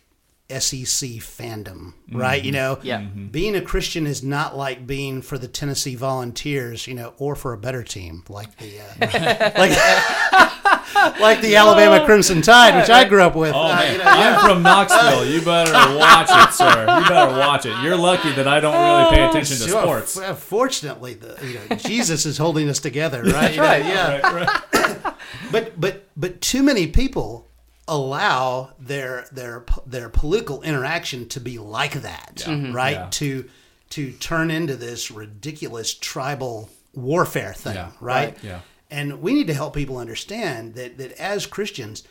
SEC 0.51 1.09
fandom, 1.23 1.93
right? 2.11 2.45
You 2.45 2.51
know, 2.51 2.79
Yeah. 2.83 3.01
being 3.03 3.55
a 3.55 3.61
Christian 3.61 4.05
is 4.07 4.23
not 4.25 4.57
like 4.57 4.85
being 4.87 5.23
for 5.23 5.39
the 5.39 5.47
Tennessee 5.47 5.95
Volunteers, 5.95 6.89
you 6.89 6.95
know, 6.95 7.13
or 7.19 7.37
for 7.37 7.53
a 7.53 7.57
better 7.59 7.85
team 7.85 8.25
like 8.29 8.57
the 8.59 8.81
uh, 8.81 9.51
like 9.59 9.71
like 11.21 11.41
the 11.41 11.55
Alabama 11.57 12.05
Crimson 12.05 12.43
Tide, 12.43 12.75
which 12.81 12.91
I 12.91 13.09
grew 13.09 13.23
up 13.23 13.37
with. 13.37 13.55
Oh 13.55 13.61
Uh, 13.63 13.77
man, 13.77 13.93
you 13.93 13.99
know, 13.99 14.05
I'm 14.07 14.49
from 14.49 14.63
Knoxville. 14.65 15.25
You 15.27 15.41
better 15.41 15.73
watch 15.97 16.29
it, 16.31 16.53
sir. 16.55 16.81
You 16.81 17.09
better 17.09 17.39
watch 17.39 17.67
it. 17.67 17.77
You're 17.83 17.97
lucky 17.97 18.33
that 18.33 18.49
I 18.49 18.59
don't 18.61 18.75
really 18.75 19.11
pay 19.17 19.25
attention 19.29 19.57
to 19.59 19.69
Sure. 19.69 19.83
sports. 19.83 20.19
F- 20.19 20.39
Fortunately, 20.41 21.15
the 21.15 21.39
you 21.47 21.55
know 21.69 21.77
Jesus 21.77 22.27
is 22.27 22.39
holding 22.39 22.69
us 22.69 22.81
together, 22.81 23.23
right? 23.25 23.53
You 23.53 23.57
know, 23.59 23.63
right. 23.63 23.85
Yeah. 23.85 24.21
Right, 24.33 24.49
right. 24.75 25.15
But 25.53 25.81
but 25.81 26.07
but 26.17 26.41
too 26.41 26.63
many 26.63 26.87
people 26.89 27.50
allow 27.91 28.71
their 28.79 29.27
their 29.33 29.65
their 29.85 30.09
political 30.09 30.63
interaction 30.63 31.29
to 31.29 31.41
be 31.41 31.59
like 31.59 31.95
that, 32.03 32.43
right? 32.47 32.93
Yeah. 32.93 33.09
To 33.11 33.49
to 33.91 34.13
turn 34.13 34.51
into 34.51 34.77
this 34.77 35.11
ridiculous 35.11 35.93
tribal 35.93 36.71
warfare 36.95 37.53
thing, 37.53 37.75
Yeah. 37.75 37.91
right? 38.01 38.29
Right. 38.35 38.45
Yeah. 38.45 38.61
And 38.91 39.21
we 39.21 39.35
need 39.35 39.49
to 39.49 39.55
help 39.55 39.75
people 39.75 39.99
understand 39.99 40.75
that 40.77 40.97
that 40.99 41.13
as 41.13 41.45
Christians, 41.47 42.05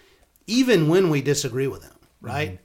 even 0.48 0.88
when 0.90 1.10
we 1.10 1.22
disagree 1.22 1.68
with 1.68 1.82
them, 1.82 1.96
right? 2.22 2.52
Mm-hmm. 2.52 2.64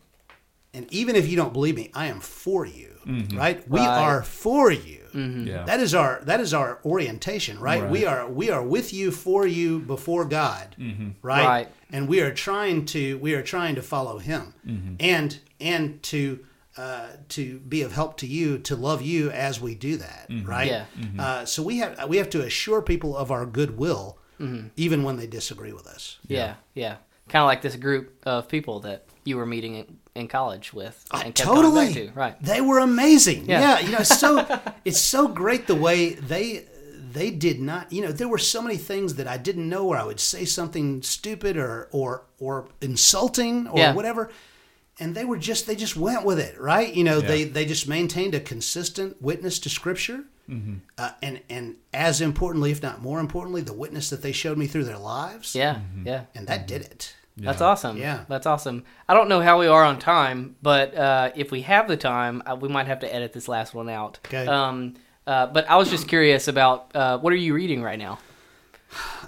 And 0.76 0.92
even 0.92 1.14
if 1.14 1.28
you 1.28 1.36
don't 1.36 1.52
believe 1.52 1.76
me, 1.76 1.90
I 1.94 2.06
am 2.06 2.18
for 2.20 2.66
you, 2.66 2.98
right? 3.34 3.66
We 3.68 3.78
Right. 3.78 3.88
are 3.88 4.22
for 4.24 4.72
you. 4.72 5.03
Yeah. 5.14 5.64
That 5.64 5.80
is 5.80 5.94
our 5.94 6.20
that 6.24 6.40
is 6.40 6.52
our 6.52 6.80
orientation, 6.84 7.60
right? 7.60 7.82
Right. 7.82 7.90
We 7.90 8.04
are 8.06 8.28
we 8.28 8.50
are 8.50 8.62
with 8.62 8.92
you 8.92 9.10
for 9.10 9.46
you 9.46 9.78
before 9.80 10.24
God, 10.24 10.74
Mm-hmm. 10.78 11.10
right? 11.22 11.46
Right. 11.46 11.68
And 11.90 12.08
we 12.08 12.20
are 12.20 12.32
trying 12.34 12.86
to 12.86 13.18
we 13.18 13.34
are 13.34 13.42
trying 13.42 13.76
to 13.76 13.82
follow 13.82 14.18
Him, 14.18 14.54
Mm-hmm. 14.66 14.94
and 15.00 15.38
and 15.60 16.02
to 16.04 16.44
uh, 16.76 17.06
to 17.28 17.60
be 17.60 17.82
of 17.82 17.92
help 17.92 18.16
to 18.16 18.26
you 18.26 18.58
to 18.58 18.74
love 18.74 19.00
you 19.00 19.30
as 19.30 19.60
we 19.60 19.74
do 19.76 19.96
that, 19.98 20.26
Mm-hmm. 20.28 20.48
right? 20.50 20.66
Yeah. 20.70 20.84
Uh, 21.18 21.44
so 21.44 21.62
we 21.62 21.78
have 21.78 22.08
we 22.08 22.16
have 22.16 22.30
to 22.30 22.42
assure 22.42 22.82
people 22.82 23.16
of 23.16 23.30
our 23.30 23.46
goodwill, 23.46 24.18
Mm-hmm. 24.40 24.68
even 24.76 25.04
when 25.04 25.16
they 25.16 25.28
disagree 25.28 25.72
with 25.72 25.86
us. 25.86 26.18
yeah 26.26 26.54
yeah 26.74 26.96
kind 27.28 27.42
of 27.42 27.46
like 27.46 27.62
this 27.62 27.76
group 27.76 28.12
of 28.26 28.48
people 28.48 28.80
that 28.80 29.06
you 29.24 29.36
were 29.38 29.46
meeting 29.46 29.96
in, 30.14 30.22
in 30.22 30.28
college 30.28 30.72
with 30.72 31.04
and 31.12 31.34
kept 31.34 31.38
totally, 31.38 31.92
to 31.94 32.10
right 32.14 32.40
They 32.42 32.60
were 32.60 32.78
amazing. 32.78 33.46
Yeah. 33.48 33.60
Yeah, 33.60 33.78
you 33.80 33.92
know, 33.92 34.02
so 34.02 34.46
it's 34.84 35.00
so 35.00 35.28
great 35.28 35.66
the 35.66 35.74
way 35.74 36.10
they 36.14 36.64
they 37.12 37.30
did 37.30 37.60
not. 37.60 37.92
You 37.92 38.02
know, 38.02 38.12
there 38.12 38.26
were 38.28 38.38
so 38.38 38.60
many 38.60 38.76
things 38.76 39.14
that 39.16 39.28
I 39.28 39.36
didn't 39.36 39.68
know, 39.68 39.84
where 39.84 40.00
I 40.00 40.04
would 40.04 40.18
say 40.20 40.44
something 40.44 41.02
stupid 41.02 41.56
or 41.56 41.88
or 41.92 42.22
or 42.38 42.68
insulting 42.80 43.66
or 43.68 43.78
Yeah. 43.78 43.94
whatever, 43.94 44.30
and 44.98 45.14
they 45.14 45.24
were 45.24 45.36
just 45.38 45.66
they 45.66 45.76
just 45.76 45.96
went 45.96 46.24
with 46.24 46.38
it, 46.40 46.60
right? 46.60 46.92
You 46.92 47.04
know, 47.04 47.18
Yeah. 47.18 47.28
they 47.28 47.44
they 47.44 47.64
just 47.66 47.86
maintained 47.88 48.34
a 48.34 48.40
consistent 48.40 49.20
witness 49.22 49.58
to 49.60 49.68
Scripture. 49.70 50.24
Mm-hmm. 50.50 50.74
Uh, 50.98 51.10
and 51.22 51.40
and 51.48 51.76
as 51.92 52.20
importantly, 52.20 52.70
if 52.70 52.82
not 52.82 53.00
more 53.00 53.18
importantly, 53.20 53.62
the 53.62 53.72
witness 53.72 54.10
that 54.10 54.20
they 54.22 54.32
showed 54.32 54.58
me 54.58 54.66
through 54.66 54.84
their 54.84 54.98
lives, 54.98 55.54
yeah 55.54 55.74
Mm-hmm. 55.76 56.06
yeah 56.06 56.22
and 56.34 56.46
that 56.48 56.66
did 56.68 56.82
it. 56.82 57.14
That's 57.36 57.60
awesome. 57.60 57.96
Yeah. 57.96 58.24
That's 58.28 58.46
awesome. 58.46 58.84
I 59.08 59.14
don't 59.14 59.28
know 59.28 59.40
how 59.40 59.58
we 59.58 59.66
are 59.66 59.84
on 59.84 59.98
time, 59.98 60.54
but 60.62 60.94
uh, 60.94 61.32
if 61.34 61.50
we 61.50 61.62
have 61.62 61.88
the 61.88 61.96
time, 61.96 62.42
uh, 62.46 62.54
we 62.54 62.68
might 62.68 62.86
have 62.86 63.00
to 63.00 63.12
edit 63.12 63.32
this 63.32 63.48
last 63.48 63.74
one 63.74 63.88
out. 63.88 64.20
Okay. 64.26 64.46
Um, 64.46 64.94
uh, 65.26 65.46
but 65.48 65.68
I 65.68 65.76
was 65.76 65.90
just 65.90 66.06
curious 66.06 66.46
about 66.48 66.94
uh, 66.94 67.18
what 67.18 67.32
are 67.32 67.36
you 67.36 67.54
reading 67.54 67.82
right 67.82 67.98
now? 67.98 68.18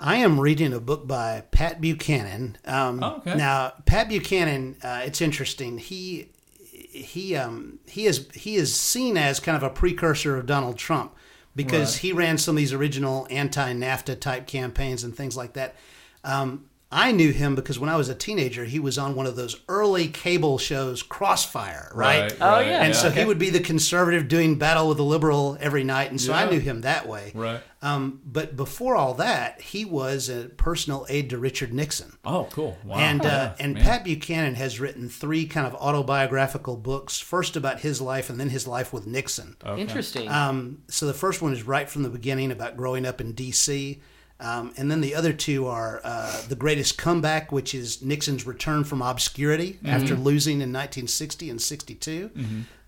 I 0.01 0.17
am 0.17 0.39
reading 0.39 0.73
a 0.73 0.79
book 0.79 1.09
by 1.09 1.43
Pat 1.51 1.81
Buchanan. 1.81 2.59
Um, 2.65 3.03
Oh, 3.03 3.17
okay. 3.17 3.35
Now, 3.35 3.73
Pat 3.87 4.09
Buchanan, 4.09 4.77
uh, 4.85 5.03
it's 5.05 5.21
interesting. 5.21 5.79
He 5.79 6.29
he 6.71 7.35
um, 7.35 7.81
he 7.89 8.07
is 8.07 8.29
he 8.35 8.55
is 8.57 8.75
seen 8.79 9.17
as 9.17 9.41
kind 9.41 9.57
of 9.57 9.63
a 9.65 9.71
precursor 9.71 10.37
of 10.37 10.47
Donald 10.47 10.79
Trump 10.79 11.13
because 11.57 11.95
Right. 11.97 12.03
he 12.03 12.13
ran 12.13 12.39
some 12.39 12.55
of 12.55 12.59
these 12.59 12.73
original 12.73 13.27
anti-NAFTA 13.31 14.21
type 14.21 14.47
campaigns 14.47 15.03
and 15.03 15.17
things 15.17 15.37
like 15.37 15.55
that. 15.55 15.75
Um, 16.23 16.67
I 16.91 17.11
knew 17.11 17.32
him 17.32 17.57
because 17.57 17.80
when 17.80 17.91
I 17.91 17.97
was 17.97 18.09
a 18.09 18.14
teenager, 18.14 18.64
he 18.64 18.78
was 18.78 18.97
on 18.97 19.16
one 19.16 19.26
of 19.26 19.34
those 19.34 19.61
early 19.68 20.07
cable 20.07 20.57
shows, 20.57 21.03
Crossfire, 21.03 21.91
right? 21.93 22.32
Oh, 22.41 22.61
yeah. 22.61 22.84
And 22.84 22.95
so 22.95 23.09
okay. 23.09 23.20
he 23.20 23.26
would 23.26 23.41
be 23.41 23.51
the 23.51 23.61
conservative 23.61 24.28
doing 24.28 24.57
battle 24.57 24.87
with 24.87 24.99
the 24.99 25.05
liberal 25.05 25.59
every 25.61 25.82
night, 25.82 26.11
and 26.11 26.20
so 26.20 26.32
I 26.32 26.49
knew 26.49 26.61
him 26.61 26.82
that 26.82 27.09
way. 27.09 27.32
Right. 27.34 27.61
Um, 27.82 28.20
but 28.24 28.57
before 28.57 28.95
all 28.95 29.14
that, 29.14 29.61
he 29.61 29.84
was 29.84 30.28
a 30.28 30.45
personal 30.45 31.07
aide 31.09 31.30
to 31.30 31.39
Richard 31.39 31.74
Nixon. 31.74 32.12
Oh, 32.24 32.49
cool. 32.53 32.78
Wow. 32.84 32.97
And 32.99 33.22
uh, 33.22 33.28
Yeah, 33.28 33.55
and 33.59 33.74
man. 33.74 33.82
Pat 33.82 34.05
Buchanan 34.05 34.55
has 34.55 34.78
written 34.78 35.09
three 35.09 35.47
kind 35.47 35.66
of 35.66 35.74
autobiographical 35.74 36.76
books. 36.76 37.18
First 37.18 37.57
about 37.57 37.80
his 37.80 38.01
life, 38.01 38.30
and 38.30 38.39
then 38.39 38.51
his 38.51 38.66
life 38.66 38.93
with 38.93 39.09
Nixon. 39.09 39.57
Okay. 39.64 39.80
Interesting. 39.80 40.28
Um, 40.28 40.82
so 40.89 41.07
the 41.07 41.14
first 41.14 41.43
one 41.43 41.53
is 41.53 41.64
right 41.64 41.91
from 41.91 42.05
the 42.05 42.11
beginning 42.11 42.53
about 42.53 42.76
growing 42.76 43.05
up 43.05 43.20
in 43.20 43.32
D.C. 43.32 44.01
Um, 44.39 44.74
and 44.76 44.91
then 44.91 45.01
the 45.01 45.14
other 45.14 45.32
two 45.32 45.66
are 45.66 46.01
uh, 46.05 46.43
the 46.49 46.57
greatest 46.57 46.99
comeback, 46.99 47.51
which 47.51 47.74
is 47.74 48.03
Nixon's 48.03 48.47
return 48.47 48.84
from 48.84 49.01
obscurity 49.01 49.78
after 49.84 50.14
losing 50.14 50.57
in 50.57 50.72
1960 50.72 51.49
and 51.51 51.61
62. 51.61 52.30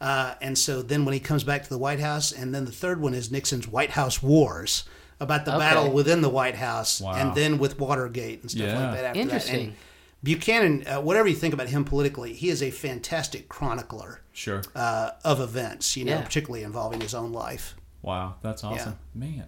Uh, 0.00 0.34
and 0.42 0.58
so 0.58 0.82
then 0.82 1.04
when 1.06 1.14
he 1.14 1.20
comes 1.20 1.44
back 1.44 1.62
to 1.62 1.68
the 1.70 1.78
White 1.78 2.00
House, 2.00 2.32
and 2.32 2.54
then 2.54 2.64
the 2.66 2.72
third 2.72 3.00
one 3.00 3.14
is 3.14 3.30
Nixon's 3.30 3.66
White 3.66 3.90
House 3.90 4.22
Wars 4.22 4.84
about 5.20 5.44
the 5.46 5.52
Okay. 5.52 5.58
battle 5.58 5.90
within 5.90 6.20
the 6.20 6.28
White 6.28 6.54
House, 6.54 7.00
Wow. 7.00 7.12
and 7.14 7.34
then 7.34 7.58
with 7.58 7.78
Watergate 7.80 8.42
and 8.42 8.50
stuff 8.50 8.66
Yeah. 8.66 8.86
like 8.90 8.94
that. 8.96 9.04
After 9.06 9.20
Interesting. 9.20 9.54
That. 9.56 9.62
And 9.68 9.74
Buchanan, 10.22 10.86
uh, 10.86 11.00
whatever 11.00 11.28
you 11.28 11.34
think 11.34 11.54
about 11.54 11.68
him 11.68 11.84
politically, 11.84 12.34
he 12.34 12.50
is 12.50 12.62
a 12.62 12.70
fantastic 12.70 13.48
chronicler 13.48 14.20
Sure. 14.32 14.62
uh, 14.76 15.10
of 15.24 15.40
events. 15.40 15.96
You 15.96 16.04
know, 16.04 16.12
Yeah. 16.16 16.22
particularly 16.22 16.62
involving 16.62 17.00
his 17.00 17.14
own 17.14 17.32
life. 17.32 17.74
Wow, 18.02 18.34
that's 18.42 18.62
awesome, 18.62 18.96
man. 19.14 19.44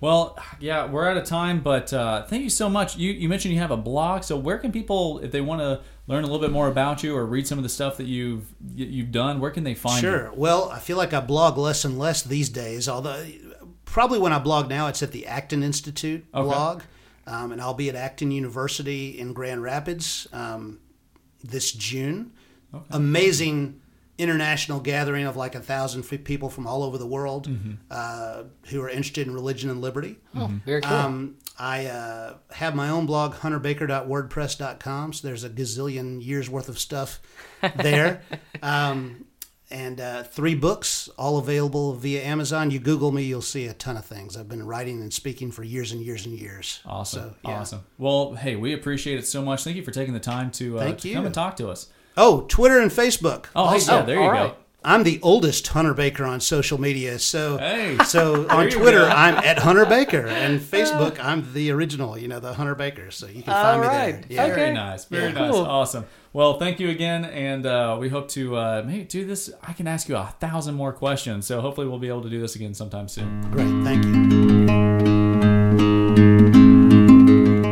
Well, 0.00 0.38
yeah, 0.60 0.86
we're 0.86 1.08
out 1.08 1.16
of 1.16 1.24
time, 1.24 1.60
but 1.60 1.92
uh, 1.92 2.24
thank 2.26 2.42
you 2.42 2.50
so 2.50 2.68
much. 2.68 2.96
You 2.96 3.12
you 3.12 3.28
mentioned 3.28 3.54
you 3.54 3.60
have 3.60 3.70
a 3.70 3.76
blog, 3.76 4.22
so 4.22 4.36
where 4.36 4.58
can 4.58 4.70
people, 4.72 5.18
if 5.20 5.32
they 5.32 5.40
want 5.40 5.60
to 5.60 5.80
learn 6.06 6.24
a 6.24 6.26
little 6.26 6.40
bit 6.40 6.50
more 6.52 6.68
about 6.68 7.02
you 7.02 7.16
or 7.16 7.24
read 7.24 7.46
some 7.46 7.58
of 7.58 7.62
the 7.62 7.68
stuff 7.70 7.96
that 7.96 8.06
you've 8.06 8.44
you've 8.74 9.12
done, 9.12 9.40
where 9.40 9.50
can 9.50 9.64
they 9.64 9.74
find 9.74 10.02
you? 10.02 10.10
Sure. 10.10 10.32
Well, 10.34 10.68
I 10.70 10.78
feel 10.78 10.96
like 10.96 11.12
I 11.14 11.20
blog 11.20 11.56
less 11.56 11.84
and 11.84 11.98
less 11.98 12.22
these 12.22 12.48
days. 12.50 12.88
Although, 12.88 13.24
probably 13.84 14.18
when 14.18 14.32
I 14.32 14.38
blog 14.38 14.68
now, 14.68 14.88
it's 14.88 15.02
at 15.02 15.12
the 15.12 15.26
Acton 15.26 15.62
Institute 15.62 16.24
Okay. 16.34 16.42
blog, 16.42 16.82
um, 17.26 17.52
and 17.52 17.60
I'll 17.60 17.72
be 17.74 17.88
at 17.88 17.94
Acton 17.94 18.30
University 18.30 19.18
in 19.18 19.32
Grand 19.32 19.62
Rapids 19.62 20.26
um, 20.32 20.80
this 21.42 21.72
June. 21.72 22.32
Amazing, 22.90 23.80
international 24.16 24.78
gathering 24.80 25.24
of 25.26 25.36
like 25.36 25.54
a 25.54 25.60
thousand 25.60 26.02
people 26.24 26.48
from 26.48 26.66
all 26.66 26.82
over 26.84 26.96
the 26.98 27.06
world 27.06 27.48
Mm-hmm. 27.48 27.72
uh, 27.90 28.44
who 28.68 28.80
are 28.82 28.88
interested 28.88 29.26
in 29.26 29.34
religion 29.34 29.70
and 29.70 29.80
liberty. 29.80 30.16
Oh, 30.36 30.50
very 30.64 30.80
cool. 30.82 30.92
Um, 30.96 31.36
I 31.58 31.86
uh, 31.86 32.34
have 32.52 32.74
my 32.74 32.88
own 32.88 33.06
blog, 33.06 33.34
hunterbaker.wordpress.com. 33.34 35.12
So 35.12 35.26
there's 35.28 35.44
a 35.44 35.50
gazillion 35.50 36.24
years 36.24 36.48
worth 36.50 36.68
of 36.68 36.78
stuff 36.78 37.20
there. 37.76 38.22
um, 38.62 39.26
and 39.70 40.00
uh, 40.00 40.22
three 40.22 40.54
books, 40.54 41.08
all 41.18 41.38
available 41.38 41.94
via 41.94 42.22
Amazon. 42.22 42.70
You 42.70 42.78
Google 42.78 43.10
me, 43.10 43.24
you'll 43.24 43.42
see 43.42 43.66
a 43.66 43.72
ton 43.72 43.96
of 43.96 44.04
things. 44.04 44.36
I've 44.36 44.48
been 44.48 44.64
writing 44.64 45.00
and 45.00 45.12
speaking 45.12 45.50
for 45.50 45.64
years 45.64 45.90
and 45.90 46.00
years 46.02 46.26
and 46.26 46.38
years. 46.38 46.80
Awesome. 46.86 47.30
So, 47.30 47.34
yeah. 47.44 47.60
Awesome. 47.60 47.80
Well, 47.98 48.34
hey, 48.34 48.54
we 48.56 48.72
appreciate 48.74 49.18
it 49.18 49.26
so 49.26 49.42
much. 49.42 49.64
Thank 49.64 49.76
you 49.76 49.82
for 49.82 49.90
taking 49.90 50.14
the 50.14 50.20
time 50.20 50.50
to, 50.52 50.78
uh, 50.78 50.82
Thank 50.82 50.98
to 51.00 51.08
you. 51.08 51.14
come 51.14 51.26
and 51.26 51.34
talk 51.34 51.56
to 51.56 51.68
us. 51.70 51.88
Oh, 52.16 52.42
Twitter 52.48 52.78
and 52.80 52.90
Facebook. 52.90 53.46
Oh, 53.56 53.68
hey, 53.68 53.74
Also, 53.74 53.96
yeah, 53.96 54.02
there 54.02 54.16
you 54.16 54.22
all 54.22 54.28
go. 54.28 54.32
right. 54.34 54.54
I'm 54.86 55.02
the 55.02 55.18
oldest 55.22 55.66
Hunter 55.68 55.94
Baker 55.94 56.24
on 56.26 56.40
social 56.40 56.78
media. 56.78 57.18
So, 57.18 57.56
Hey. 57.56 57.96
so 58.04 58.46
on 58.50 58.68
Twitter. 58.68 59.04
I'm 59.04 59.34
at 59.36 59.58
Hunter 59.60 59.86
Baker, 59.86 60.26
and 60.26 60.60
Facebook, 60.74 61.18
I'm 61.18 61.52
the 61.54 61.70
original. 61.70 62.18
You 62.18 62.28
know, 62.28 62.38
the 62.38 62.52
Hunter 62.52 62.74
Baker. 62.74 63.10
So 63.10 63.26
you 63.26 63.42
can 63.42 63.54
All 63.54 63.62
find 63.62 63.80
me 63.80 63.86
right. 63.86 64.12
there. 64.12 64.24
Yeah. 64.28 64.44
Okay. 64.44 64.54
Very 64.54 64.74
nice. 64.74 65.06
Very 65.06 65.32
Yeah. 65.32 65.40
nice. 65.40 65.52
Cool. 65.52 65.64
Awesome. 65.64 66.04
Well, 66.34 66.58
thank 66.58 66.80
you 66.80 66.90
again, 66.90 67.24
and 67.24 67.64
uh, 67.64 67.96
we 67.98 68.10
hope 68.10 68.28
to 68.30 68.56
uh, 68.56 68.82
maybe 68.86 69.04
do 69.04 69.24
this. 69.24 69.50
I 69.62 69.72
can 69.72 69.86
ask 69.86 70.08
you 70.08 70.16
a 70.16 70.34
thousand 70.38 70.74
more 70.74 70.92
questions, 70.92 71.46
so 71.46 71.60
hopefully 71.62 71.86
we'll 71.88 71.98
be 72.00 72.08
able 72.08 72.22
to 72.22 72.30
do 72.30 72.40
this 72.40 72.54
again 72.54 72.74
sometime 72.74 73.08
soon. 73.08 73.40
Great. 73.52 73.68
Thank 73.84 74.04
you. 74.04 74.12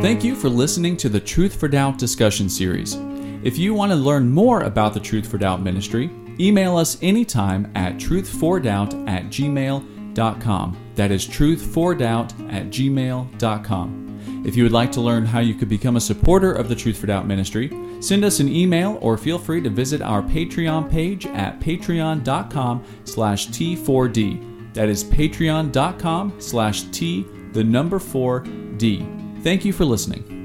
Thank 0.01 0.25
you 0.25 0.35
for 0.35 0.49
listening 0.49 0.97
to 0.99 1.09
the 1.09 1.21
Truth 1.21 1.57
for 1.61 1.69
Doubt 1.69 1.99
discussion 1.99 2.49
series. 2.49 2.97
If 3.43 3.59
you 3.59 3.75
want 3.75 3.91
to 3.91 3.97
learn 3.97 4.31
more 4.31 4.63
about 4.63 4.95
the 4.95 5.01
Truth 5.01 5.27
for 5.27 5.37
Doubt 5.37 5.63
ministry, 5.63 6.11
email 6.39 6.77
us 6.77 6.97
anytime 7.03 7.71
at 7.75 7.97
truthfordoubt 7.97 9.09
at 9.09 9.25
gmail.com. 9.25 10.77
That 10.95 11.11
is 11.11 11.27
truthfordoubt 11.27 12.53
at 12.53 12.67
gmail.com. 12.67 14.03
If 14.47 14.57
you 14.57 14.63
would 14.63 14.73
like 14.73 14.93
to 14.93 15.01
learn 15.01 15.25
how 15.27 15.41
you 15.41 15.55
could 15.55 15.69
become 15.69 15.97
a 15.97 16.01
supporter 16.01 16.53
of 16.53 16.69
the 16.69 16.75
Truth 16.75 16.99
for 16.99 17.07
Doubt 17.07 17.27
ministry, 17.27 17.71
send 18.01 18.25
us 18.25 18.41
an 18.41 18.49
email 18.49 18.99
or 19.01 19.17
feel 19.17 19.39
free 19.39 19.61
to 19.61 19.71
visit 19.71 20.03
our 20.03 20.23
Patreon 20.23 20.91
page 20.91 21.27
at 21.27 21.61
patreon.com 21.61 22.85
slash 23.05 23.49
T4D. 23.49 24.75
That 24.75 24.89
is 24.89 25.05
patreon.com 25.05 26.41
slash 26.41 26.85
T, 26.91 27.27
the 27.53 27.65
number 27.65 27.99
4D. 27.99 29.43
Thank 29.43 29.65
you 29.65 29.73
for 29.73 29.85
listening. 29.85 30.42